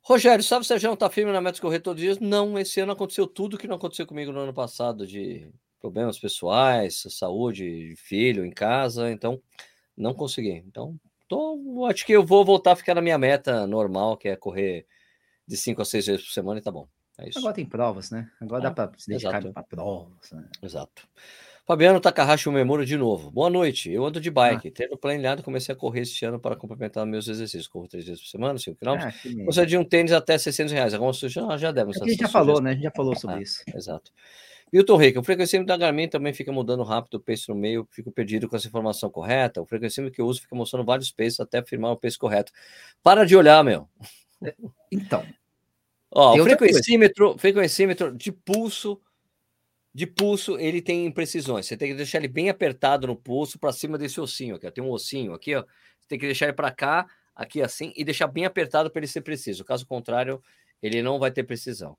[0.00, 2.18] Rogério, sabe se a gente tá firme na meta de correr todos os dias?
[2.18, 5.46] Não, esse ano aconteceu tudo que não aconteceu comigo no ano passado, de
[5.84, 9.38] problemas pessoais, saúde, filho em casa, então
[9.94, 10.64] não consegui.
[10.66, 14.34] Então, tô, acho que eu vou voltar a ficar na minha meta normal, que é
[14.34, 14.86] correr
[15.46, 16.88] de 5 a 6 vezes por semana e tá bom.
[17.18, 18.30] É Agora tem provas, né?
[18.40, 20.32] Agora é, dá para se dedicar para provas.
[20.32, 20.48] Né?
[20.62, 21.06] Exato.
[21.66, 23.30] Fabiano Takahashi Memura de novo.
[23.30, 23.90] Boa noite.
[23.90, 24.68] Eu ando de bike.
[24.68, 24.72] Ah.
[24.74, 27.68] Tendo planeado, comecei a correr este ano para complementar meus exercícios.
[27.68, 28.88] Corro três vezes por semana, 5 km.
[29.00, 29.12] Ah,
[29.44, 30.94] Você de um tênis até 600 reais.
[30.94, 31.50] Alguma sugestão?
[31.50, 31.98] Ah, já devemos.
[31.98, 32.70] É a gente já falou, né?
[32.70, 33.62] A gente já falou sobre ah, isso.
[33.74, 34.10] Exato.
[34.74, 38.10] Milton Rica, o frequencímetro da Garmin também fica mudando rápido o pace no meio, fico
[38.10, 39.62] perdido com essa informação correta.
[39.62, 42.50] O frequencímetro que eu uso fica mostrando vários paces até afirmar o pace correto.
[43.00, 43.88] Para de olhar, meu.
[44.42, 44.52] É,
[44.90, 45.24] então.
[46.10, 49.00] Ó, o frequencímetro, frequencímetro de pulso,
[49.94, 51.66] de pulso, ele tem imprecisões.
[51.66, 54.66] Você tem que deixar ele bem apertado no pulso para cima desse ossinho aqui.
[54.66, 54.72] Ó.
[54.72, 55.60] Tem um ossinho aqui, ó.
[55.60, 59.06] Você tem que deixar ele para cá, aqui assim, e deixar bem apertado para ele
[59.06, 59.64] ser preciso.
[59.64, 60.42] Caso contrário,
[60.82, 61.96] ele não vai ter precisão.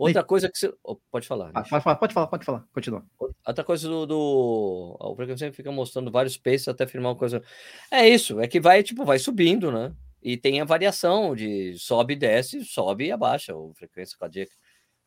[0.00, 0.72] Outra coisa que você.
[0.82, 1.50] Oh, pode falar.
[1.52, 2.64] Ah, pode falar, pode falar, pode falar.
[2.72, 3.04] Continua.
[3.46, 4.06] Outra coisa do.
[4.06, 4.96] do...
[4.98, 7.42] O frequência fica mostrando vários paces até firmar uma coisa.
[7.90, 9.92] É isso, é que vai, tipo, vai subindo, né?
[10.22, 14.52] E tem a variação de sobe e desce, sobe e abaixa a frequência cardíaca.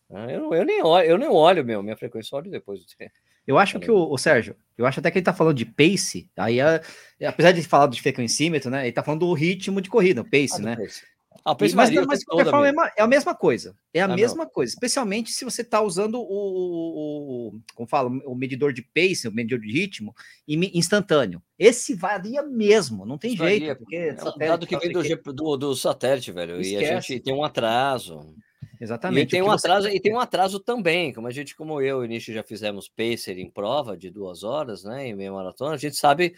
[0.07, 0.35] Né?
[0.35, 2.81] Eu, eu, nem olho, eu nem olho, meu, minha frequência olho depois.
[3.45, 6.31] Eu acho que o, o, Sérgio, eu acho até que ele tá falando de pace,
[6.37, 6.81] aí a,
[7.27, 8.85] apesar de falar de frequencímetro, né?
[8.85, 10.75] Ele tá falando do ritmo de corrida, o pace, ah, né?
[10.77, 11.03] Pace.
[11.45, 13.75] Ah, mas, mas, mas de qualquer forma é, é, a mesma coisa.
[13.93, 14.51] É a ah, mesma não.
[14.51, 19.27] coisa, especialmente se você está usando o, o, o, como fala, o medidor de pace,
[19.27, 20.15] o medidor de ritmo
[20.47, 21.43] instantâneo.
[21.59, 23.75] Esse varia mesmo, não tem jeito.
[23.75, 26.61] Porque é um dado que vem do, do, do, satélite, velho.
[26.61, 26.83] Esquece.
[26.83, 28.33] E a gente tem um atraso.
[28.79, 29.27] Exatamente.
[29.27, 32.05] E tem um atraso e tem um atraso também, como a gente, como eu e
[32.05, 35.77] o Nishi já fizemos pacer em prova de duas horas, né, em meia maratona, a
[35.77, 36.35] gente sabe,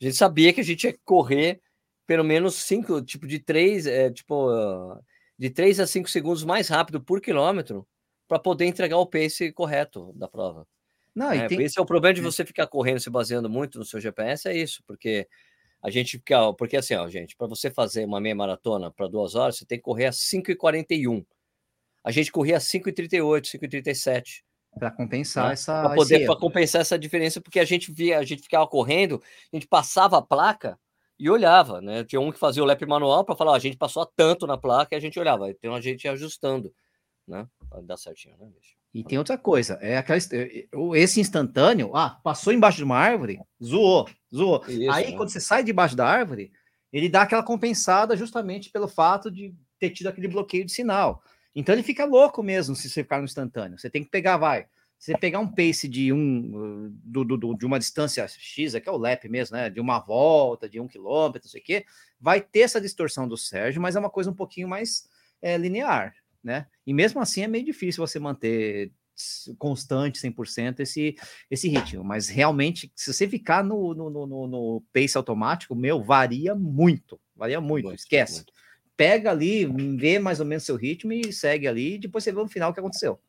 [0.00, 1.60] a gente sabia que a gente ia correr
[2.08, 4.48] pelo menos cinco, tipo, de três, é, tipo,
[5.38, 7.86] de três a cinco segundos mais rápido por quilômetro
[8.26, 10.66] para poder entregar o pace correto da prova.
[11.14, 11.60] Não, é, tem...
[11.60, 12.24] Esse é o problema de é.
[12.24, 15.28] você ficar correndo, se baseando muito no seu GPS, é isso, porque
[15.82, 19.34] a gente fica, porque assim, ó, gente, para você fazer uma meia maratona para duas
[19.34, 21.26] horas, você tem que correr a 5h41.
[22.02, 24.42] A gente corria a 5h38, 5h37
[24.78, 25.52] para compensar né?
[25.52, 29.20] essa para poder para compensar essa diferença porque a gente via a gente ficava correndo
[29.50, 30.78] a gente passava a placa
[31.18, 32.04] e olhava, né?
[32.04, 34.56] Tinha um que fazia o lap manual para falar, a gente passou a tanto na
[34.56, 36.72] placa e a gente olhava, tem uma gente ajustando,
[37.26, 37.46] né?
[37.68, 38.48] Para dar certinho, né?
[38.94, 40.18] E tem outra coisa, é aquela,
[40.96, 44.64] esse instantâneo, ah, passou embaixo de uma árvore, zoou, zoou.
[44.66, 45.16] Isso, Aí né?
[45.16, 46.50] quando você sai debaixo da árvore,
[46.92, 51.22] ele dá aquela compensada justamente pelo fato de ter tido aquele bloqueio de sinal.
[51.54, 53.78] Então ele fica louco mesmo se você ficar no instantâneo.
[53.78, 54.66] Você tem que pegar, vai.
[54.98, 58.96] Você pegar um pace de um do, do, de uma distância X, que é o
[58.96, 59.70] lap mesmo, né?
[59.70, 61.86] De uma volta, de um quilômetro, não sei o quê,
[62.20, 65.08] vai ter essa distorção do Sérgio, mas é uma coisa um pouquinho mais
[65.40, 66.66] é, linear, né?
[66.84, 68.92] E mesmo assim é meio difícil você manter
[69.58, 71.16] constante 100% esse,
[71.50, 76.54] esse ritmo, mas realmente, se você ficar no, no, no, no pace automático, meu, varia
[76.54, 78.36] muito, varia muito, muito esquece.
[78.36, 78.52] Muito.
[78.96, 79.64] Pega ali,
[79.96, 82.70] vê mais ou menos seu ritmo e segue ali, e depois você vê no final
[82.70, 83.20] o que aconteceu.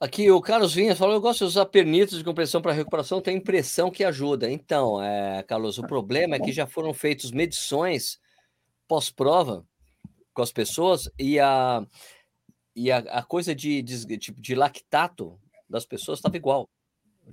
[0.00, 3.36] Aqui o Carlos Vinhas falou: eu gosto de usar pernitos de compressão para recuperação, tem
[3.36, 4.48] impressão que ajuda.
[4.50, 8.20] Então, é, Carlos, o problema é que já foram feitas medições
[8.86, 9.66] pós-prova
[10.32, 11.84] com as pessoas e a,
[12.76, 15.36] e a, a coisa de, de, tipo, de lactato
[15.68, 16.68] das pessoas estava igual.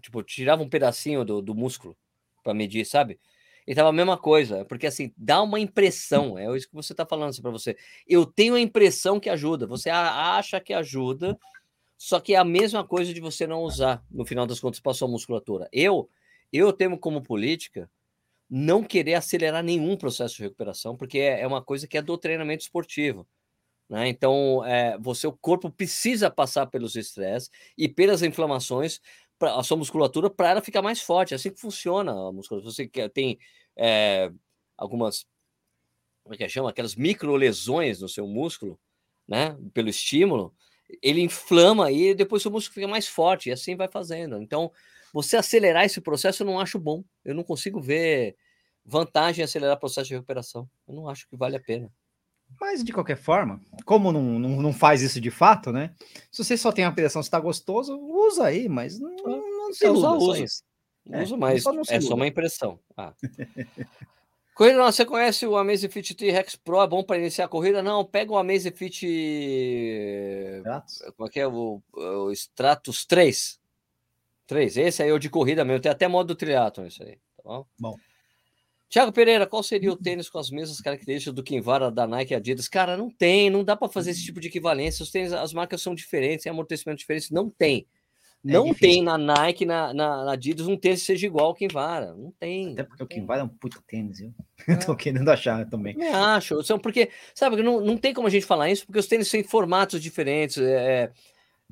[0.02, 1.96] Tipo, tirava um pedacinho do, do músculo
[2.44, 3.20] para medir, sabe?
[3.68, 7.06] E tava a mesma coisa, porque assim, dá uma impressão, é isso que você está
[7.06, 7.78] falando assim, para você.
[8.08, 11.38] Eu tenho a impressão que ajuda, você acha que ajuda,
[11.98, 14.94] só que é a mesma coisa de você não usar, no final das contas, para
[14.94, 15.68] sua musculatura.
[15.72, 16.10] Eu,
[16.52, 17.90] eu tenho como política
[18.50, 22.18] não querer acelerar nenhum processo de recuperação, porque é, é uma coisa que é do
[22.18, 23.28] treinamento esportivo.
[23.90, 24.08] Né?
[24.10, 29.00] Então, é, você, o corpo precisa passar pelos estresses e pelas inflamações,
[29.38, 31.34] pra, a sua musculatura, para ela ficar mais forte.
[31.34, 32.72] É assim que funciona a musculatura.
[32.72, 33.40] Você tem
[33.76, 34.32] é,
[34.78, 35.26] algumas,
[36.24, 36.70] como é que chama?
[36.70, 38.80] Aquelas micro lesões no seu músculo,
[39.28, 39.58] né?
[39.74, 40.54] Pelo estímulo,
[41.02, 44.42] ele inflama e depois o músculo fica mais forte, e assim vai fazendo.
[44.42, 44.72] Então,
[45.14, 47.04] você acelerar esse processo eu não acho bom.
[47.24, 48.36] Eu não consigo ver
[48.84, 50.70] vantagem em acelerar o processo de recuperação.
[50.88, 51.92] Eu não acho que vale a pena.
[52.60, 55.94] Mas, de qualquer forma, como não, não, não faz isso de fato, né?
[56.32, 59.88] Se você só tem a pressão se está gostoso, usa aí, mas não, não se
[59.88, 60.44] usa, usa.
[60.44, 60.64] Isso.
[61.12, 62.80] É, uso, mas só é só uma impressão.
[62.96, 63.14] Ah.
[64.56, 66.82] corrida, não, você conhece o Amazfit T-Rex Pro?
[66.82, 67.84] É bom para iniciar a corrida?
[67.84, 69.06] Não, pega o Amazfit...
[71.16, 71.48] Como é que é?
[71.48, 73.60] O, o Stratus 3.
[74.48, 75.82] 3, esse aí é o de corrida mesmo.
[75.82, 77.66] Tem até modo triatlon isso aí, tá bom?
[77.80, 77.96] Bom.
[78.88, 82.36] Tiago Pereira, qual seria o tênis com as mesmas características do Kinvara da Nike e
[82.36, 82.68] Adidas?
[82.68, 85.04] Cara, não tem, não dá para fazer esse tipo de equivalência.
[85.04, 87.88] Os tênis, as marcas são diferentes, têm amortecimento diferente, não tem.
[88.48, 91.56] É não tem na Nike, na, na, na, Adidas, um tênis que seja igual ao
[91.56, 92.14] Kinvara.
[92.14, 92.74] Não tem.
[92.74, 94.34] Até porque o Kinvara é um puta tênis, viu?
[94.68, 94.76] É.
[94.78, 95.96] Tô querendo achar também.
[96.00, 96.64] Eu acho.
[96.64, 99.44] São porque, sabe, não, não tem como a gente falar isso, porque os tênis têm
[99.44, 100.58] formatos diferentes.
[100.58, 101.12] É,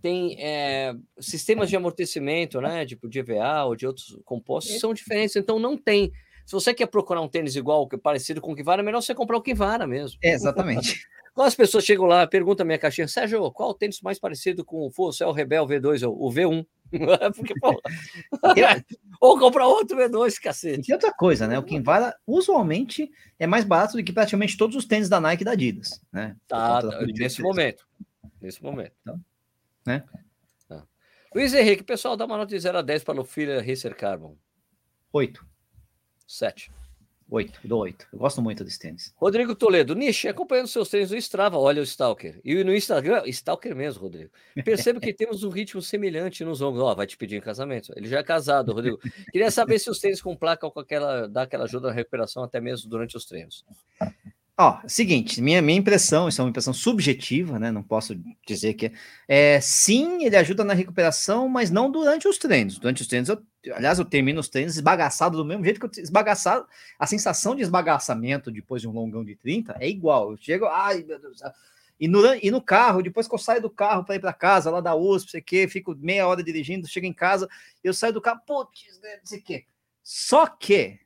[0.02, 2.86] tem é, sistemas de amortecimento, né?
[2.86, 5.36] Tipo de EVA ou de outros compostos, são diferentes.
[5.36, 6.12] Então não tem
[6.46, 9.38] se você quer procurar um tênis igual, parecido com o Kivara, é melhor você comprar
[9.38, 10.18] o Kivara mesmo.
[10.22, 11.08] É, exatamente.
[11.34, 14.64] Quando as pessoas chegam lá, perguntam a minha caixinha, Sérgio, qual o tênis mais parecido
[14.64, 16.66] com o Full Rebel V2 ou o V1?
[17.36, 17.82] Porque, pô,
[19.20, 20.92] ou comprar outro V2, cacete.
[20.92, 21.58] E outra coisa, né?
[21.58, 25.46] O Kinvara usualmente é mais barato do que praticamente todos os tênis da Nike e
[25.46, 26.36] da Adidas, né?
[26.48, 26.82] Tá,
[27.18, 27.88] nesse momento.
[28.40, 28.94] Nesse momento.
[29.02, 29.20] Então,
[29.88, 30.04] né?
[30.68, 30.86] Tá.
[31.34, 34.38] Luiz Henrique, pessoal, dá uma nota de 0 a 10 para o Filha Racer Carbon.
[35.12, 35.44] 8.
[36.28, 36.72] Sete.
[37.30, 38.08] Oito, dou oito.
[38.12, 39.14] Eu gosto muito desse tênis.
[39.16, 42.40] Rodrigo Toledo, Nishi, acompanhando seus tênis no Strava, olha o Stalker.
[42.44, 44.30] E no Instagram, Stalker mesmo, Rodrigo.
[44.64, 46.84] Percebo que temos um ritmo semelhante nos ombros.
[46.84, 47.92] Ó, oh, vai te pedir em casamento.
[47.96, 49.00] Ele já é casado, Rodrigo.
[49.32, 52.44] Queria saber se os tênis com placa ou com aquela, dá aquela ajuda na recuperação
[52.44, 53.66] até mesmo durante os treinos.
[54.56, 57.72] Ó, seguinte, minha, minha impressão, isso é uma impressão subjetiva, né?
[57.72, 58.92] Não posso dizer que
[59.28, 59.60] é.
[59.60, 62.78] Sim, ele ajuda na recuperação, mas não durante os treinos.
[62.78, 63.42] Durante os treinos, eu,
[63.74, 66.68] aliás, eu termino os treinos esbagaçado do mesmo jeito que eu esbagaçado.
[67.00, 70.30] A sensação de esbagaçamento depois de um longão de 30 é igual.
[70.32, 71.42] Eu chego, ai meu Deus.
[72.00, 74.70] E no, e no carro, depois que eu saio do carro para ir para casa,
[74.70, 77.48] lá da USP, sei que, fico meia hora dirigindo, chego em casa,
[77.84, 79.66] eu saio do carro, putz, né, sei o quê.
[80.04, 81.00] Só que,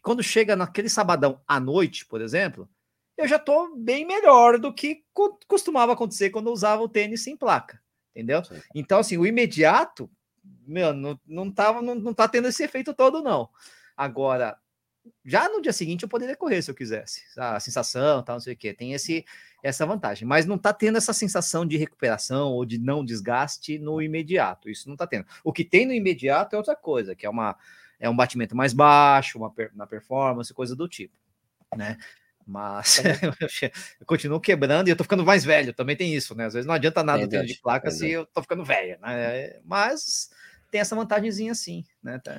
[0.00, 2.68] quando chega naquele sabadão à noite, por exemplo,
[3.16, 5.04] eu já estou bem melhor do que
[5.46, 8.44] costumava acontecer quando eu usava o tênis sem placa, entendeu?
[8.44, 8.60] Sim.
[8.74, 10.10] Então, assim, o imediato,
[10.66, 13.48] meu, não, não, tava, não, não tá tendo esse efeito todo, não.
[13.96, 14.58] Agora,
[15.24, 17.22] já no dia seguinte eu poderia correr se eu quisesse.
[17.36, 19.24] A sensação, tal, não sei o que, tem esse,
[19.62, 20.26] essa vantagem.
[20.26, 24.68] Mas não tá tendo essa sensação de recuperação ou de não desgaste no imediato.
[24.68, 25.26] Isso não tá tendo.
[25.42, 27.56] O que tem no imediato é outra coisa, que é uma
[28.00, 31.16] é um batimento mais baixo, uma na performance, coisa do tipo,
[31.74, 31.96] né?
[32.46, 33.02] Mas
[34.00, 36.46] eu continuo quebrando e eu tô ficando mais velho, também tem isso, né?
[36.46, 39.60] Às vezes não adianta nada é ter de placa se eu tô ficando velho, né?
[39.64, 40.30] Mas
[40.70, 42.18] tem essa vantagemzinha sim, né?
[42.18, 42.32] Tá,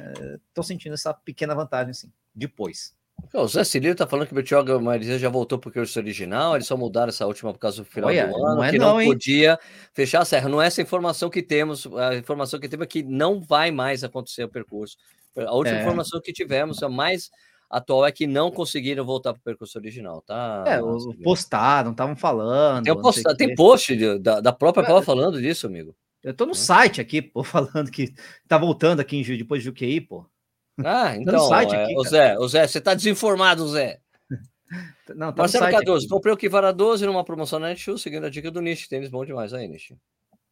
[0.53, 2.95] tô sentindo essa pequena vantagem assim, depois.
[3.33, 6.77] O Zé Cilio tá falando que o Marizia já voltou porque o original, eles só
[6.77, 9.05] mudaram essa última por causa do final Olha, do ano, não é que não, não
[9.05, 9.57] podia
[9.93, 10.47] fechar a serra.
[10.47, 14.03] Não é essa informação que temos, a informação que temos é que não vai mais
[14.03, 14.97] acontecer o percurso.
[15.35, 15.81] A última é.
[15.81, 17.29] informação que tivemos, a mais
[17.77, 20.63] atual é que não conseguiram voltar para o percurso original, tá?
[20.65, 20.79] É,
[21.23, 22.85] postaram, estavam falando.
[22.85, 25.95] Tem, post, tem post de, da, da própria é, prova falando disso, amigo.
[26.23, 26.55] Eu tô no é.
[26.55, 28.13] site aqui, pô, falando que
[28.47, 30.25] tá voltando aqui em, depois de UQI, pô.
[30.83, 33.99] Ah, então, site é, aqui, o Zé, o Zé, você tá desinformado, Zé.
[35.15, 38.51] Não, tá Marcelo Cardoso, comprei o Kivara 12 numa promoção na Netshoes, seguindo a dica
[38.51, 38.87] do Nish.
[38.87, 39.93] Tênis bom demais aí, Nish.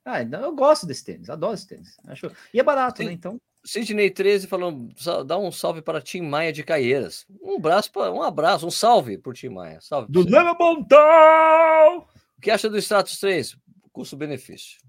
[0.05, 1.95] Ah, então eu gosto desse tênis, adoro esse tênis.
[2.07, 2.29] Acho...
[2.53, 3.11] E é barato, né?
[3.11, 3.39] Então.
[3.65, 4.94] Sidney 13 falando,
[5.26, 7.26] dá um salve para Tim Maia de Caieiras.
[7.41, 9.80] Um abraço, pra, um abraço, um salve por Tim Maia.
[9.80, 10.11] Salve.
[10.11, 12.06] Do Lema Montão!
[12.38, 13.56] O que acha do Status 3?
[13.91, 14.80] Custo-benefício.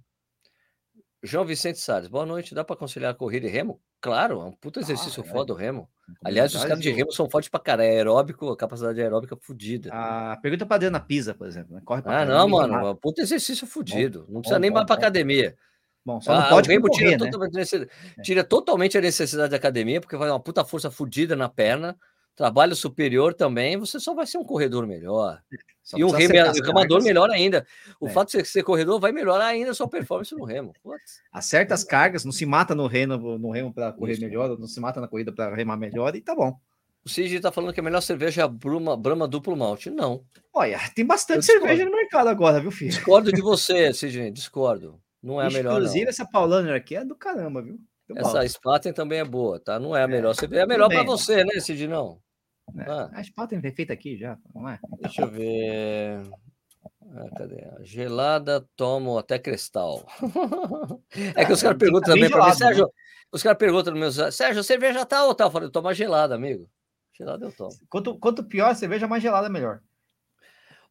[1.22, 2.54] João Vicente Salles, boa noite.
[2.54, 3.80] Dá para conciliar corrida e remo?
[3.98, 5.54] Claro, é um puto exercício ah, foda é.
[5.54, 5.88] o remo.
[6.22, 7.88] Aliás, os caras de remo são fortes pra caralho.
[7.88, 9.88] É aeróbico, a capacidade aeróbica fodida.
[9.90, 11.74] Ah, pergunta pra Adriana Pisa, por exemplo.
[11.74, 11.80] Né?
[11.82, 12.74] Corre pra ah, não, mano.
[12.74, 14.26] É um puto exercício fodido.
[14.28, 15.56] Não precisa bom, nem bom, mais pra academia.
[16.04, 17.30] Bom, só não ah, pode o remo tira, né?
[17.30, 17.76] totalmente,
[18.18, 18.22] é.
[18.22, 21.96] tira totalmente a necessidade da academia, porque vai uma puta força fodida na perna
[22.34, 25.40] trabalho superior também, você só vai ser um corredor melhor.
[25.82, 27.66] Só e um remador melhor ainda.
[28.00, 28.10] O é.
[28.10, 30.72] fato de você ser corredor vai melhorar ainda a sua performance no remo.
[30.82, 31.20] Putz.
[31.32, 34.22] Acerta as cargas, não se mata no remo, no remo para correr Isso.
[34.22, 36.58] melhor, não se mata na corrida para remar melhor e tá bom.
[37.04, 39.90] O Cid tá falando que a melhor cerveja é a Bruma, Brahma duplo malte.
[39.90, 40.24] Não.
[40.54, 42.90] Olha, tem bastante cerveja no mercado agora, viu, filho?
[42.90, 44.98] Discordo de você, Cid, discordo.
[45.24, 45.72] Não é a melhor.
[45.72, 47.80] Inclusive, essa Paulaner aqui é do caramba, viu?
[48.14, 49.80] Essa Spaten também é boa, tá?
[49.80, 50.34] Não é a melhor.
[50.52, 51.88] É a melhor para você, né, Cid?
[51.88, 52.20] Não.
[52.74, 52.84] Né?
[52.86, 53.10] Ah.
[53.14, 54.78] Acho que tem feito aqui já, não é?
[55.00, 56.20] Deixa eu ver.
[57.16, 57.64] Ah, cadê?
[57.80, 60.06] Gelada, tomo até cristal.
[61.34, 62.84] é que os caras perguntam tá também para mim, Sérgio.
[62.84, 62.90] Né?
[63.32, 65.44] Os caras perguntam no meu Sérgio, a cerveja tá ou tá?
[65.44, 66.68] Eu falei, toma gelada, amigo.
[67.16, 67.72] Gelada eu tomo.
[67.88, 69.80] Quanto, quanto pior a cerveja, mais gelada melhor.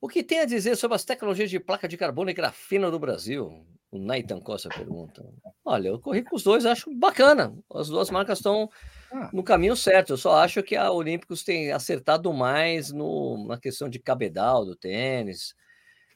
[0.02, 3.00] O que tem a dizer sobre as tecnologias de placa de carbono e grafeno do
[3.00, 3.66] Brasil?
[3.94, 5.24] O Nathan Costa pergunta.
[5.64, 7.56] Olha, eu corri com os dois, acho bacana.
[7.72, 8.68] As duas marcas estão
[9.12, 9.30] ah.
[9.32, 10.14] no caminho certo.
[10.14, 14.76] Eu só acho que a Olímpicos tem acertado mais no, na questão de cabedal do
[14.76, 15.56] tênis.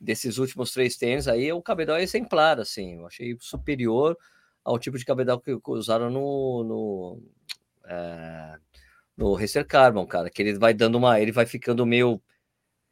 [0.02, 2.96] Desses últimos três tênis aí, o cabedal é exemplar, assim.
[2.96, 4.18] Eu achei superior
[4.66, 7.22] ao tipo de cabedal que usaram no, no,
[7.86, 8.56] é,
[9.16, 10.32] no Racer Carbon, cara.
[10.32, 11.22] Que ele vai dando uma.
[11.22, 12.20] Ele vai ficando meio.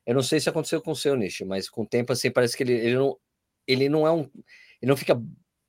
[0.06, 2.56] Eu não sei se aconteceu com o seu nicho, mas com o tempo, assim, parece
[2.56, 3.18] que ele, ele, não,
[3.68, 4.30] ele não é um.
[4.86, 5.20] Ele não fica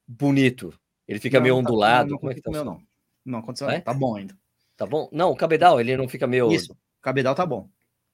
[0.07, 0.79] bonito.
[1.09, 2.05] Ele fica não, meio tá, ondulado.
[2.05, 2.51] Não, não, Como é que tá?
[2.51, 2.83] Meu, não.
[3.25, 3.71] Não aconteceu.
[3.71, 3.81] É?
[3.81, 4.37] Tá bom ainda.
[4.77, 5.09] Tá bom?
[5.11, 6.53] Não, o cabedal, ele não fica meio.
[6.53, 7.67] Isso, o cabedal tá bom.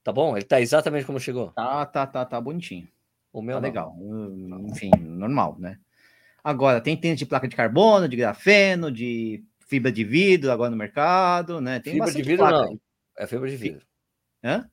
[0.04, 0.36] Tá bom?
[0.36, 1.50] Ele tá exatamente como chegou?
[1.50, 2.86] Tá, tá, tá, tá bonitinho.
[3.32, 3.68] O meu tá não.
[3.68, 3.96] legal.
[3.98, 5.76] Hum, enfim, normal, né?
[6.44, 10.76] Agora, tem tênis de placa de carbono, de grafeno, de fibra de vidro agora no
[10.76, 11.80] mercado, né?
[11.80, 12.68] Tem fibra de vidro não.
[12.68, 12.80] Aí.
[13.18, 13.84] É fibra de vidro.
[14.44, 14.70] Hã?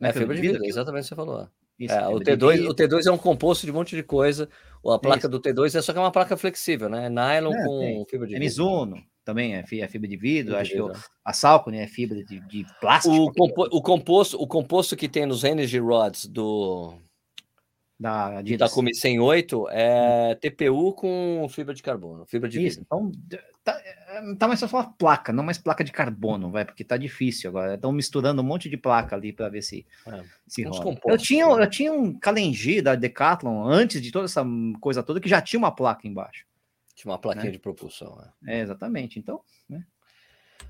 [0.00, 1.50] É, é fibra de vidro, vidro exatamente o que você falou.
[1.78, 4.48] Isso, é, o, T2, o T2 é um composto de um monte de coisa.
[4.86, 5.28] A placa Isso.
[5.28, 7.08] do T2 é só que é uma placa flexível, né?
[7.08, 8.06] Nylon é, com tem.
[8.06, 8.44] fibra de é vidro.
[8.44, 10.52] Mizuno também é, é fibra de vidro.
[10.52, 10.92] Fibra acho de vidro.
[10.92, 13.14] que a Salco né, é fibra de, de plástico.
[13.14, 16.94] O, compo o, composto, o composto que tem nos Energy Rods do
[17.98, 18.70] da Adidas.
[18.70, 20.38] Takumi 108 é hum.
[20.38, 22.86] TPU com fibra de carbono, fibra de Isso, vidro.
[22.86, 23.12] Então
[23.64, 24.05] tá, é,
[24.38, 27.74] tá mais só falar placa, não mais placa de carbono, vai, porque tá difícil agora.
[27.74, 30.98] Estão misturando um monte de placa ali para ver se é, se rola.
[31.06, 31.64] Eu tinha, né?
[31.64, 34.44] eu tinha um Kalenji da Decathlon antes de toda essa
[34.80, 36.46] coisa toda que já tinha uma placa embaixo.
[36.94, 37.50] Tinha uma plaquinha né?
[37.52, 38.18] de propulsão.
[38.46, 38.58] É.
[38.58, 39.18] é, exatamente.
[39.18, 39.84] Então, né?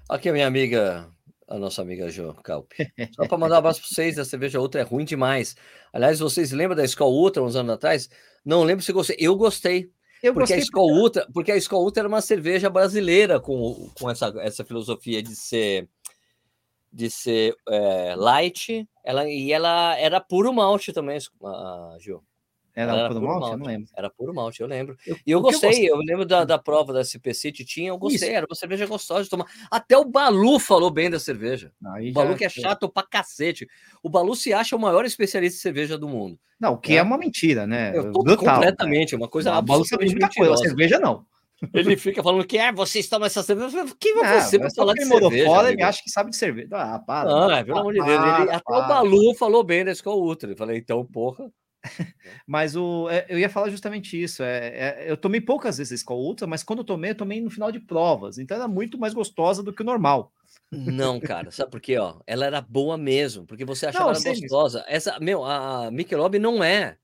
[0.09, 1.09] Aqui a minha amiga,
[1.49, 2.73] a nossa amiga Jo Calp.
[3.15, 5.57] Só para mandar um abraço para vocês, a cerveja Ultra é ruim demais.
[5.93, 8.11] Aliás, vocês lembram da Skol Ultra uns anos atrás?
[8.45, 9.17] Não lembro se gostei.
[9.19, 9.91] Eu gostei.
[10.27, 11.01] Eu porque a Skol porque...
[11.01, 15.37] Ultra, porque a Skol Ultra era uma cerveja brasileira com, com essa, essa filosofia de
[15.37, 15.89] ser
[16.93, 22.25] de ser é, light, ela, e ela era puro malte também, a Gil.
[22.77, 23.41] Era, era puro, malte?
[23.41, 23.53] malte?
[23.53, 23.89] Eu não lembro.
[23.97, 24.99] Era puro malte, eu lembro.
[25.07, 27.89] Eu, e eu gostei, eu, gostei, eu lembro da, da prova da SP City, tinha,
[27.89, 28.37] eu gostei, Isso.
[28.37, 29.47] era uma cerveja gostosa de tomar.
[29.71, 31.73] Até o Balu falou bem da cerveja.
[31.95, 33.67] Aí o Balu que é chato pra cacete.
[34.03, 36.39] O Balu se acha o maior especialista de cerveja do mundo.
[36.61, 37.97] Não, o que é, é uma mentira, né?
[37.97, 39.19] Eu tô Brutal, completamente, né?
[39.19, 41.25] uma coisa não, absolutamente muita coisa, cerveja não.
[41.73, 43.87] Ele fica falando que é, vocês tomam essa cerveja.
[43.99, 45.47] Quem vai você para falar de cerveja?
[45.47, 46.69] Fora, ele acha que sabe de cerveja.
[46.73, 47.59] Ah, para.
[47.59, 48.41] Ah, pelo amor de Deus.
[48.41, 50.51] Ele, até o Balu falou bem da Escola Ultra.
[50.51, 51.51] Eu falei, então, porra.
[52.47, 54.43] Mas o, é, eu ia falar justamente isso.
[54.43, 57.51] É, é, eu tomei poucas vezes Skol Ultra, mas quando eu tomei, eu tomei no
[57.51, 58.39] final de provas.
[58.39, 60.33] Então era muito mais gostosa do que o normal.
[60.71, 61.99] Não, cara, sabe por quê?
[61.99, 62.21] Ó?
[62.27, 64.85] Ela era boa mesmo, porque você achava não, ela gostosa.
[64.89, 66.97] Essa, meu, a Michelob não é.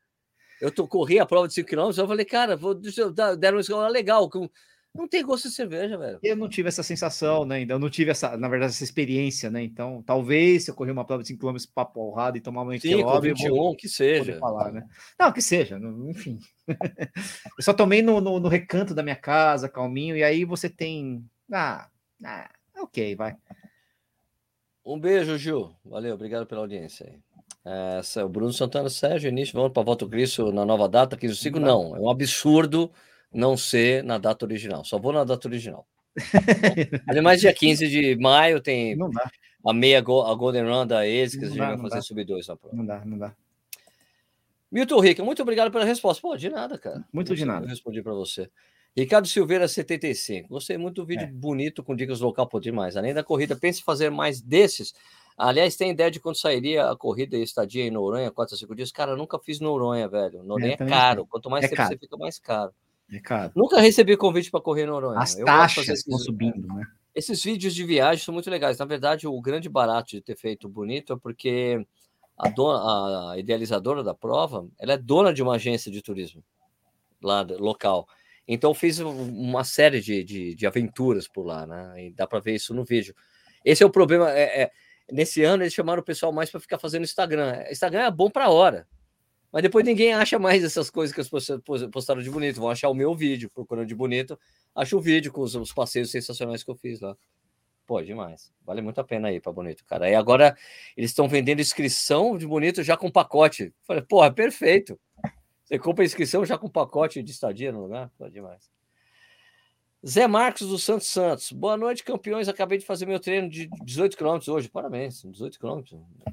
[0.61, 3.35] Eu tô, corri a prova de 5 km, eu falei, cara, vou, deixa eu dar,
[3.35, 4.49] deram uma escola legal, com
[4.95, 6.19] não tem gosto de cerveja, velho.
[6.23, 7.57] Eu não tive essa sensação, né?
[7.57, 9.63] Ainda eu não tive essa, na verdade, essa experiência, né?
[9.63, 12.79] Então, talvez se eu correr uma prova de 5 km para porrada e tomar uma
[12.79, 14.39] 5, 21, que seja.
[14.39, 14.87] Falar, né?
[15.19, 16.39] Não, que seja, enfim.
[16.69, 21.25] eu só tomei no, no, no, recanto da minha casa, calminho, e aí você tem.
[21.51, 21.89] Ah,
[22.23, 23.35] ah ok, vai.
[24.85, 25.75] Um beijo, Gil.
[25.83, 27.19] Valeu, obrigado pela audiência aí.
[27.65, 31.61] É, o Bruno Santana, Sérgio, início, vamos para Voto Cristo na nova data, 15 5
[31.61, 32.91] Não, é um absurdo
[33.33, 34.85] não ser na data original.
[34.85, 35.87] Só vou na data original.
[37.09, 38.97] Ademais, dia 15 de maio tem
[39.65, 42.57] a meia a Golden Run da ex, que a gente vai fazer sub 2 na
[42.57, 42.77] prova.
[42.77, 43.35] Não dá, não dá.
[44.71, 46.21] Milton Rica, muito obrigado pela resposta.
[46.21, 47.05] Pô, de nada, cara.
[47.13, 47.67] Muito de nada.
[47.67, 48.51] Eu respondi para você.
[48.97, 50.49] Ricardo Silveira, 75.
[50.49, 51.31] Gostei muito do vídeo é.
[51.31, 52.97] bonito com dicas local, pô, demais.
[52.97, 54.95] Além da corrida, pense em fazer mais desses.
[55.37, 58.75] Aliás, tem ideia de quando sairia a corrida e estadia em Noronha, 4 a 5
[58.75, 58.93] dias?
[58.93, 60.43] Cara, eu nunca fiz Noronha, velho.
[60.43, 61.27] Noronha é, é caro.
[61.27, 61.89] Quanto mais é tempo caro.
[61.89, 62.73] você fica, mais caro.
[63.13, 63.53] É caro.
[63.55, 65.19] Nunca recebi convite para correr Noronha.
[65.19, 66.85] As eu taxas estão subindo, né?
[67.15, 68.79] Esses vídeos de viagem são muito legais.
[68.79, 71.87] Na verdade, o grande barato de ter feito bonito é porque
[72.39, 76.43] a, dona, a idealizadora da prova, ela é dona de uma agência de turismo
[77.23, 78.09] lá local.
[78.49, 82.07] Então fiz uma série de, de, de, aventuras por lá, né?
[82.07, 83.15] E dá para ver isso no vídeo.
[83.65, 84.31] Esse é o problema.
[84.33, 84.71] É, é
[85.11, 87.63] nesse ano eles chamaram o pessoal mais para ficar fazendo Instagram.
[87.71, 88.87] Instagram é bom para hora,
[89.53, 91.61] mas depois ninguém acha mais essas coisas que as pessoas
[91.91, 92.59] postaram de bonito.
[92.59, 94.39] Vão achar o meu vídeo procurando de bonito.
[94.75, 97.15] Acho o vídeo com os, os passeios sensacionais que eu fiz lá.
[97.87, 98.51] Pô, demais.
[98.65, 100.09] Vale muito a pena ir para Bonito, cara.
[100.09, 100.57] E agora
[100.97, 103.75] eles estão vendendo inscrição de Bonito já com pacote.
[103.83, 104.99] Falei, porra, perfeito.
[105.65, 108.11] Você compra inscrição já com pacote de estadia no lugar?
[108.17, 108.71] Pô, demais.
[110.07, 111.53] Zé Marcos do Santos Santos.
[111.53, 112.49] Boa noite, campeões.
[112.49, 114.71] Acabei de fazer meu treino de 18 km hoje.
[114.71, 115.23] Parabéns.
[115.23, 115.83] 18 km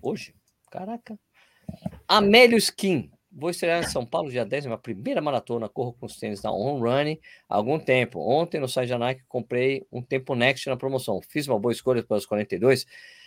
[0.02, 0.34] hoje.
[0.72, 1.20] Caraca.
[2.08, 3.12] Amélio Skin.
[3.32, 6.52] Vou estrear em São Paulo dia 10, minha primeira maratona, corro com os tênis da
[6.52, 8.20] On Running há algum tempo.
[8.20, 11.22] Ontem no site da Nike comprei um Tempo Next na promoção.
[11.22, 12.86] Fiz uma boa escolha para os 42.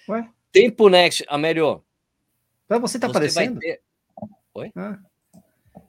[0.08, 0.28] Ué?
[0.50, 1.82] Tempo Next, Amélio.
[2.68, 3.58] Para você tá você aparecendo?
[3.60, 3.80] Ter...
[4.54, 4.72] Oi?
[4.76, 4.98] Ah.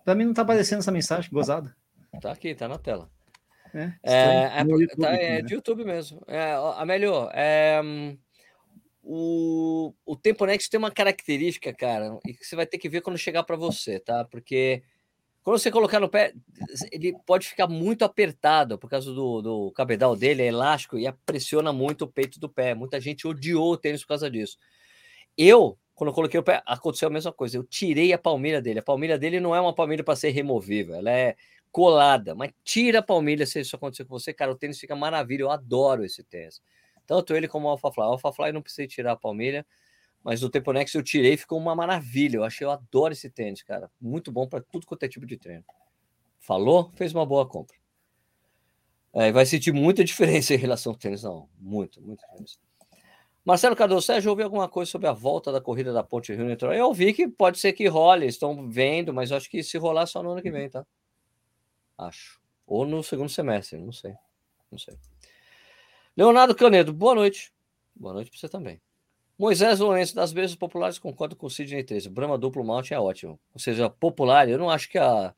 [0.05, 1.75] Para mim não tá aparecendo essa mensagem, gozada.
[2.21, 3.09] Tá aqui, tá na tela.
[3.73, 5.41] É, é, é, YouTube, tá, é né?
[5.41, 6.21] de YouTube mesmo.
[6.27, 8.17] É, Amélio, é, hum,
[9.03, 13.01] o, o Tempo Next tem uma característica, cara, e que você vai ter que ver
[13.01, 14.23] quando chegar para você, tá?
[14.23, 14.81] Porque
[15.43, 16.33] quando você colocar no pé,
[16.89, 21.73] ele pode ficar muito apertado por causa do, do cabedal dele, é elástico e pressiona
[21.73, 22.73] muito o peito do pé.
[22.73, 24.57] Muita gente odiou o tênis por causa disso.
[25.37, 27.57] Eu, quando eu coloquei o pé, aconteceu a mesma coisa.
[27.57, 28.79] Eu tirei a palmilha dele.
[28.79, 31.35] A palmilha dele não é uma palmilha para ser removível, ela é
[31.73, 35.41] colada, mas tira a palmilha se isso acontecer com você, cara, o tênis fica maravilha.
[35.41, 36.61] Eu adoro esse tênis.
[37.05, 38.03] Tanto ele como o AlphaFly.
[38.03, 39.65] O AlphaFly não precisei tirar a palmilha,
[40.23, 42.37] mas no Tempo Next eu tirei ficou uma maravilha.
[42.37, 43.91] Eu achei, eu adoro esse tênis, cara.
[43.99, 45.65] Muito bom para tudo quanto é tipo de treino.
[46.39, 47.75] Falou, fez uma boa compra.
[49.13, 51.49] É, vai sentir muita diferença em relação ao tênis, não.
[51.59, 52.57] Muito, muita diferença.
[53.45, 56.79] Marcelo Cardoso, Sérgio, ouviu alguma coisa sobre a volta da corrida da Ponte Rio Niterói?
[56.79, 60.23] Eu ouvi que pode ser que role, estão vendo, mas acho que se rolar só
[60.23, 60.85] no ano que vem, tá?
[61.97, 62.39] Acho.
[62.65, 64.13] Ou no segundo semestre, não sei.
[64.71, 64.97] Não sei.
[66.15, 67.51] Leonardo Canedo, boa noite.
[67.95, 68.79] Boa noite para você também.
[69.35, 72.07] Moisés Lourenço, das beijas populares, concordo com o Sidney 13.
[72.07, 73.39] Brahma duplo malte é ótimo.
[73.51, 75.33] Ou seja, popular, eu não acho que a,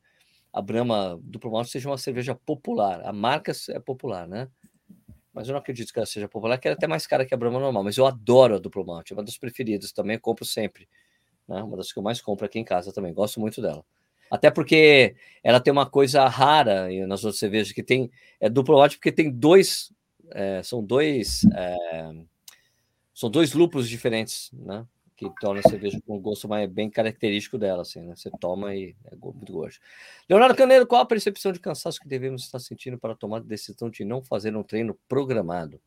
[0.52, 3.00] a Brahma duplo malte seja uma cerveja popular.
[3.06, 4.50] A marca é popular, né?
[5.32, 7.32] Mas eu não acredito que ela seja popular, que ela é até mais cara que
[7.32, 7.82] a Brahma normal.
[7.82, 10.86] Mas eu adoro a duplo malte, é uma das preferidas também, compro sempre.
[11.48, 11.62] Né?
[11.62, 13.82] Uma das que eu mais compro aqui em casa também, gosto muito dela.
[14.30, 18.98] Até porque ela tem uma coisa rara nas outras cervejas, que tem é duplo malte,
[18.98, 19.95] porque tem dois
[20.30, 21.76] é, são dois é,
[23.16, 24.86] são dois lúpulos diferentes, né?
[25.16, 28.14] Que torna a cerveja com um gosto mais bem característico dela, assim, né?
[28.14, 29.80] Você toma e é muito gosto.
[30.28, 33.88] Leonardo Caneiro, qual a percepção de cansaço que devemos estar sentindo para tomar a decisão
[33.88, 35.80] de não fazer um treino programado?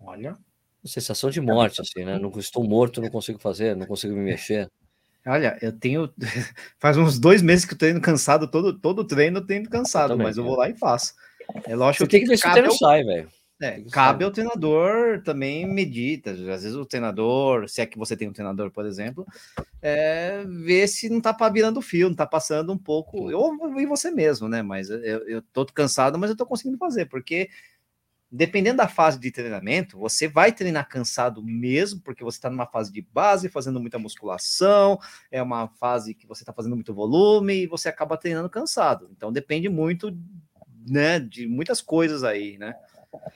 [0.00, 0.36] Olha.
[0.84, 2.18] Sensação de morte, assim, né?
[2.18, 4.68] Não estou morto, não consigo fazer, não consigo me mexer.
[5.24, 6.12] Olha, eu tenho.
[6.76, 10.16] Faz uns dois meses que eu treino cansado, todo, todo treino eu treino cansado, eu
[10.16, 11.14] também, mas eu vou lá e faço.
[11.64, 13.30] É lógico Você que tem que ver se o treino sai, velho.
[13.62, 16.32] É, cabe ao treinador também medita.
[16.32, 19.24] Às vezes o treinador, se é que você tem um treinador, por exemplo,
[19.80, 23.32] é, ver se não tá virando fio, não tá passando um pouco.
[23.32, 24.62] Ou em você mesmo, né?
[24.62, 24.98] Mas eu,
[25.28, 27.48] eu tô cansado, mas eu tô conseguindo fazer, porque
[28.32, 32.90] dependendo da fase de treinamento, você vai treinar cansado mesmo, porque você está numa fase
[32.90, 34.98] de base, fazendo muita musculação,
[35.30, 39.08] é uma fase que você está fazendo muito volume e você acaba treinando cansado.
[39.12, 40.16] Então depende muito,
[40.88, 42.74] né, de muitas coisas aí, né?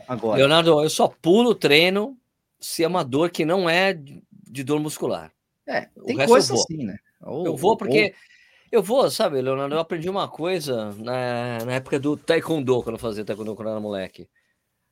[0.08, 0.38] Agora.
[0.38, 2.16] Leonardo, eu só pulo treino
[2.58, 5.32] se é uma dor que não é de dor muscular.
[5.66, 6.96] É, tem coisa assim, né?
[7.20, 8.14] Ou, eu vou porque.
[8.14, 8.36] Ou...
[8.70, 9.74] Eu vou, sabe, Leonardo?
[9.74, 13.72] Eu aprendi uma coisa na, na época do Taekwondo, quando eu fazia Taekwondo quando eu
[13.72, 14.28] era moleque.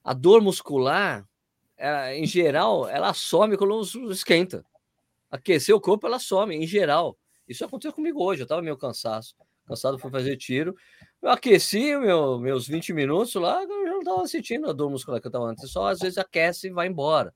[0.02, 1.26] A dor muscular,
[1.76, 3.82] ela, em geral, ela some quando
[4.12, 4.64] esquenta.
[5.28, 7.18] Aquecer o corpo, ela some, em geral.
[7.48, 9.26] Isso aconteceu comigo hoje, eu tava meio cansado.
[9.66, 10.76] Cansado, fui fazer tiro.
[11.24, 15.18] Eu aqueci meu, meus 20 minutos lá, eu já não estava sentindo a dor muscular
[15.22, 15.70] que eu estava antes.
[15.70, 17.32] Só às vezes aquece e vai embora.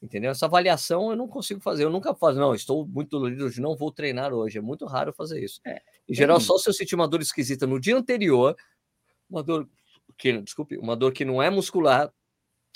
[0.00, 0.30] Entendeu?
[0.30, 1.82] Essa avaliação eu não consigo fazer.
[1.82, 4.58] Eu nunca faço, não, estou muito dolorido hoje, não vou treinar hoje.
[4.58, 5.60] É muito raro fazer isso.
[5.66, 8.54] É, em geral, só se eu sentir uma dor esquisita no dia anterior,
[9.28, 9.68] uma dor
[10.16, 12.12] que, desculpe, uma dor que não é muscular.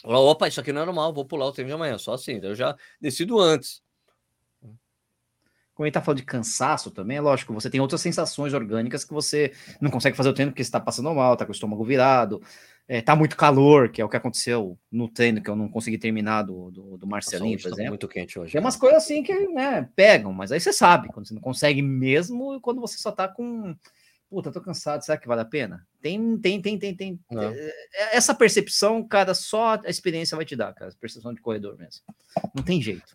[0.02, 1.98] Opa, isso aqui não é normal, vou pular o treino de amanhã.
[1.98, 3.81] Só assim, eu já decido antes.
[5.74, 9.12] Como ele tá falando de cansaço também, é lógico, você tem outras sensações orgânicas que
[9.12, 11.82] você não consegue fazer o treino porque você está passando mal, tá com o estômago
[11.82, 12.43] virado,
[12.86, 15.97] é, tá muito calor, que é o que aconteceu no treino que eu não consegui
[15.97, 17.90] terminar do, do, do Marcelinho, por tá exemplo.
[17.90, 18.53] muito quente hoje.
[18.53, 21.81] Tem umas coisas assim que né, pegam, mas aí você sabe, quando você não consegue
[21.81, 23.74] mesmo, quando você só tá com.
[24.28, 25.86] Puta, tô cansado, será que vale a pena?
[26.01, 27.20] Tem, tem, tem, tem, tem.
[27.32, 30.90] É, essa percepção, cara, só a experiência vai te dar, cara.
[30.99, 32.03] Percepção de corredor mesmo.
[32.55, 33.15] Não tem jeito.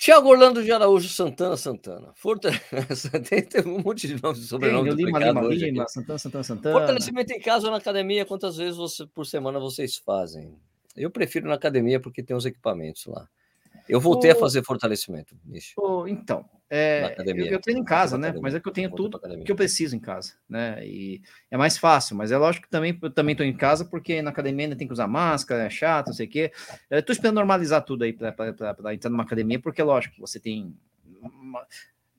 [0.00, 2.10] Tiago Orlando de Araújo Santana Santana.
[2.14, 3.10] Fortaleza.
[3.28, 4.90] tem, tem um monte de nomes sobrenome.
[4.92, 6.78] Lima, Lima, Lima, Santana, Santana, Santana.
[6.78, 10.58] Fortalecimento em casa ou na academia, quantas vezes você, por semana vocês fazem?
[10.96, 13.28] Eu prefiro na academia porque tem os equipamentos lá.
[13.90, 15.36] Eu voltei a fazer fortalecimento.
[16.06, 18.32] então, é, eu, eu, treino em casa, né?
[18.40, 20.86] Mas é que eu tenho tudo que eu preciso em casa, né?
[20.86, 24.22] E é mais fácil, mas é lógico que também eu também estou em casa porque
[24.22, 26.52] na academia ainda tem que usar máscara, é chato, não sei o quê.
[26.88, 30.74] Eu tô esperando normalizar tudo aí para entrar numa academia, porque lógico, você tem
[31.20, 31.66] uma,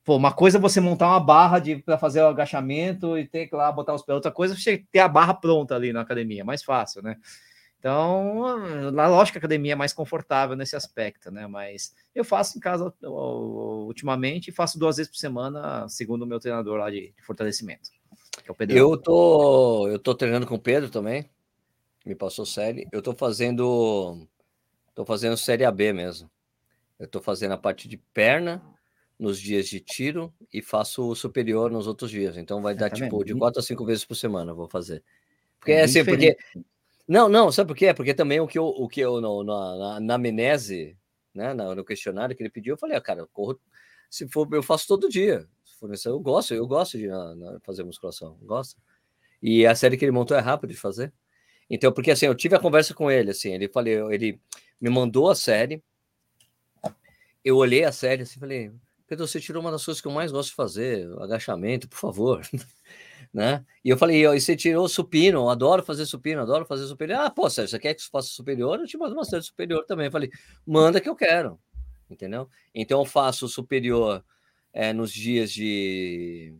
[0.04, 3.54] Pô, uma coisa é você montar uma barra para fazer o agachamento e ter que
[3.54, 4.14] lá botar os pés.
[4.14, 7.16] Outra coisa é você ter a barra pronta ali na academia, é mais fácil, né?
[7.82, 8.44] Então,
[8.92, 11.48] lógico que a academia é mais confortável nesse aspecto, né?
[11.48, 16.38] Mas eu faço em casa ultimamente e faço duas vezes por semana, segundo o meu
[16.38, 17.90] treinador lá de, de fortalecimento.
[18.48, 21.28] É eu tô, eu tô treinando com o Pedro também.
[22.06, 22.86] Me passou série.
[22.92, 24.28] Eu tô fazendo,
[24.94, 26.30] tô fazendo série AB mesmo.
[27.00, 28.62] Eu tô fazendo a parte de perna
[29.18, 32.36] nos dias de tiro e faço o superior nos outros dias.
[32.36, 34.54] Então vai é, dar tá tipo de quatro a cinco vezes por semana.
[34.54, 35.02] Vou fazer.
[35.58, 36.36] Porque é, é assim, porque
[37.12, 37.92] não, não, sabe por quê?
[37.92, 40.96] Porque também o que eu, o que eu no, na, na amnese,
[41.34, 43.60] né, no questionário que ele pediu, eu falei, ah, cara, corro,
[44.08, 45.46] se for, eu faço todo dia.
[46.06, 48.80] Eu gosto, eu gosto de na, fazer musculação, gosto.
[49.42, 51.12] E a série que ele montou é rápido de fazer.
[51.68, 54.40] Então, porque assim, eu tive a conversa com ele, assim, ele falei, ele
[54.80, 55.82] me mandou a série,
[57.44, 58.72] eu olhei a série assim, falei,
[59.06, 62.40] Pedro, você tirou uma das coisas que eu mais gosto de fazer, agachamento, por favor.
[63.32, 63.64] né?
[63.84, 67.20] E eu falei, e você tirou supino, adoro fazer supino, adoro fazer superior.
[67.20, 68.78] Ah, pô, Sérgio, você quer que eu faça superior?
[68.78, 70.06] Eu te mando uma série superior também.
[70.06, 70.30] Eu falei,
[70.66, 71.58] manda que eu quero,
[72.10, 72.48] entendeu?
[72.74, 74.22] Então eu faço superior
[74.72, 76.54] é, nos dias de,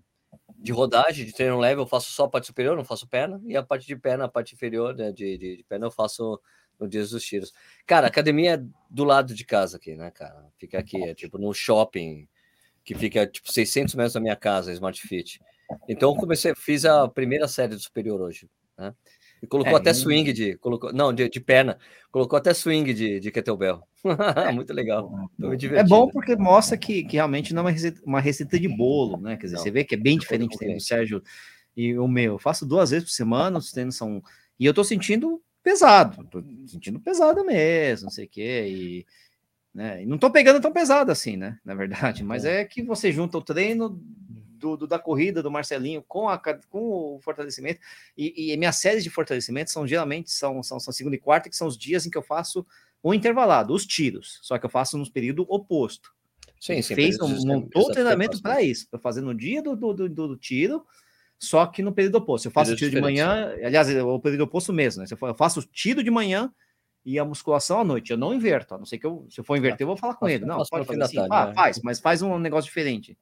[0.57, 3.57] de rodagem, de treino leve, eu faço só a parte superior, não faço perna, e
[3.57, 6.41] a parte de perna, a parte inferior né, de, de, de perna eu faço
[6.79, 7.53] no dias dos tiros.
[7.87, 10.49] Cara, academia é do lado de casa aqui, né, cara?
[10.59, 12.27] Fica aqui, é tipo no shopping,
[12.85, 15.41] que fica tipo 600 metros da minha casa, Smart Fit.
[15.89, 18.95] Então eu comecei, fiz a primeira série do superior hoje, né?
[19.43, 21.77] E colocou é, até swing de, colocou, não, de, de, perna,
[22.13, 23.83] colocou até swing de, de kettlebell.
[24.49, 25.13] É, Muito legal.
[25.75, 29.17] É bom porque mostra que, que realmente não é uma receita, uma receita de bolo,
[29.17, 29.37] né?
[29.37, 31.23] Quer dizer, não, você vê que é bem diferente do Sérgio
[31.77, 32.35] e o meu.
[32.35, 34.23] Eu faço duas vezes por semana, os treinos são.
[34.59, 38.67] E eu tô sentindo pesado, tô sentindo pesado mesmo, não sei o quê.
[38.69, 39.07] E,
[39.75, 40.03] né?
[40.03, 41.59] e não tô pegando tão pesado assim, né?
[41.65, 44.01] Na verdade, mas é, é que você junta o treino
[44.63, 47.81] do, do, da corrida do Marcelinho com, a, com o fortalecimento.
[48.17, 51.57] E, e minhas séries de fortalecimento são geralmente são, são, são segunda e quarta, que
[51.57, 52.65] são os dias em que eu faço
[53.03, 54.39] o intervalado, os tiros.
[54.41, 56.13] Só que eu faço no período oposto.
[56.61, 59.93] Sim, sim, fez, um, montou o treinamento para isso, para fazer no dia do, do,
[59.93, 60.87] do, do, tiro,
[61.37, 62.47] só que no período oposto.
[62.47, 65.09] Eu faço o tiro de manhã, aliás, é o período oposto mesmo, né?
[65.11, 66.53] Eu faço o tiro de manhã
[67.05, 68.13] e a musculação à noite.
[68.13, 70.15] Eu não inverto, a não ser que eu, se eu for inverter, eu vou falar
[70.15, 70.45] com ele.
[70.45, 73.19] Não, pode fazer assim, ah, faz, mas faz um negócio diferente.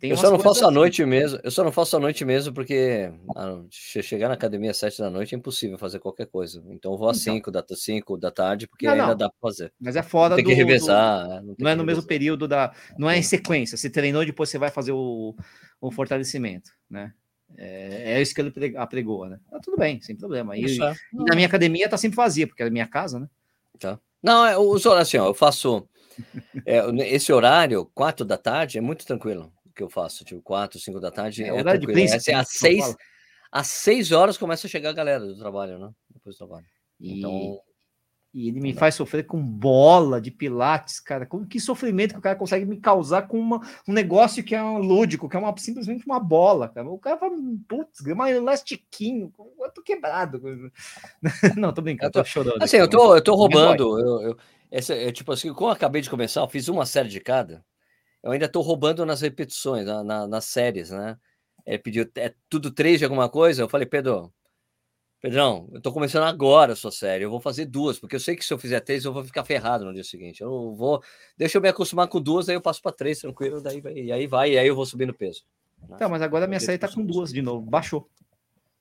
[0.00, 0.68] Tem eu só não faço assim.
[0.68, 1.38] à noite mesmo.
[1.44, 5.10] Eu só não faço à noite mesmo porque ah, chegar na academia às sete da
[5.10, 6.64] noite é impossível fazer qualquer coisa.
[6.70, 7.34] Então eu vou às então.
[7.34, 9.16] cinco da cinco da tarde porque não, ainda não.
[9.16, 9.70] dá para fazer.
[9.78, 11.26] Mas é fora tem do, que revezar.
[11.26, 13.76] Do, é, não, não é no mesmo período da, não é em sequência.
[13.76, 15.36] Se treinou depois você vai fazer o,
[15.78, 17.12] o fortalecimento, né?
[17.58, 19.40] É, é isso que ele apregoa, né?
[19.50, 20.56] Tá tudo bem, sem problema.
[20.56, 23.28] E, e, na minha academia tá sempre vazia porque é a minha casa, né?
[23.78, 24.00] Tá.
[24.22, 25.86] Não, é, os horários assim, ó, eu faço
[26.64, 26.80] é,
[27.14, 31.10] esse horário, quatro da tarde, é muito tranquilo que eu faço, tipo, quatro, cinco da
[31.10, 31.42] tarde.
[31.42, 32.96] É, é horário de príncipe, assim, às, seis,
[33.50, 35.90] às seis horas começa a chegar a galera do trabalho, né?
[36.08, 36.66] Depois do trabalho.
[36.98, 37.60] E, então,
[38.32, 41.26] e ele me faz sofrer com bola de pilates, cara.
[41.26, 44.62] Com, que sofrimento que o cara consegue me causar com uma, um negócio que é
[44.62, 46.88] um lúdico, que é uma, simplesmente uma bola, cara.
[46.88, 47.36] O cara fala,
[47.68, 50.40] putz, uma elastiquinho, eu tô quebrado.
[51.58, 52.62] Não, tô brincando, tô, tô chorando.
[52.62, 53.98] Assim, aqui, eu tô, eu tô roubando.
[53.98, 54.36] Eu, eu,
[54.70, 57.64] essa, eu, tipo assim, como eu acabei de começar, eu fiz uma série de cada
[58.22, 61.18] eu ainda estou roubando nas repetições, na, na, nas séries, né?
[61.66, 63.62] Ele pediu é tudo três de alguma coisa.
[63.62, 64.32] Eu falei, Pedro,
[65.20, 67.24] Pedrão, eu tô começando agora a sua série.
[67.24, 69.44] Eu vou fazer duas, porque eu sei que se eu fizer três, eu vou ficar
[69.44, 70.40] ferrado no dia seguinte.
[70.40, 71.02] Eu vou.
[71.36, 74.10] Deixa eu me acostumar com duas, aí eu passo para três, tranquilo, daí vai, e
[74.10, 75.44] aí vai, e aí eu vou subindo peso.
[75.98, 77.66] Tá, mas agora a minha série tá com duas de novo.
[77.66, 78.08] Baixou.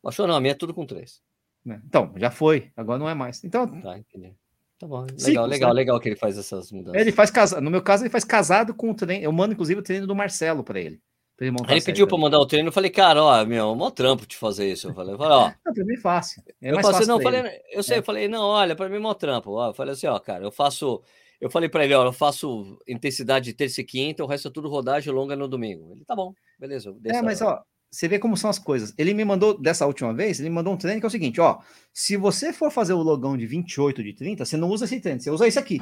[0.01, 1.21] Baixou não, a minha é tudo com três.
[1.63, 1.81] Né?
[1.85, 3.43] Então, já foi, agora não é mais.
[3.43, 3.67] Então.
[3.81, 4.33] Tá, entendi.
[4.79, 5.05] Tá bom.
[5.19, 7.01] Legal, legal, legal que ele faz essas mudanças.
[7.01, 7.61] Ele faz casado.
[7.61, 9.25] No meu caso, ele faz casado com o treino.
[9.25, 11.01] Eu mando, inclusive, o treino do Marcelo para ele.
[11.39, 14.35] Ele, ele pediu para mandar o treino, eu falei, cara, ó, meu, mó trampo te
[14.35, 14.89] fazer isso.
[14.89, 15.51] Eu falei, eu falei ó.
[15.65, 16.43] Não, pra mim é fácil.
[16.61, 17.99] É eu passei, não, falei, eu sei, é.
[17.99, 19.51] eu falei, não, olha, para mim é mó trampo.
[19.51, 21.01] Ó, eu falei assim, ó, cara, eu faço.
[21.39, 24.51] Eu falei para ele, ó, eu faço intensidade de terça e quinta, o resto é
[24.51, 25.93] tudo rodagem longa no domingo.
[25.93, 26.93] Ele, tá bom, beleza.
[27.05, 28.93] É, mas ó, você vê como são as coisas.
[28.97, 31.41] Ele me mandou, dessa última vez, ele me mandou um treino que é o seguinte,
[31.41, 31.59] ó,
[31.93, 35.19] se você for fazer o logão de 28 de 30, você não usa esse treino,
[35.19, 35.81] você usa esse aqui.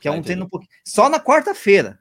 [0.00, 0.70] Que é um treino um pouquinho.
[0.86, 1.98] Só na quarta-feira.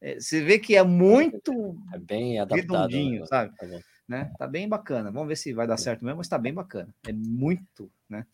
[0.00, 3.26] É, você vê que é muito é bem adaptado, né?
[3.26, 3.54] sabe?
[3.56, 3.66] Tá,
[4.08, 4.32] né?
[4.38, 5.10] tá bem bacana.
[5.10, 6.94] Vamos ver se vai dar certo mesmo, mas tá bem bacana.
[7.06, 8.24] É muito, né?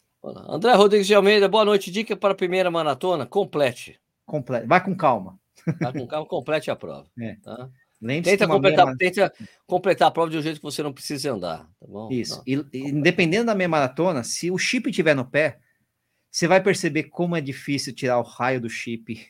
[0.48, 1.90] André Rodrigues de Almeida, boa noite.
[1.90, 3.98] Dica para a primeira maratona: complete.
[4.24, 4.66] Complete.
[4.66, 5.38] Vai com calma.
[5.80, 7.06] Vai com calma, complete a prova.
[7.18, 7.36] É.
[7.42, 7.68] Tá?
[8.22, 8.96] Tenta completar, meia...
[8.96, 9.32] tenta
[9.66, 12.08] completar a prova de um jeito que você não precise andar, tá bom?
[12.10, 12.42] Isso.
[12.46, 15.58] E, e, dependendo da meia maratona, se o chip estiver no pé,
[16.36, 19.26] você vai perceber como é difícil tirar o raio do chip.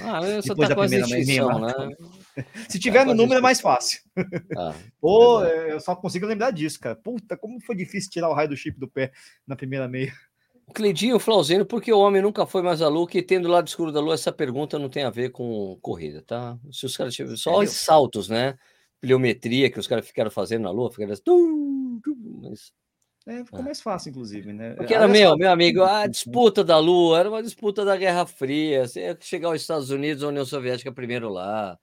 [0.00, 1.72] Ah, depois tá da primeira extinção, né?
[2.68, 4.00] Se tiver tá no número, é mais fácil.
[4.56, 6.94] Ah, Pô, é eu só consigo lembrar disso, cara.
[6.94, 9.10] Puta, como foi difícil tirar o raio do chip do pé
[9.44, 10.12] na primeira meia.
[10.74, 13.06] Cledinho Flauzino, por que o homem nunca foi mais a lua?
[13.06, 16.22] Que tendo o lado escuro da lua, essa pergunta não tem a ver com corrida,
[16.22, 16.58] tá?
[16.70, 18.58] Se os caras tiverem só os saltos, né?
[19.00, 21.22] Pliometria que os caras ficaram fazendo na lua, ficaram assim,
[22.42, 22.72] mas
[23.26, 24.74] é, ficou mais fácil, inclusive, né?
[24.74, 28.86] Porque era meu, meu amigo, a disputa da Lua era uma disputa da Guerra Fria.
[28.86, 31.76] Você ia chegar aos Estados Unidos, a União Soviética primeiro lá.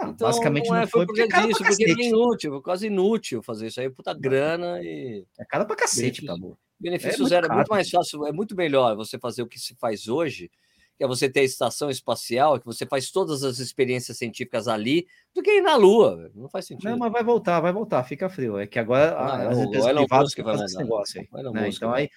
[0.00, 2.86] Ah, então, basicamente não, é, não foi, por causa disso, porque era inútil, foi quase
[2.86, 5.26] inútil fazer isso aí, puta grana e.
[5.38, 6.34] É cara pra cacete, tá
[6.80, 9.74] benefício é zero, é muito mais fácil, é muito melhor você fazer o que se
[9.74, 10.50] faz hoje
[10.98, 15.06] que é você ter a estação espacial, que você faz todas as experiências científicas ali,
[15.32, 16.28] do que ir na Lua.
[16.34, 16.90] Não faz sentido.
[16.90, 18.58] Não, mas vai voltar, vai voltar, fica frio.
[18.58, 21.42] É que agora ah, as é empresas privadas que vai esse negócio aí.
[21.52, 21.68] Né?
[21.68, 22.10] Então aí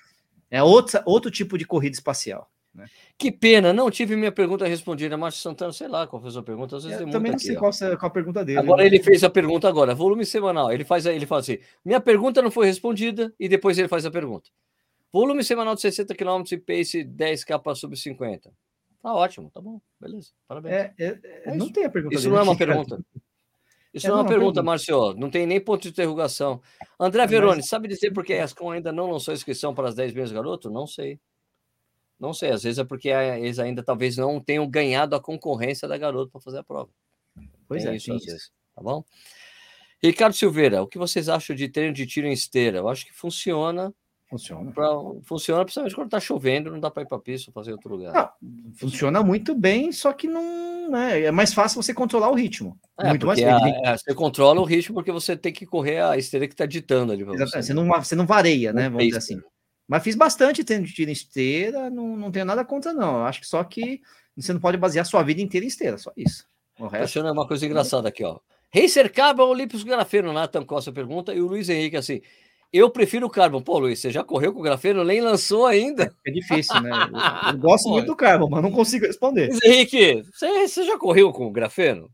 [0.49, 2.49] é outro, outro tipo de corrida espacial.
[2.73, 2.85] Né?
[3.17, 5.17] Que pena, não tive minha pergunta respondida.
[5.17, 6.77] Márcio Santana, sei lá qual foi a sua pergunta.
[6.77, 8.59] Às vezes eu também não sei qual, qual, a pergunta dele.
[8.59, 8.87] Agora né?
[8.87, 10.71] ele fez a pergunta agora, volume semanal.
[10.71, 14.11] Ele faz, ele fala assim: minha pergunta não foi respondida, e depois ele faz a
[14.11, 14.49] pergunta.
[15.11, 18.49] Volume semanal de 60 km e pace 10k para sub 50.
[19.01, 20.29] Tá ótimo, tá bom, beleza.
[20.47, 20.73] Parabéns.
[20.73, 22.15] É, é, é não tem a pergunta.
[22.15, 23.03] Isso dele, não é uma pergunta.
[23.93, 25.13] Isso é, não é uma pergunta, Márcio.
[25.15, 26.61] Não tem nem ponto de interrogação.
[26.97, 27.67] André Veroni, Mas...
[27.67, 30.69] sabe dizer por que a ESCOM ainda não lançou inscrição para as 10 meses garoto?
[30.69, 31.19] Não sei.
[32.21, 32.51] Não sei.
[32.51, 36.39] Às vezes é porque eles ainda talvez não tenham ganhado a concorrência da garoto para
[36.39, 36.91] fazer a prova.
[37.67, 38.51] Pois tem é, isso, às vezes.
[38.75, 39.03] Tá bom?
[40.03, 42.77] Ricardo Silveira, o que vocês acham de treino de tiro em esteira?
[42.77, 43.93] Eu acho que funciona
[44.31, 44.71] Funciona.
[44.71, 44.87] Pra,
[45.23, 48.13] funciona, principalmente quando tá chovendo, não dá para ir para pista fazer outro lugar.
[48.13, 50.89] Não, funciona muito bem, só que não.
[50.89, 52.79] Né, é mais fácil você controlar o ritmo.
[52.97, 56.17] É, muito mais a, é, Você controla o ritmo porque você tem que correr a
[56.17, 57.25] esteira que está ditando ali.
[57.25, 57.61] Você.
[57.61, 57.73] você.
[57.73, 58.89] não, você não vareia, né?
[58.89, 59.41] Vamos dizer assim.
[59.91, 63.17] Mas fiz bastante treino de tiro em esteira, não, não tenho nada contra, não.
[63.17, 63.99] Eu acho que só que
[64.37, 66.45] você não pode basear sua vida inteira em esteira, só isso.
[66.79, 67.03] O resto...
[67.19, 68.39] achando uma coisa engraçada aqui, ó.
[68.73, 72.21] Racer Cabo Olímpicos Grafeno, Nathan Costa pergunta, e o Luiz Henrique assim.
[72.71, 73.61] Eu prefiro o Carbon.
[73.61, 75.03] Pô, Luiz, você já correu com o grafeno?
[75.03, 76.15] Nem lançou ainda.
[76.25, 76.89] É difícil, né?
[76.89, 79.49] Eu, eu gosto muito do Carbon, mas não consigo responder.
[79.49, 82.09] Luiz Henrique, você, você já correu com o grafeno?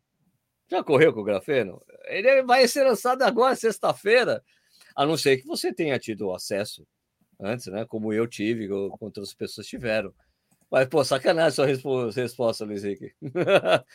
[0.67, 1.79] Já correu com o grafeno?
[2.07, 4.41] Ele vai ser lançado agora, sexta-feira.
[4.95, 6.83] A não ser que você tenha tido acesso
[7.39, 7.85] antes, né?
[7.85, 10.13] Como eu tive, ou outras pessoas tiveram.
[10.69, 13.13] Mas, pô, sacanagem sua resposta, Luiz Henrique.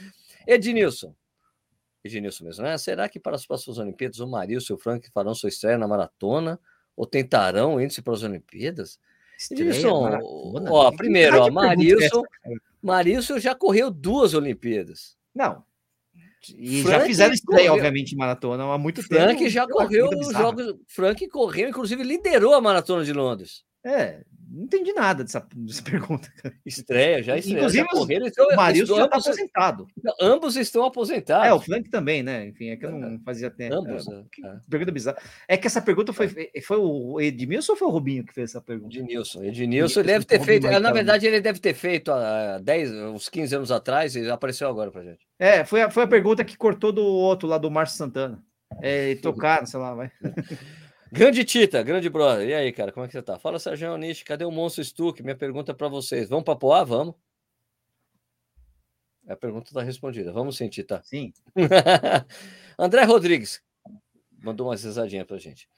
[0.46, 1.14] Ednilson,
[2.02, 2.76] Ednilson mesmo, né?
[2.78, 5.86] Será que para as próximas Olimpíadas o Marilson e o Frank farão sua estreia na
[5.86, 6.58] maratona?
[6.96, 8.98] Ou tentarão índice para as Olimpíadas?
[9.50, 10.18] Ednilson,
[10.68, 12.22] ó, primeiro, ó, Marilson,
[12.82, 15.16] Marilson já correu duas Olimpíadas.
[15.34, 15.64] Não.
[16.56, 17.74] E Frank já fizeram estreia, correu.
[17.74, 19.38] obviamente, em maratona há muito Frank tempo.
[19.38, 20.74] Frank já correu os jogos.
[20.88, 23.62] Frank correu, inclusive liderou a maratona de Londres.
[23.84, 26.30] É, não entendi nada dessa, dessa pergunta.
[26.66, 27.58] Estreia, já estreia.
[27.58, 29.86] Inclusive, já correram, estão, o Marilson já está aposentado.
[30.20, 31.46] Ambos estão aposentados.
[31.46, 32.48] É, o Frank também, né?
[32.48, 33.76] Enfim, é que eu não fazia tempo.
[33.76, 34.06] Ambos.
[34.06, 34.56] É, é.
[34.68, 35.16] Pergunta bizarra.
[35.48, 36.60] É que essa pergunta foi, é.
[36.60, 38.94] foi o Edmilson ou foi o Rubinho que fez essa pergunta?
[38.94, 40.68] Ednilson ele deve ter feito.
[40.68, 44.90] Na verdade, ele deve ter feito há 10, uns 15 anos atrás e apareceu agora
[44.90, 45.26] pra gente.
[45.38, 48.38] É, foi a, foi a pergunta que cortou do outro lá do Márcio Santana.
[48.82, 50.10] É, tocar, sei lá, vai.
[51.12, 52.48] Grande Tita, grande brother.
[52.48, 53.38] E aí, cara, como é que você tá?
[53.38, 55.22] Fala, Sérgio Nish, cadê o Monstro Stuck?
[55.22, 56.26] Minha pergunta para vocês.
[56.26, 56.82] Vamos para Poá?
[56.84, 57.14] Vamos.
[59.28, 60.32] A pergunta está respondida.
[60.32, 61.02] Vamos sim, Tita.
[61.04, 61.34] Sim.
[62.78, 63.62] André Rodrigues
[64.42, 65.68] mandou uma risadinha para gente.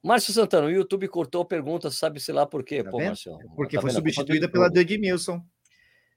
[0.00, 3.08] Márcio Santana, o YouTube cortou a pergunta, sabe-se lá por quê, Tá pô, vendo?
[3.08, 3.36] Márcio.
[3.56, 3.96] Porque Tá foi vendo?
[3.98, 5.44] substituída pela do do Edmilson.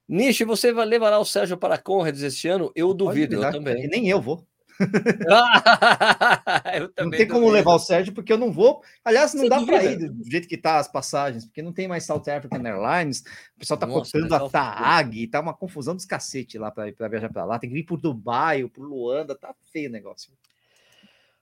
[0.08, 2.72] Nishi, você vai levar o Sérgio para Conrads este ano?
[2.76, 3.88] Eu duvido, eu também.
[3.88, 4.46] Nem eu vou.
[6.98, 8.82] Não tem como levar o Sérgio, porque eu não vou.
[9.04, 11.88] Aliás, não Você dá para ir do jeito que tá as passagens, porque não tem
[11.88, 13.24] mais South African Airlines.
[13.56, 17.08] O pessoal tá Nossa, cotando né, a TAG, tá uma confusão dos cacete lá para
[17.08, 17.60] viajar para lá.
[17.60, 20.32] Tem que vir por Dubai ou por Luanda, tá feio o negócio.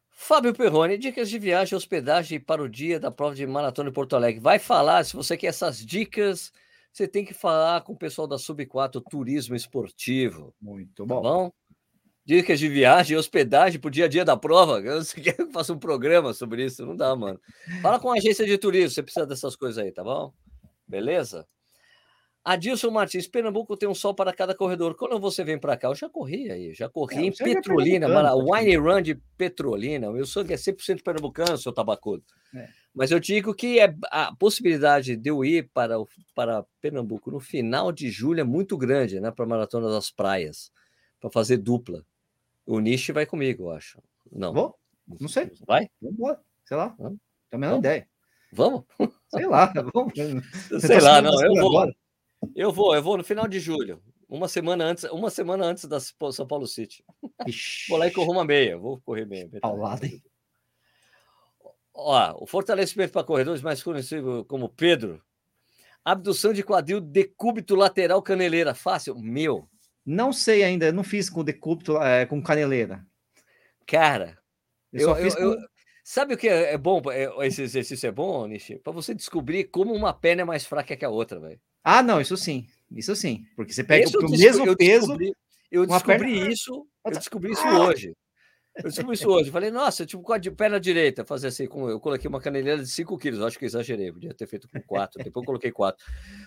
[0.10, 3.94] Fábio Perrone, dicas de viagem e hospedagem para o dia da prova de maratona em
[3.94, 4.40] Porto Alegre.
[4.40, 6.54] Vai falar, se você quer essas dicas,
[6.94, 11.52] você tem que falar com o pessoal da Sub 4 Turismo Esportivo, Muito tá bom.
[12.32, 14.82] Dicas de viagem hospedagem para o dia a dia da prova.
[14.82, 16.86] Você quer que eu faça um programa sobre isso?
[16.86, 17.38] Não dá, mano.
[17.82, 20.32] Fala com a agência de turismo, você precisa dessas coisas aí, tá bom?
[20.88, 21.46] Beleza?
[22.42, 24.96] Adilson Martins, Pernambuco tem um sol para cada corredor.
[24.96, 28.34] Quando você vem para cá, eu já corri aí, já corri É, em Petrolina, Mara-
[28.34, 30.10] Wine Run de Petrolina.
[30.10, 32.24] O meu sangue é 100% pernambucano, seu tabacudo.
[32.56, 32.70] É.
[32.96, 35.98] Mas eu digo que é, a possibilidade de eu ir para,
[36.34, 39.32] para Pernambuco no final de julho é muito grande, né?
[39.32, 40.72] Para a Maratona das Praias,
[41.20, 42.06] para fazer dupla.
[42.72, 44.02] O Nishi vai comigo, eu acho.
[44.32, 44.54] Não.
[44.54, 44.80] Vou?
[45.20, 45.52] Não sei.
[45.68, 45.90] Vai?
[46.02, 46.38] Vamos.
[46.64, 46.96] Sei lá.
[46.98, 47.20] Vamos.
[47.50, 48.08] Tem a menor ideia.
[48.50, 48.86] Vamos?
[49.28, 49.74] Sei lá.
[49.94, 50.14] Vamos.
[50.80, 51.34] Sei tá lá, não.
[51.44, 51.68] Eu vou.
[51.68, 51.96] agora?
[52.56, 54.02] Eu vou, eu vou no final de julho.
[54.30, 57.04] Uma semana antes, uma semana antes da São Paulo City.
[57.46, 57.90] Ixi.
[57.90, 58.78] Vou lá e corro uma meia.
[58.78, 59.50] Vou correr meia.
[59.60, 60.24] Paulada, hein?
[61.94, 65.22] Ó, o fortalecimento para corredores mais conhecido como Pedro.
[66.06, 68.74] Abdução de quadril decúbito lateral caneleira.
[68.74, 69.20] Fácil?
[69.20, 69.68] Meu,
[70.06, 70.88] Não sei ainda.
[70.88, 73.06] Eu não fiz com decúbito, é, com caneleira.
[73.88, 74.38] cara.
[74.94, 75.62] Eu, Eu, fiz eu- com...
[75.62, 75.68] eu-
[76.04, 77.02] sabe o que é é bom?
[77.12, 78.78] é- Esse exercício é bom, Nishi?
[78.80, 81.60] Para você descobrir como uma perna é mais fraca que a outra, velho.
[81.84, 82.68] Ah, não, isso sim.
[82.92, 83.46] Isso sim.
[83.56, 85.00] Porque você pega o eu descobri- mesmo eu peso.
[85.08, 85.34] descobri-
[85.72, 86.88] eu uma perna- descobri isso.
[87.06, 87.88] Eu descobri isso Ah!
[87.88, 88.14] hoje.
[88.78, 89.52] Eu descobri isso hoje.
[89.52, 92.90] Falei, nossa, tipo, com a perna direita, fazer assim, com, eu coloquei uma caneleira de
[92.90, 93.42] 5 quilos.
[93.42, 95.22] Acho que exagerei, podia ter feito com 4.
[95.24, 96.04] depois eu coloquei 4.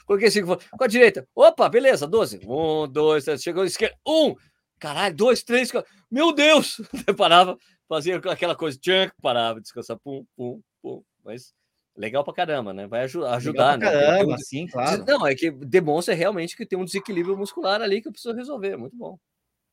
[0.06, 0.56] Coloquei 5.
[0.76, 2.40] Com a direita, opa, beleza, 12.
[2.46, 3.96] 1, 2, 3, chegou esquerda.
[4.06, 4.34] 1,
[4.78, 5.90] caralho, 2, 3, 4.
[6.10, 6.80] Meu Deus!
[7.06, 11.02] Eu parava, fazia aquela coisa, tchan, parava, descansar, pum, pum, pum.
[11.24, 11.52] Mas
[11.96, 12.86] legal pra caramba, né?
[12.86, 13.86] Vai aju- ajudar, né?
[13.86, 15.04] um Caramba, des- sim, claro.
[15.06, 18.76] Não, é que demonstra realmente que tem um desequilíbrio muscular ali que eu preciso resolver.
[18.76, 19.18] Muito bom.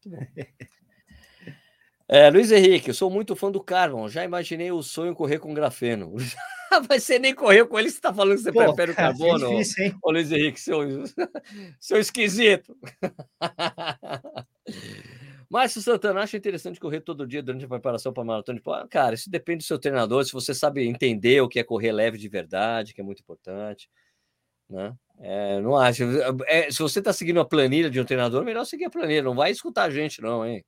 [0.05, 0.25] Muito bom.
[2.13, 4.09] É, Luiz Henrique, eu sou muito fã do Carlon.
[4.09, 6.13] Já imaginei o sonho correr com grafeno.
[6.89, 9.47] Mas você nem correu com ele, você está falando que você Pô, prefere o carbono?
[9.47, 9.95] que difícil, hein?
[10.03, 10.81] Ô, Luiz Henrique, seu,
[11.79, 12.77] seu esquisito.
[15.49, 18.85] Márcio Santana, acha interessante correr todo dia durante a preparação para a maratona Pó?
[18.89, 20.25] Cara, isso depende do seu treinador.
[20.25, 23.89] Se você sabe entender o que é correr leve de verdade, que é muito importante.
[24.69, 24.93] Né?
[25.21, 26.03] É, não acho.
[26.45, 29.23] É, se você está seguindo a planilha de um treinador, melhor seguir a planilha.
[29.23, 30.61] Não vai escutar a gente, não, hein?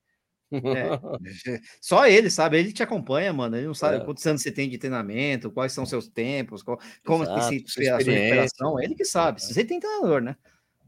[0.54, 0.90] É.
[1.82, 3.56] Só ele sabe, ele te acompanha, mano.
[3.58, 4.00] Ele não sabe É.
[4.00, 7.98] quantos anos você tem de treinamento, quais são seus tempos, qual- como Exato, a sua
[7.98, 8.80] recuperação.
[8.82, 9.42] Ele que sabe.
[9.42, 10.36] Se você tem treinador, né?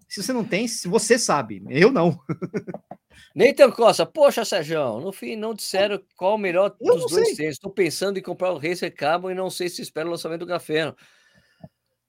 [0.08, 2.18] Se você não tem, se você sabe, eu não.
[3.34, 7.54] Neitan Costa, poxa, Sérgio, no fim não disseram qual o melhor Eu dos dois tênis.
[7.56, 10.46] Estou pensando em comprar o Racer Carbon e não sei se espero o lançamento do
[10.46, 10.96] grafeno.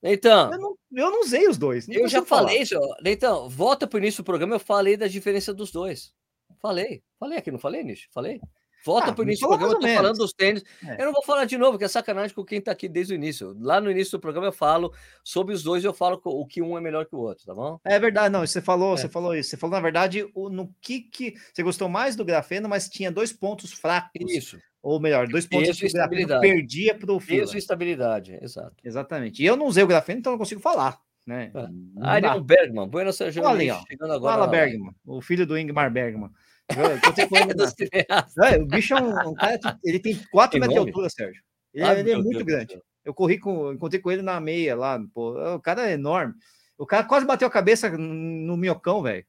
[0.02, 1.88] Então, Eu não, eu não usei os dois.
[1.88, 2.48] eu já falar.
[2.50, 2.62] falei.
[3.06, 6.12] Então, volta para o início do programa, eu falei da diferença dos dois.
[6.60, 7.02] Falei.
[7.18, 8.08] Falei aqui, não falei, Nish?
[8.12, 8.40] Falei.
[8.84, 10.62] Volta Ah, para o me início do programa, eu estou ou falando dos tênis.
[10.86, 11.00] É.
[11.02, 13.16] Eu não vou falar de novo, que é sacanagem com quem está aqui desde o
[13.16, 13.56] início.
[13.58, 16.78] Lá no início do programa eu falo sobre os dois, eu falo o que um
[16.78, 17.80] é melhor que o outro, tá bom?
[17.84, 18.46] É verdade, não.
[18.46, 18.98] Você falou, É.
[18.98, 19.50] você falou isso.
[19.50, 23.10] Você falou, na verdade, o, no que, que você gostou mais do grafeno, mas tinha
[23.10, 24.10] dois pontos fracos.
[24.30, 24.56] Isso.
[24.80, 26.40] Ou melhor, dois pontos Peso que o grafeno estabilidade.
[26.46, 27.40] perdia pro fila.
[27.40, 28.76] Peso e estabilidade, exato.
[28.84, 29.42] Exatamente.
[29.42, 30.96] E eu não usei o grafeno, então não consigo falar.
[31.26, 31.50] Né?
[31.52, 32.06] É.
[32.06, 33.42] Ariel Bergman, Buenas Sérgio.
[33.42, 33.82] Olha aí, ó.
[33.88, 34.34] Chegando agora.
[34.34, 34.46] Fala.
[34.46, 36.30] Bergman, o filho do Ingmar Bergman.
[37.56, 38.36] Dos cineastas.
[38.52, 41.42] É, o bicho é um, um cara ele tem 4 Tem metros de altura, Sérgio.
[41.72, 42.72] Ele, Ai, ele é muito Deus grande.
[42.72, 42.82] céu.
[43.04, 45.32] Eu corri com, encontrei com ele na meia lá, pô.
[45.54, 46.34] O cara é enorme.
[46.76, 49.24] O cara quase bateu a cabeça no minhocão, velho.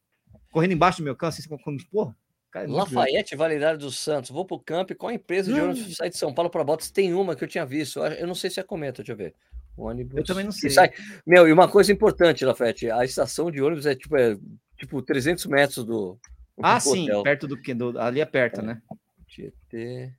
[0.51, 2.09] Correndo embaixo do minhocão, assim, como, porra.
[2.11, 2.79] o cara é grande.
[2.95, 4.31] Lafayette Validade dos Santos.
[4.31, 4.91] Vou pro camp.
[4.97, 5.69] Qual empresa de Hum.
[5.69, 6.89] ônibus sai de São Paulo para Botas?
[6.89, 7.99] Tem uma que eu tinha visto.
[7.99, 9.35] Eu não sei se é cometa, deixa eu ver.
[9.77, 10.17] Ônibus.
[10.17, 10.71] Eu também não sei.
[10.71, 10.91] sai-
[11.25, 14.35] Meu, e uma coisa importante, Lafayette: a estação de ônibus é tipo, é,
[14.75, 16.17] tipo 300 metros do.
[16.61, 17.23] Ah, do sim, hotel.
[17.23, 17.71] perto do que?
[17.99, 18.81] Ali é perto, né?
[19.27, 20.11] Tietê,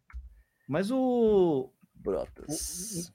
[0.68, 1.70] Mas o.
[1.94, 3.12] Brotas.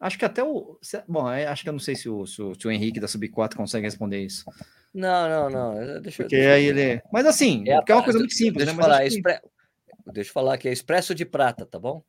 [0.00, 0.78] Acho que até o.
[1.08, 3.08] Bom, é, acho que eu não sei se o, se o, se o Henrique da
[3.08, 4.44] Sub 4 consegue responder isso.
[4.92, 5.80] Não, não, não.
[5.80, 7.02] é, Deixa, Porque deixa aí ele.
[7.12, 8.82] Mas assim, É é uma coisa muito simples, deixa né?
[8.82, 9.40] Falar, expre-
[10.12, 12.04] Deixa eu falar que é Expresso de Prata, tá bom?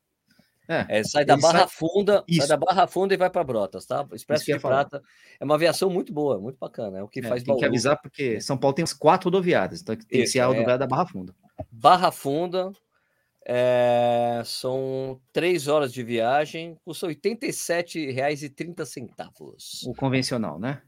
[0.68, 2.48] É, É, sai da Barra sai- Funda, sai Isso.
[2.48, 4.06] da Barra Funda e vai para Brotas, tá?
[4.14, 4.60] Expresso de.
[4.60, 5.02] Prata
[5.40, 7.00] é uma aviação muito boa, muito bacana.
[7.00, 9.82] É o que é, faz tem que avisar porque São Paulo tem uns quatro rodoviárias,
[9.82, 10.48] então tem que ser a é.
[10.48, 11.34] rodoviária da Barra Funda.
[11.72, 12.72] Barra Funda,
[13.50, 19.88] É, são três horas de viagem, custa R$ 87,30.
[19.88, 20.82] O convencional, né?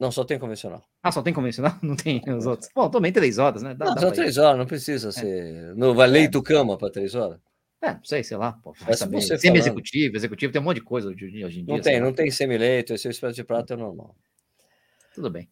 [0.00, 0.82] Não, só tem convencional.
[1.02, 1.74] Ah, só tem convencional?
[1.82, 2.70] Não tem os outros.
[2.74, 3.74] Bom, também três horas, né?
[3.74, 5.12] Dá, não, dá só três horas, não precisa é.
[5.12, 5.74] ser.
[5.76, 7.38] Não vai leito cama para três horas?
[7.86, 8.52] É, não sei, sei lá.
[8.52, 8.74] Pô,
[9.38, 11.64] Semi-executivo, executivo, tem um monte de coisa hoje, em dia.
[11.66, 14.16] Não tem, não tem semi-leito, esse é o expresso de prata é normal.
[15.14, 15.48] Tudo bem.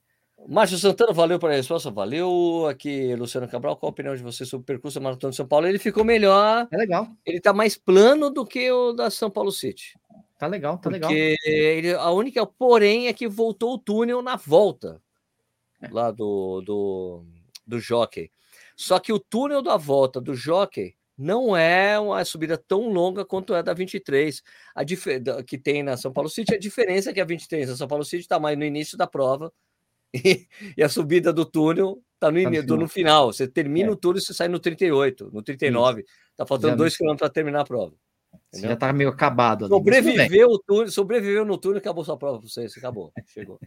[0.48, 2.66] Márcio Santana, valeu pela resposta, valeu.
[2.68, 5.46] Aqui, Luciano Cabral, qual a opinião de você sobre o percurso da Maratona de São
[5.46, 5.66] Paulo?
[5.66, 6.68] Ele ficou melhor.
[6.70, 7.08] É legal.
[7.24, 9.98] Ele tá mais plano do que o da São Paulo City.
[10.36, 11.10] Tá legal, tá legal.
[11.12, 15.00] Ele, a única, porém, é que voltou o túnel na volta
[15.80, 15.88] é.
[15.88, 17.24] lá do, do,
[17.66, 18.30] do Jockey.
[18.76, 23.54] Só que o túnel da volta do Jockey não é uma subida tão longa quanto
[23.54, 24.42] é da 23.
[24.74, 25.06] A dif...
[25.46, 28.04] que tem na São Paulo City, a diferença é que a 23 na São Paulo
[28.04, 29.52] City está mais no início da prova
[30.14, 30.46] e,
[30.76, 32.62] e a subida do túnel está no, in...
[32.62, 33.32] no, final.
[33.32, 33.92] Você termina é.
[33.92, 36.04] o túnel e você sai no 38, no 39.
[36.30, 37.94] Está faltando 2 km para terminar a prova.
[38.52, 39.64] Já está meio acabado.
[39.64, 42.66] Ali, sobreviveu, o túnel, sobreviveu no túnel e acabou sua prova para você.
[42.76, 43.60] Acabou, chegou.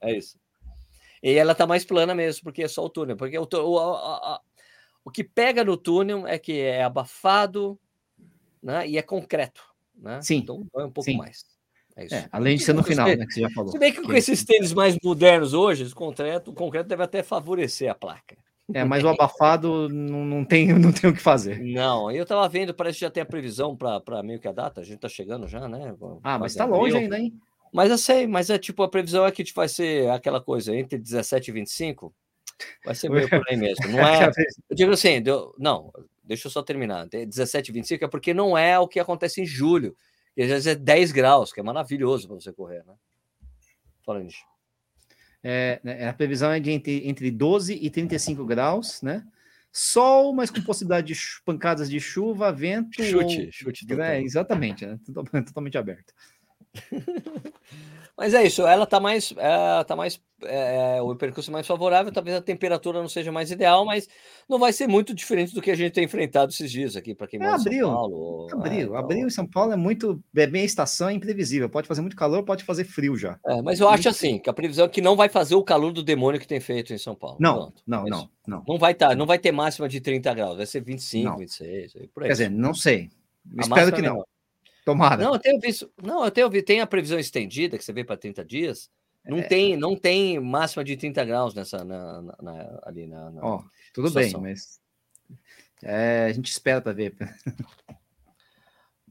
[0.00, 0.38] É isso.
[1.22, 3.16] E ela está mais plana mesmo, porque é só o túnel.
[3.16, 4.40] Porque o, o, a,
[5.06, 7.78] o que pega no túnel é que é abafado
[8.60, 9.62] né, e é concreto.
[9.96, 10.20] Né?
[10.20, 10.38] Sim.
[10.38, 11.16] Então é um pouco Sim.
[11.16, 11.44] mais.
[11.96, 13.70] É é, além de ser no final, né, que você já falou.
[13.70, 17.22] Se bem que com esses tênis mais modernos hoje, o concreto, o concreto deve até
[17.22, 18.36] favorecer a placa.
[18.74, 21.60] É, mas o abafado não, não, tem, não tem o que fazer.
[21.60, 24.80] Não, eu estava vendo, parece que já tem a previsão para meio que a data,
[24.80, 25.94] a gente está chegando já, né?
[26.24, 27.32] Ah, mas está longe ainda, hein?
[27.72, 30.98] Mas eu sei, mas é tipo, a previsão é que vai ser aquela coisa entre
[30.98, 32.12] 17 e 25.
[32.84, 33.88] Vai ser meio por aí mesmo.
[33.88, 34.30] Não é.
[34.70, 35.92] Eu digo assim, deu, não,
[36.24, 37.06] deixa eu só terminar.
[37.06, 39.96] 17 e 25 é porque não é o que acontece em julho.
[40.36, 42.94] E às vezes é 10 graus, que é maravilhoso para você correr, né?
[44.04, 44.44] Falando isso.
[45.42, 49.24] É, né, a previsão é de entre, entre 12 e 35 graus, né?
[49.72, 53.02] Sol, mas com possibilidade de pancadas de chuva, vento.
[53.02, 53.52] Chute, ou...
[53.52, 53.86] chute.
[54.00, 54.98] É, exatamente, né?
[55.12, 56.12] Totalmente aberto.
[58.16, 62.34] Mas é isso, ela tá mais, é, tá mais é, o percurso mais favorável, talvez
[62.34, 64.08] a temperatura não seja mais ideal, mas
[64.48, 67.26] não vai ser muito diferente do que a gente tem enfrentado esses dias aqui, para
[67.26, 68.48] quem é, mora abril, em São Paulo.
[68.52, 71.86] Abril, é, abril em São Paulo é muito, é bem a estação é imprevisível, pode
[71.86, 73.38] fazer muito calor, pode fazer frio já.
[73.46, 75.92] É, mas eu acho assim, que a previsão é que não vai fazer o calor
[75.92, 77.36] do demônio que tem feito em São Paulo.
[77.38, 78.64] Não, Pronto, não, é não, não.
[78.66, 81.36] Não vai, tá, não vai ter máxima de 30 graus, vai ser 25, não.
[81.36, 82.28] 26, por aí.
[82.28, 83.10] Quer dizer, não sei,
[83.60, 84.24] espero que não.
[84.86, 85.24] Tomara.
[85.24, 85.90] Não, eu tenho visto.
[86.00, 86.64] Não, eu tenho visto.
[86.64, 88.88] Tem a previsão estendida, que você vê para 30 dias.
[89.24, 89.42] Não, é.
[89.42, 93.32] tem, não tem máxima de 30 graus nessa, na, na, na ali na.
[93.32, 94.40] na Ó, tudo situação.
[94.40, 94.80] bem, mas.
[95.82, 97.16] É, a gente espera para ver.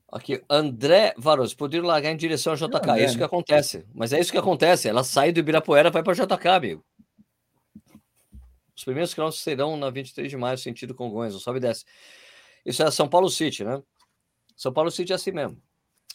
[0.10, 2.92] Aqui, André Varoso, poderiam largar em direção ao JK.
[2.92, 3.86] é isso que acontece.
[3.94, 4.88] Mas é isso que acontece.
[4.88, 6.86] Ela sai do Ibirapuera vai para JK, amigo.
[8.74, 11.84] Os primeiros quilômetros serão na 23 de maio, sentido Congonhas, não sobe e desce.
[12.66, 13.84] Isso é São Paulo City, né?
[14.56, 15.62] São Paulo City é assim mesmo.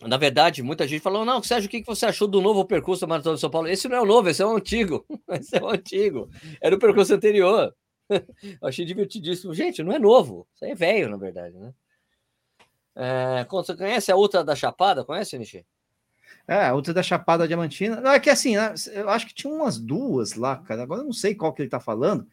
[0.03, 3.07] Na verdade, muita gente falou: não, Sérgio, o que você achou do novo percurso da
[3.07, 3.69] Maratona de São Paulo?
[3.69, 5.05] Esse não é o novo, esse é o antigo.
[5.29, 6.31] Esse é o antigo.
[6.61, 7.75] Era o percurso anterior.
[8.09, 9.55] Eu achei divertidíssimo.
[9.55, 10.47] Gente, não é novo.
[10.55, 11.73] Isso aí é velho, na verdade, né?
[12.97, 15.05] É, você conhece a outra da Chapada?
[15.05, 15.65] Conhece, Nishi?
[16.49, 18.01] É, a outra da Chapada Diamantina.
[18.01, 20.83] Não, é que assim, né, eu acho que tinha umas duas lá, cara.
[20.83, 22.27] Agora eu não sei qual que ele tá falando.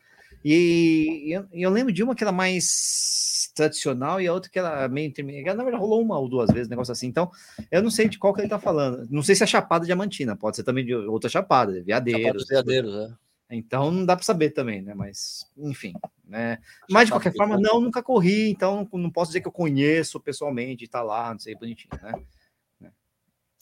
[0.43, 4.87] E eu, eu lembro de uma que era mais tradicional e a outra que era
[4.87, 5.55] meio intermediária.
[5.55, 7.07] Na verdade, rolou uma ou duas vezes, um negócio assim.
[7.07, 7.31] Então,
[7.71, 9.07] eu não sei de qual que ele tá falando.
[9.09, 12.47] Não sei se é Chapada Diamantina, pode ser também de outra Chapada, Veadeiros.
[12.47, 13.27] Veadeiros, é.
[13.49, 14.93] Então não dá para saber também, né?
[14.93, 15.93] Mas, enfim,
[16.25, 16.59] né?
[16.89, 20.87] Mas de qualquer forma, não, nunca corri, então não posso dizer que eu conheço pessoalmente,
[20.87, 22.91] tá lá, não sei, bonitinho, né?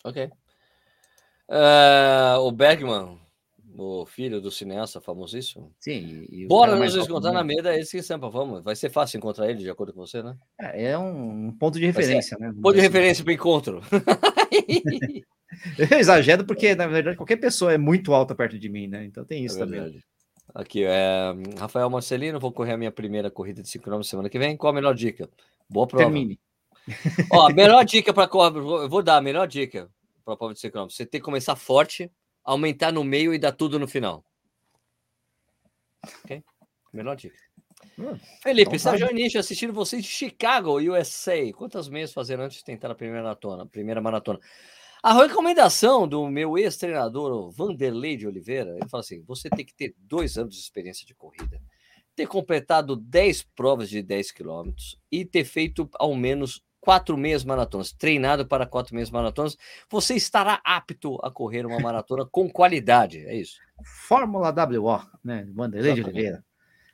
[0.04, 0.30] Ok.
[1.48, 3.20] Uh, o Bergman
[3.78, 5.74] o filho do cineasta famosíssimo.
[5.80, 6.26] Sim.
[6.30, 8.64] E Bora nos encontrar na mesa, esse que Sampa, vamos.
[8.64, 10.38] Vai ser fácil encontrar ele, de acordo com você, né?
[10.60, 12.54] É, é um ponto de referência, né?
[12.62, 12.88] Ponto de assim.
[12.88, 13.82] referência para o encontro.
[15.78, 19.06] Eu exagero porque, na verdade, qualquer pessoa é muito alta perto de mim, né?
[19.06, 20.02] Então tem isso é também.
[20.54, 24.40] Aqui, é Rafael Marcelino, vou correr a minha primeira corrida de 5 km semana que
[24.40, 24.56] vem.
[24.56, 25.30] Qual a melhor dica?
[25.70, 26.06] Boa prova.
[26.06, 26.40] Termine.
[27.32, 29.90] Ó, a melhor dica para eu vou dar a melhor dica
[30.24, 30.90] para a prova de 5 km.
[30.90, 32.12] Você tem que começar forte,
[32.46, 34.24] aumentar no meio e dar tudo no final.
[36.24, 36.44] Ok?
[36.94, 37.36] Melhor dica.
[37.98, 41.52] Hum, Felipe, então, Sérgio Anish assistindo vocês de Chicago, USA.
[41.54, 43.66] Quantas meias fazer antes de tentar a primeira maratona?
[43.66, 44.40] Primeira maratona?
[45.04, 49.94] A recomendação do meu ex-treinador Vanderlei de Oliveira, ele fala assim: você tem que ter
[50.00, 51.62] dois anos de experiência de corrida,
[52.16, 57.92] ter completado 10 provas de 10 quilômetros e ter feito ao menos quatro meias maratonas,
[57.92, 59.58] treinado para quatro meias maratonas,
[59.90, 63.26] você estará apto a correr uma maratona com qualidade.
[63.26, 63.60] É isso.
[64.08, 65.48] Fórmula WO, né?
[65.52, 66.44] Vanderlei de Oliveira.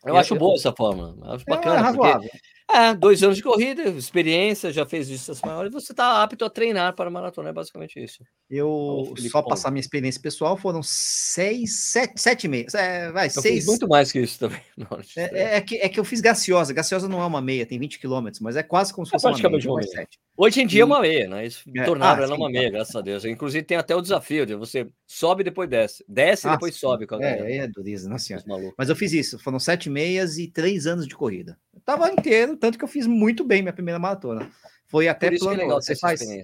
[0.03, 1.15] Eu, eu acho eu, boa essa forma.
[1.33, 1.75] Acho é, bacana.
[1.75, 2.21] É razoável.
[2.21, 2.39] Porque
[2.73, 6.95] é, dois anos de corrida, experiência, já fez distâncias maiores, você está apto a treinar
[6.95, 8.23] para maratona, é basicamente isso.
[8.49, 12.73] Eu, só passar minha experiência pessoal, foram seis, sete, sete meses.
[12.73, 13.65] É, vai, eu seis.
[13.65, 14.61] muito mais que isso também.
[15.15, 16.73] É, é, é, que, é que eu fiz Graciosa.
[16.73, 19.25] Graciosa não é uma meia, tem 20 quilômetros, mas é quase como se é fosse
[19.25, 19.69] é uma meia.
[19.69, 20.07] Uma meia.
[20.37, 20.81] Hoje em dia e...
[20.81, 21.41] é uma meia, né?
[21.41, 23.25] Eles é, tornaram ah, ela sim, uma meia, graças a Deus.
[23.25, 26.03] Inclusive tem até o desafio de você sobe e depois desce.
[26.07, 26.79] Desce e ah, depois sim.
[26.79, 27.05] sobe.
[27.05, 28.43] Com a é, é dureza, não senhora.
[28.77, 31.57] Mas eu fiz isso, foram sete meias e três anos de corrida.
[31.73, 34.49] Eu tava inteiro, tanto que eu fiz muito bem minha primeira maratona.
[34.87, 35.61] Foi até é plano.
[35.61, 36.41] É você faz, né?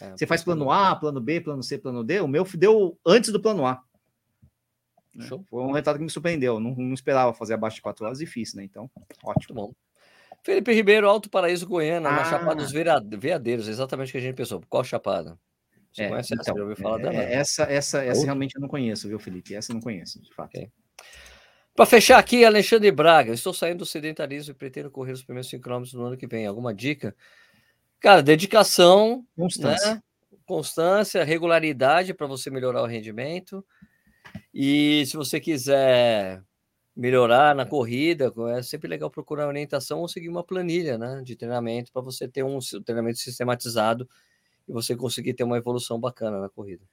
[0.00, 2.20] é, você faz plano A, plano B, plano C, plano D.
[2.20, 3.82] O meu deu antes do plano A.
[5.14, 5.26] Né?
[5.26, 5.44] Show.
[5.50, 6.60] Foi um resultado que me surpreendeu.
[6.60, 8.62] Não, não esperava fazer abaixo de 4 horas e fiz, né?
[8.62, 8.88] Então,
[9.24, 9.54] ótimo.
[9.54, 9.72] bom.
[10.44, 12.12] Felipe Ribeiro, Alto Paraíso Goiânia, ah.
[12.12, 14.62] na Chapada dos Veadeiros, exatamente o que a gente pensou.
[14.68, 15.36] Qual chapada?
[15.92, 16.54] Você é, conhece então, essa?
[16.54, 17.14] Já ouviu falar é, dela?
[17.16, 19.54] Essa, essa, essa realmente eu não conheço, viu, Felipe?
[19.54, 20.56] Essa eu não conheço, de fato.
[20.56, 20.70] Okay.
[21.78, 25.62] Para fechar aqui, Alexandre Braga, estou saindo do sedentarismo e pretendo correr os primeiros 5
[25.62, 26.44] km no ano que vem.
[26.44, 27.14] Alguma dica?
[28.00, 30.02] Cara, dedicação, constância, né?
[30.44, 33.64] constância regularidade para você melhorar o rendimento.
[34.52, 36.42] E se você quiser
[36.96, 41.92] melhorar na corrida, é sempre legal procurar orientação ou seguir uma planilha né, de treinamento
[41.92, 44.08] para você ter um treinamento sistematizado
[44.66, 46.84] e você conseguir ter uma evolução bacana na corrida.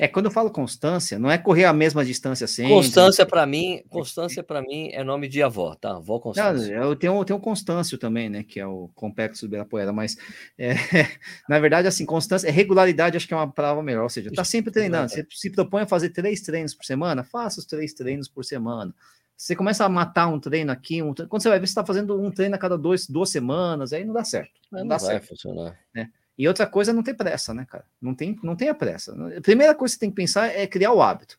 [0.00, 2.72] É, é, quando eu falo constância, não é correr a mesma distância sempre.
[2.72, 5.96] Constância para mim, constância para mim é nome de avó, tá?
[5.96, 6.78] Avó Constância.
[6.78, 8.42] Não, eu tenho, eu tenho Constâncio também, né?
[8.42, 10.16] Que é o complexo do Ibirapuera, mas
[10.58, 10.74] é,
[11.48, 14.02] na verdade, assim, constância, é regularidade, acho que é uma palavra melhor.
[14.02, 15.10] Ou seja, tá sempre treinando.
[15.10, 18.94] Você se propõe a fazer três treinos por semana, faça os três treinos por semana.
[19.36, 21.86] Você começa a matar um treino aqui, um treino, quando você vai ver, você está
[21.86, 24.50] fazendo um treino a cada dois, duas semanas, aí não dá certo.
[24.70, 25.28] Não, não dá vai certo.
[25.28, 25.78] funcionar.
[25.94, 26.10] Né?
[26.38, 27.84] E outra coisa é não ter pressa, né, cara?
[28.00, 29.12] Não tem, não tenha pressa.
[29.36, 31.38] A primeira coisa que você tem que pensar é criar o hábito.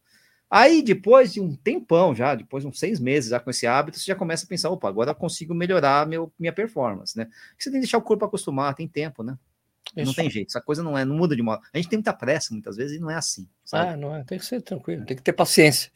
[0.49, 3.99] Aí, depois de um tempão já, depois de uns seis meses já com esse hábito,
[3.99, 7.25] você já começa a pensar, opa, agora eu consigo melhorar meu, minha performance, né?
[7.25, 9.37] Porque você tem que deixar o corpo acostumar, tem tempo, né?
[9.95, 10.07] Isso.
[10.07, 11.61] Não tem jeito, essa coisa não é, não muda de modo.
[11.73, 13.47] A gente tem muita pressa muitas vezes e não é assim.
[13.63, 13.89] Sabe?
[13.89, 15.91] Ah, não é, tem que ser tranquilo, tem que ter paciência.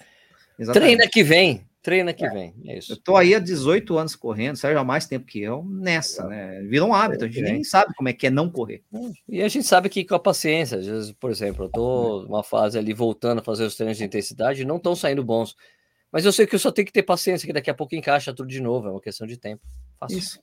[0.57, 0.95] Exatamente.
[0.95, 2.29] Treina que vem, Treina que é.
[2.29, 2.93] vem, é isso.
[2.93, 6.61] Eu tô aí há 18 anos correndo, Sérgio há mais tempo que eu, nessa, né?
[6.61, 8.81] Virou um hábito, a gente nem sabe como é que é não correr.
[9.27, 12.41] E a gente sabe que com a paciência, às vezes, por exemplo, eu tô numa
[12.41, 15.57] fase ali voltando a fazer os treinos de intensidade não estão saindo bons.
[16.09, 18.33] Mas eu sei que eu só tenho que ter paciência, que daqui a pouco encaixa
[18.33, 19.61] tudo de novo, é uma questão de tempo.
[19.99, 20.17] Faço.
[20.17, 20.39] Isso.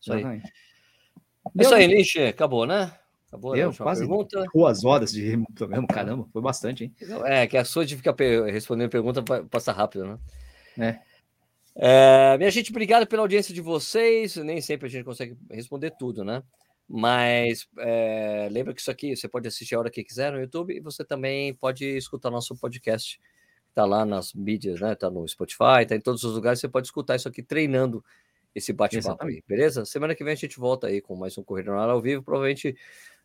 [0.00, 0.24] Isso aí.
[0.24, 0.42] É
[1.62, 2.90] isso aí, Nishi, acabou, né?
[3.28, 4.44] Acabou Deu, quase pergunta.
[4.54, 6.94] duas horas de programa, caramba, foi bastante, hein?
[7.26, 8.14] É, que a sua de ficar
[8.50, 10.18] respondendo pergunta passa rápido, né?
[10.78, 10.98] É.
[11.74, 14.36] É, minha gente, obrigado pela audiência de vocês.
[14.36, 16.42] Nem sempre a gente consegue responder tudo, né?
[16.88, 20.74] Mas é, lembra que isso aqui você pode assistir a hora que quiser no YouTube
[20.74, 23.20] e você também pode escutar nosso podcast.
[23.72, 24.94] Tá lá nas mídias, né?
[24.96, 26.58] Tá no Spotify, tá em todos os lugares.
[26.58, 28.04] Você pode escutar isso aqui treinando
[28.52, 29.84] esse bate-papo aí, beleza?
[29.84, 32.76] Semana que vem a gente volta aí com mais um Corrida ao Vivo, provavelmente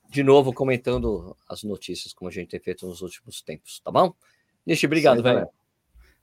[0.07, 4.13] de novo comentando as notícias como a gente tem feito nos últimos tempos, tá bom?
[4.65, 5.49] Nishi, obrigado, velho.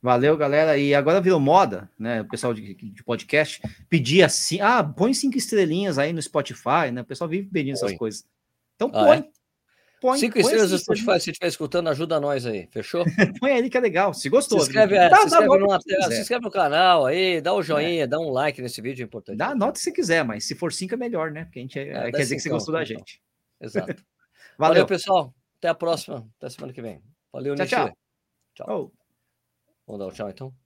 [0.02, 0.76] Valeu, galera.
[0.76, 2.22] E agora virou moda, né?
[2.22, 7.02] O pessoal de, de podcast pedir assim: ah, põe cinco estrelinhas aí no Spotify, né?
[7.02, 8.24] O pessoal vive pedindo essas coisas.
[8.74, 9.18] Então ah, põe.
[9.18, 9.24] É?
[10.00, 13.04] Põe, cinco põe estrelas no Spotify, se estiver escutando, ajuda nós aí, fechou?
[13.38, 14.12] põe aí que é legal.
[14.12, 17.52] Se gostou, se inscreve, é, dá, se, inscreve numa, se, inscreve no canal aí, dá
[17.52, 18.06] o um joinha, é.
[18.08, 19.38] dá um like nesse vídeo, é importante.
[19.38, 21.44] Dá nota se quiser, mas se for cinco é melhor, né?
[21.44, 23.22] Porque a gente é, é quer dizer que você gostou da gente.
[23.60, 23.94] Exato.
[24.58, 24.74] Valeu.
[24.74, 24.86] Valeu.
[24.86, 25.32] pessoal.
[25.58, 26.28] Até a próxima.
[26.36, 27.00] Até semana que vem.
[27.32, 27.96] Valeu, Tchau, tchau.
[28.56, 28.90] Tchau.
[28.92, 29.01] Oh.
[29.86, 30.61] Vamos dar o tchau então?